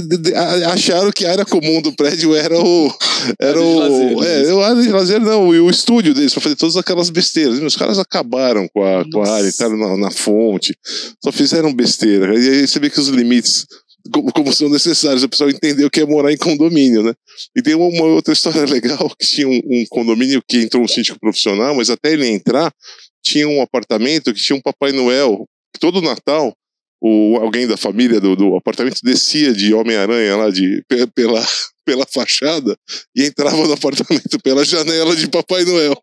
acharam 0.72 1.10
que 1.10 1.26
a 1.26 1.32
área 1.32 1.44
comum 1.44 1.82
do 1.82 1.92
prédio 1.92 2.36
era 2.36 2.56
o. 2.56 2.92
Era 3.40 3.60
o. 3.60 4.22
É, 4.22 4.52
o 4.52 4.60
área 4.60 4.82
de 4.82 4.90
lazer 4.90 5.20
não, 5.20 5.54
e 5.54 5.60
o 5.60 5.70
estúdio 5.70 6.14
deles, 6.14 6.32
pra 6.32 6.42
fazer 6.42 6.56
todas 6.56 6.76
aquelas 6.76 7.10
besteiras. 7.10 7.58
E 7.58 7.64
os 7.64 7.76
caras 7.76 7.98
acabaram 7.98 8.68
com 8.72 8.84
a, 8.84 9.04
com 9.10 9.22
a 9.22 9.28
área, 9.28 9.48
entraram 9.48 9.76
na, 9.76 9.96
na 9.96 10.10
fonte, 10.10 10.76
só 11.22 11.32
fizeram 11.32 11.72
besteira. 11.72 12.01
E 12.06 12.48
aí 12.48 12.66
você 12.66 12.78
vê 12.78 12.90
que 12.90 13.00
os 13.00 13.08
limites 13.08 13.66
como, 14.10 14.32
como 14.32 14.52
são 14.52 14.68
necessários. 14.68 15.22
O 15.22 15.28
pessoal 15.28 15.50
entendeu 15.50 15.90
que 15.90 16.00
é 16.00 16.06
morar 16.06 16.32
em 16.32 16.36
condomínio, 16.36 17.02
né? 17.02 17.12
E 17.56 17.62
tem 17.62 17.74
uma, 17.74 17.86
uma 17.86 18.06
outra 18.14 18.32
história 18.32 18.64
legal, 18.66 19.08
que 19.18 19.26
tinha 19.26 19.48
um, 19.48 19.60
um 19.64 19.84
condomínio 19.90 20.42
que 20.46 20.58
entrou 20.58 20.82
um 20.82 20.88
síndico 20.88 21.18
profissional, 21.20 21.74
mas 21.74 21.90
até 21.90 22.12
ele 22.12 22.26
entrar, 22.26 22.72
tinha 23.24 23.48
um 23.48 23.62
apartamento 23.62 24.32
que 24.32 24.40
tinha 24.40 24.56
um 24.56 24.60
Papai 24.62 24.92
Noel, 24.92 25.46
que 25.72 25.80
todo 25.80 26.02
Natal, 26.02 26.52
o, 27.00 27.36
alguém 27.40 27.66
da 27.66 27.76
família 27.76 28.20
do, 28.20 28.34
do 28.36 28.56
apartamento 28.56 29.00
descia 29.02 29.52
de 29.52 29.74
Homem-Aranha 29.74 30.36
lá 30.36 30.50
de, 30.50 30.84
pe- 30.88 31.06
pela, 31.08 31.44
pela 31.84 32.06
fachada 32.06 32.76
e 33.14 33.24
entrava 33.24 33.56
no 33.66 33.72
apartamento 33.72 34.38
pela 34.42 34.64
janela 34.64 35.14
de 35.16 35.28
Papai 35.28 35.64
Noel. 35.64 35.96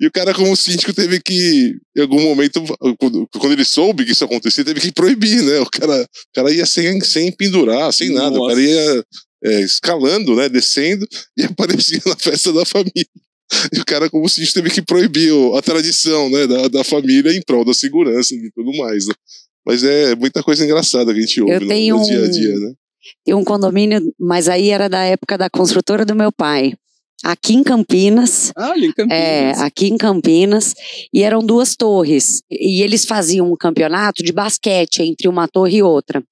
E 0.00 0.06
o 0.06 0.12
cara, 0.12 0.32
como 0.32 0.56
síndico, 0.56 0.92
teve 0.92 1.20
que, 1.20 1.74
em 1.96 2.00
algum 2.00 2.20
momento, 2.20 2.62
quando, 2.98 3.52
ele 3.52 3.64
soube 3.64 4.04
que 4.04 4.12
isso 4.12 4.24
acontecia, 4.24 4.64
teve 4.64 4.80
que 4.80 4.92
proibir, 4.92 5.42
né? 5.42 5.58
O 5.60 5.66
cara, 5.66 6.02
o 6.02 6.34
cara 6.34 6.52
ia 6.52 6.66
sem, 6.66 7.00
sem 7.00 7.32
pendurar, 7.32 7.92
sem 7.92 8.12
nada. 8.12 8.38
O 8.38 8.46
cara 8.46 8.60
ia 8.60 9.04
é, 9.44 9.60
escalando, 9.60 10.36
né? 10.36 10.48
Descendo 10.48 11.06
e 11.36 11.44
aparecia 11.46 12.00
na 12.06 12.16
festa 12.16 12.52
da 12.52 12.64
família. 12.64 13.06
E 13.74 13.80
o 13.80 13.84
cara, 13.84 14.10
como 14.10 14.28
síndico, 14.28 14.54
teve 14.54 14.70
que 14.70 14.82
proibir 14.82 15.32
a 15.56 15.62
tradição 15.62 16.28
né, 16.30 16.46
da, 16.46 16.68
da 16.68 16.84
família 16.84 17.32
em 17.32 17.40
prol 17.42 17.64
da 17.64 17.72
segurança 17.72 18.34
e 18.34 18.50
tudo 18.52 18.76
mais. 18.76 19.06
Né? 19.06 19.14
Mas 19.66 19.82
é 19.82 20.14
muita 20.14 20.42
coisa 20.42 20.64
engraçada 20.64 21.12
que 21.12 21.18
a 21.18 21.22
gente 21.22 21.40
ouve 21.40 21.64
no, 21.64 21.98
no 21.98 22.04
dia 22.04 22.24
a 22.24 22.30
dia, 22.30 22.54
né? 22.54 22.72
Tem 23.24 23.34
um 23.34 23.44
condomínio, 23.44 24.00
mas 24.18 24.48
aí 24.48 24.70
era 24.70 24.88
da 24.88 25.02
época 25.04 25.38
da 25.38 25.48
construtora 25.48 26.04
do 26.04 26.14
meu 26.14 26.30
pai. 26.30 26.74
Aqui 27.24 27.54
em 27.54 27.62
Campinas, 27.64 28.52
Ah, 28.56 28.78
em 28.78 28.92
Campinas. 28.92 29.18
É, 29.18 29.50
aqui 29.62 29.88
em 29.88 29.96
Campinas, 29.96 30.74
e 31.12 31.22
eram 31.22 31.44
duas 31.44 31.74
torres. 31.74 32.42
E 32.50 32.80
eles 32.82 33.04
faziam 33.04 33.52
um 33.52 33.56
campeonato 33.56 34.22
de 34.22 34.32
basquete 34.32 35.00
entre 35.02 35.26
uma 35.28 35.48
torre 35.48 35.78
e 35.78 35.82
outra. 35.82 36.22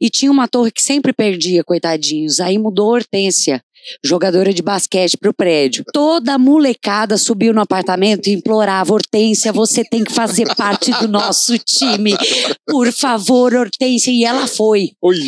E 0.00 0.08
tinha 0.08 0.30
uma 0.30 0.48
torre 0.48 0.70
que 0.70 0.82
sempre 0.82 1.12
perdia, 1.12 1.64
coitadinhos. 1.64 2.40
Aí 2.40 2.58
mudou 2.58 2.90
a 2.90 2.94
Hortência, 2.94 3.62
jogadora 4.04 4.52
de 4.52 4.62
basquete, 4.62 5.16
para 5.16 5.30
o 5.30 5.34
prédio. 5.34 5.84
Toda 5.92 6.34
a 6.34 6.38
molecada 6.38 7.16
subiu 7.16 7.52
no 7.52 7.60
apartamento 7.60 8.28
e 8.28 8.32
implorava: 8.32 8.92
Hortência, 8.92 9.52
você 9.52 9.84
tem 9.84 10.04
que 10.04 10.12
fazer 10.12 10.54
parte 10.54 10.90
do 10.92 11.08
nosso 11.08 11.58
time. 11.58 12.14
Por 12.66 12.92
favor, 12.92 13.54
Hortência. 13.54 14.10
E 14.10 14.24
ela 14.24 14.46
foi. 14.46 14.90
Oi. 15.02 15.18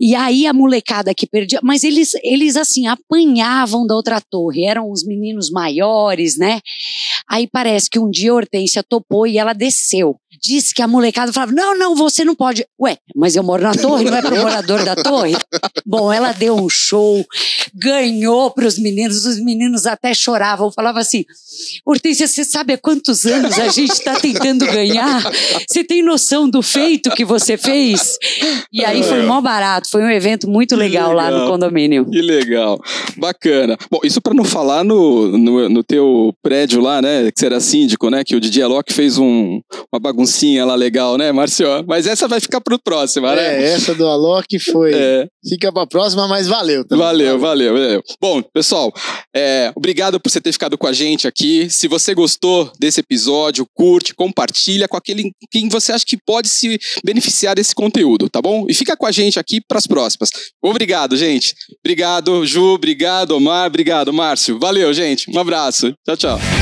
E 0.00 0.14
aí 0.14 0.46
a 0.46 0.52
molecada 0.52 1.14
que 1.14 1.26
perdia, 1.26 1.60
mas 1.62 1.84
eles, 1.84 2.12
eles 2.22 2.56
assim, 2.56 2.86
apanhavam 2.86 3.86
da 3.86 3.94
outra 3.94 4.20
torre, 4.20 4.64
eram 4.64 4.90
os 4.90 5.04
meninos 5.04 5.50
maiores, 5.50 6.36
né? 6.36 6.60
Aí 7.28 7.46
parece 7.46 7.88
que 7.88 7.98
um 7.98 8.10
dia 8.10 8.30
a 8.30 8.34
Hortência 8.34 8.82
topou 8.82 9.26
e 9.26 9.38
ela 9.38 9.52
desceu. 9.52 10.16
Disse 10.44 10.74
que 10.74 10.82
a 10.82 10.88
molecada 10.88 11.32
falava: 11.32 11.52
não, 11.52 11.76
não, 11.76 11.94
você 11.94 12.24
não 12.24 12.34
pode. 12.34 12.66
Ué, 12.80 12.96
mas 13.14 13.36
eu 13.36 13.42
moro 13.42 13.62
na 13.62 13.74
torre, 13.74 14.04
não 14.04 14.16
é 14.16 14.22
para 14.22 14.34
morador 14.42 14.84
da 14.84 14.96
torre? 14.96 15.36
Bom, 15.86 16.12
ela 16.12 16.32
deu 16.32 16.56
um 16.56 16.68
show, 16.68 17.24
ganhou 17.74 18.50
para 18.50 18.66
os 18.66 18.78
meninos, 18.78 19.24
os 19.24 19.38
meninos 19.38 19.86
até 19.86 20.12
choravam, 20.12 20.72
falavam 20.72 21.00
assim: 21.00 21.24
Hortência, 21.86 22.26
você 22.26 22.44
sabe 22.44 22.72
há 22.72 22.78
quantos 22.78 23.24
anos 23.24 23.58
a 23.58 23.68
gente 23.68 23.92
está 23.92 24.18
tentando 24.18 24.66
ganhar? 24.66 25.22
Você 25.68 25.84
tem 25.84 26.02
noção 26.02 26.48
do 26.48 26.60
feito 26.60 27.10
que 27.10 27.24
você 27.24 27.56
fez? 27.56 28.18
E 28.72 28.84
aí 28.84 29.02
foi 29.02 29.22
mó 29.22 29.40
barato, 29.40 29.88
foi 29.88 30.02
um 30.02 30.10
evento 30.10 30.48
muito 30.48 30.74
legal, 30.74 31.12
lá 31.12 31.30
no 31.30 31.36
legal. 31.36 31.50
condomínio. 31.50 32.10
Que 32.10 32.20
legal. 32.20 32.80
Bacana. 33.16 33.76
Bom, 33.90 34.00
isso 34.02 34.20
para 34.20 34.34
não 34.34 34.44
falar 34.44 34.82
no, 34.82 35.36
no, 35.38 35.68
no 35.68 35.84
teu 35.84 36.34
prédio 36.42 36.80
lá, 36.80 37.00
né? 37.00 37.30
Que 37.30 37.38
você 37.38 37.46
era 37.46 37.60
síndico, 37.60 38.10
né? 38.10 38.24
Que 38.24 38.34
o 38.34 38.40
Didi 38.40 38.62
Alok 38.62 38.92
fez 38.92 39.18
um, 39.18 39.60
uma 39.92 40.00
baguncinha 40.32 40.64
lá 40.64 40.74
legal, 40.74 41.18
né, 41.18 41.30
Márcio? 41.30 41.66
Mas 41.86 42.06
essa 42.06 42.26
vai 42.26 42.40
ficar 42.40 42.60
pro 42.60 42.78
próximo, 42.78 43.26
né? 43.26 43.62
É, 43.62 43.72
essa 43.72 43.94
do 43.94 44.06
Alok 44.06 44.58
foi. 44.58 44.92
É. 44.94 45.26
Fica 45.48 45.70
pra 45.72 45.86
próxima, 45.86 46.26
mas 46.26 46.48
valeu. 46.48 46.84
também. 46.84 47.04
Valeu, 47.04 47.38
valeu, 47.38 47.74
valeu. 47.74 48.02
Bom, 48.20 48.42
pessoal, 48.42 48.92
é, 49.34 49.70
obrigado 49.74 50.18
por 50.18 50.30
você 50.30 50.40
ter 50.40 50.52
ficado 50.52 50.78
com 50.78 50.86
a 50.86 50.92
gente 50.92 51.28
aqui. 51.28 51.68
Se 51.68 51.86
você 51.86 52.14
gostou 52.14 52.70
desse 52.80 53.00
episódio, 53.00 53.66
curte, 53.74 54.14
compartilha 54.14 54.88
com 54.88 54.96
aquele 54.96 55.30
quem 55.50 55.68
você 55.68 55.92
acha 55.92 56.04
que 56.06 56.16
pode 56.16 56.48
se 56.48 56.78
beneficiar 57.04 57.54
desse 57.54 57.74
conteúdo, 57.74 58.28
tá 58.28 58.40
bom? 58.40 58.66
E 58.68 58.74
fica 58.74 58.96
com 58.96 59.06
a 59.06 59.12
gente 59.12 59.38
aqui 59.38 59.60
para 59.60 59.78
as 59.78 59.86
próximas. 59.86 60.30
Obrigado, 60.62 61.16
gente. 61.16 61.54
Obrigado, 61.84 62.44
Ju. 62.46 62.74
Obrigado, 62.74 63.32
Omar. 63.32 63.66
Obrigado, 63.66 64.12
Márcio. 64.12 64.58
Valeu, 64.58 64.92
gente. 64.94 65.30
Um 65.30 65.38
abraço. 65.38 65.92
Tchau, 66.06 66.16
tchau. 66.16 66.61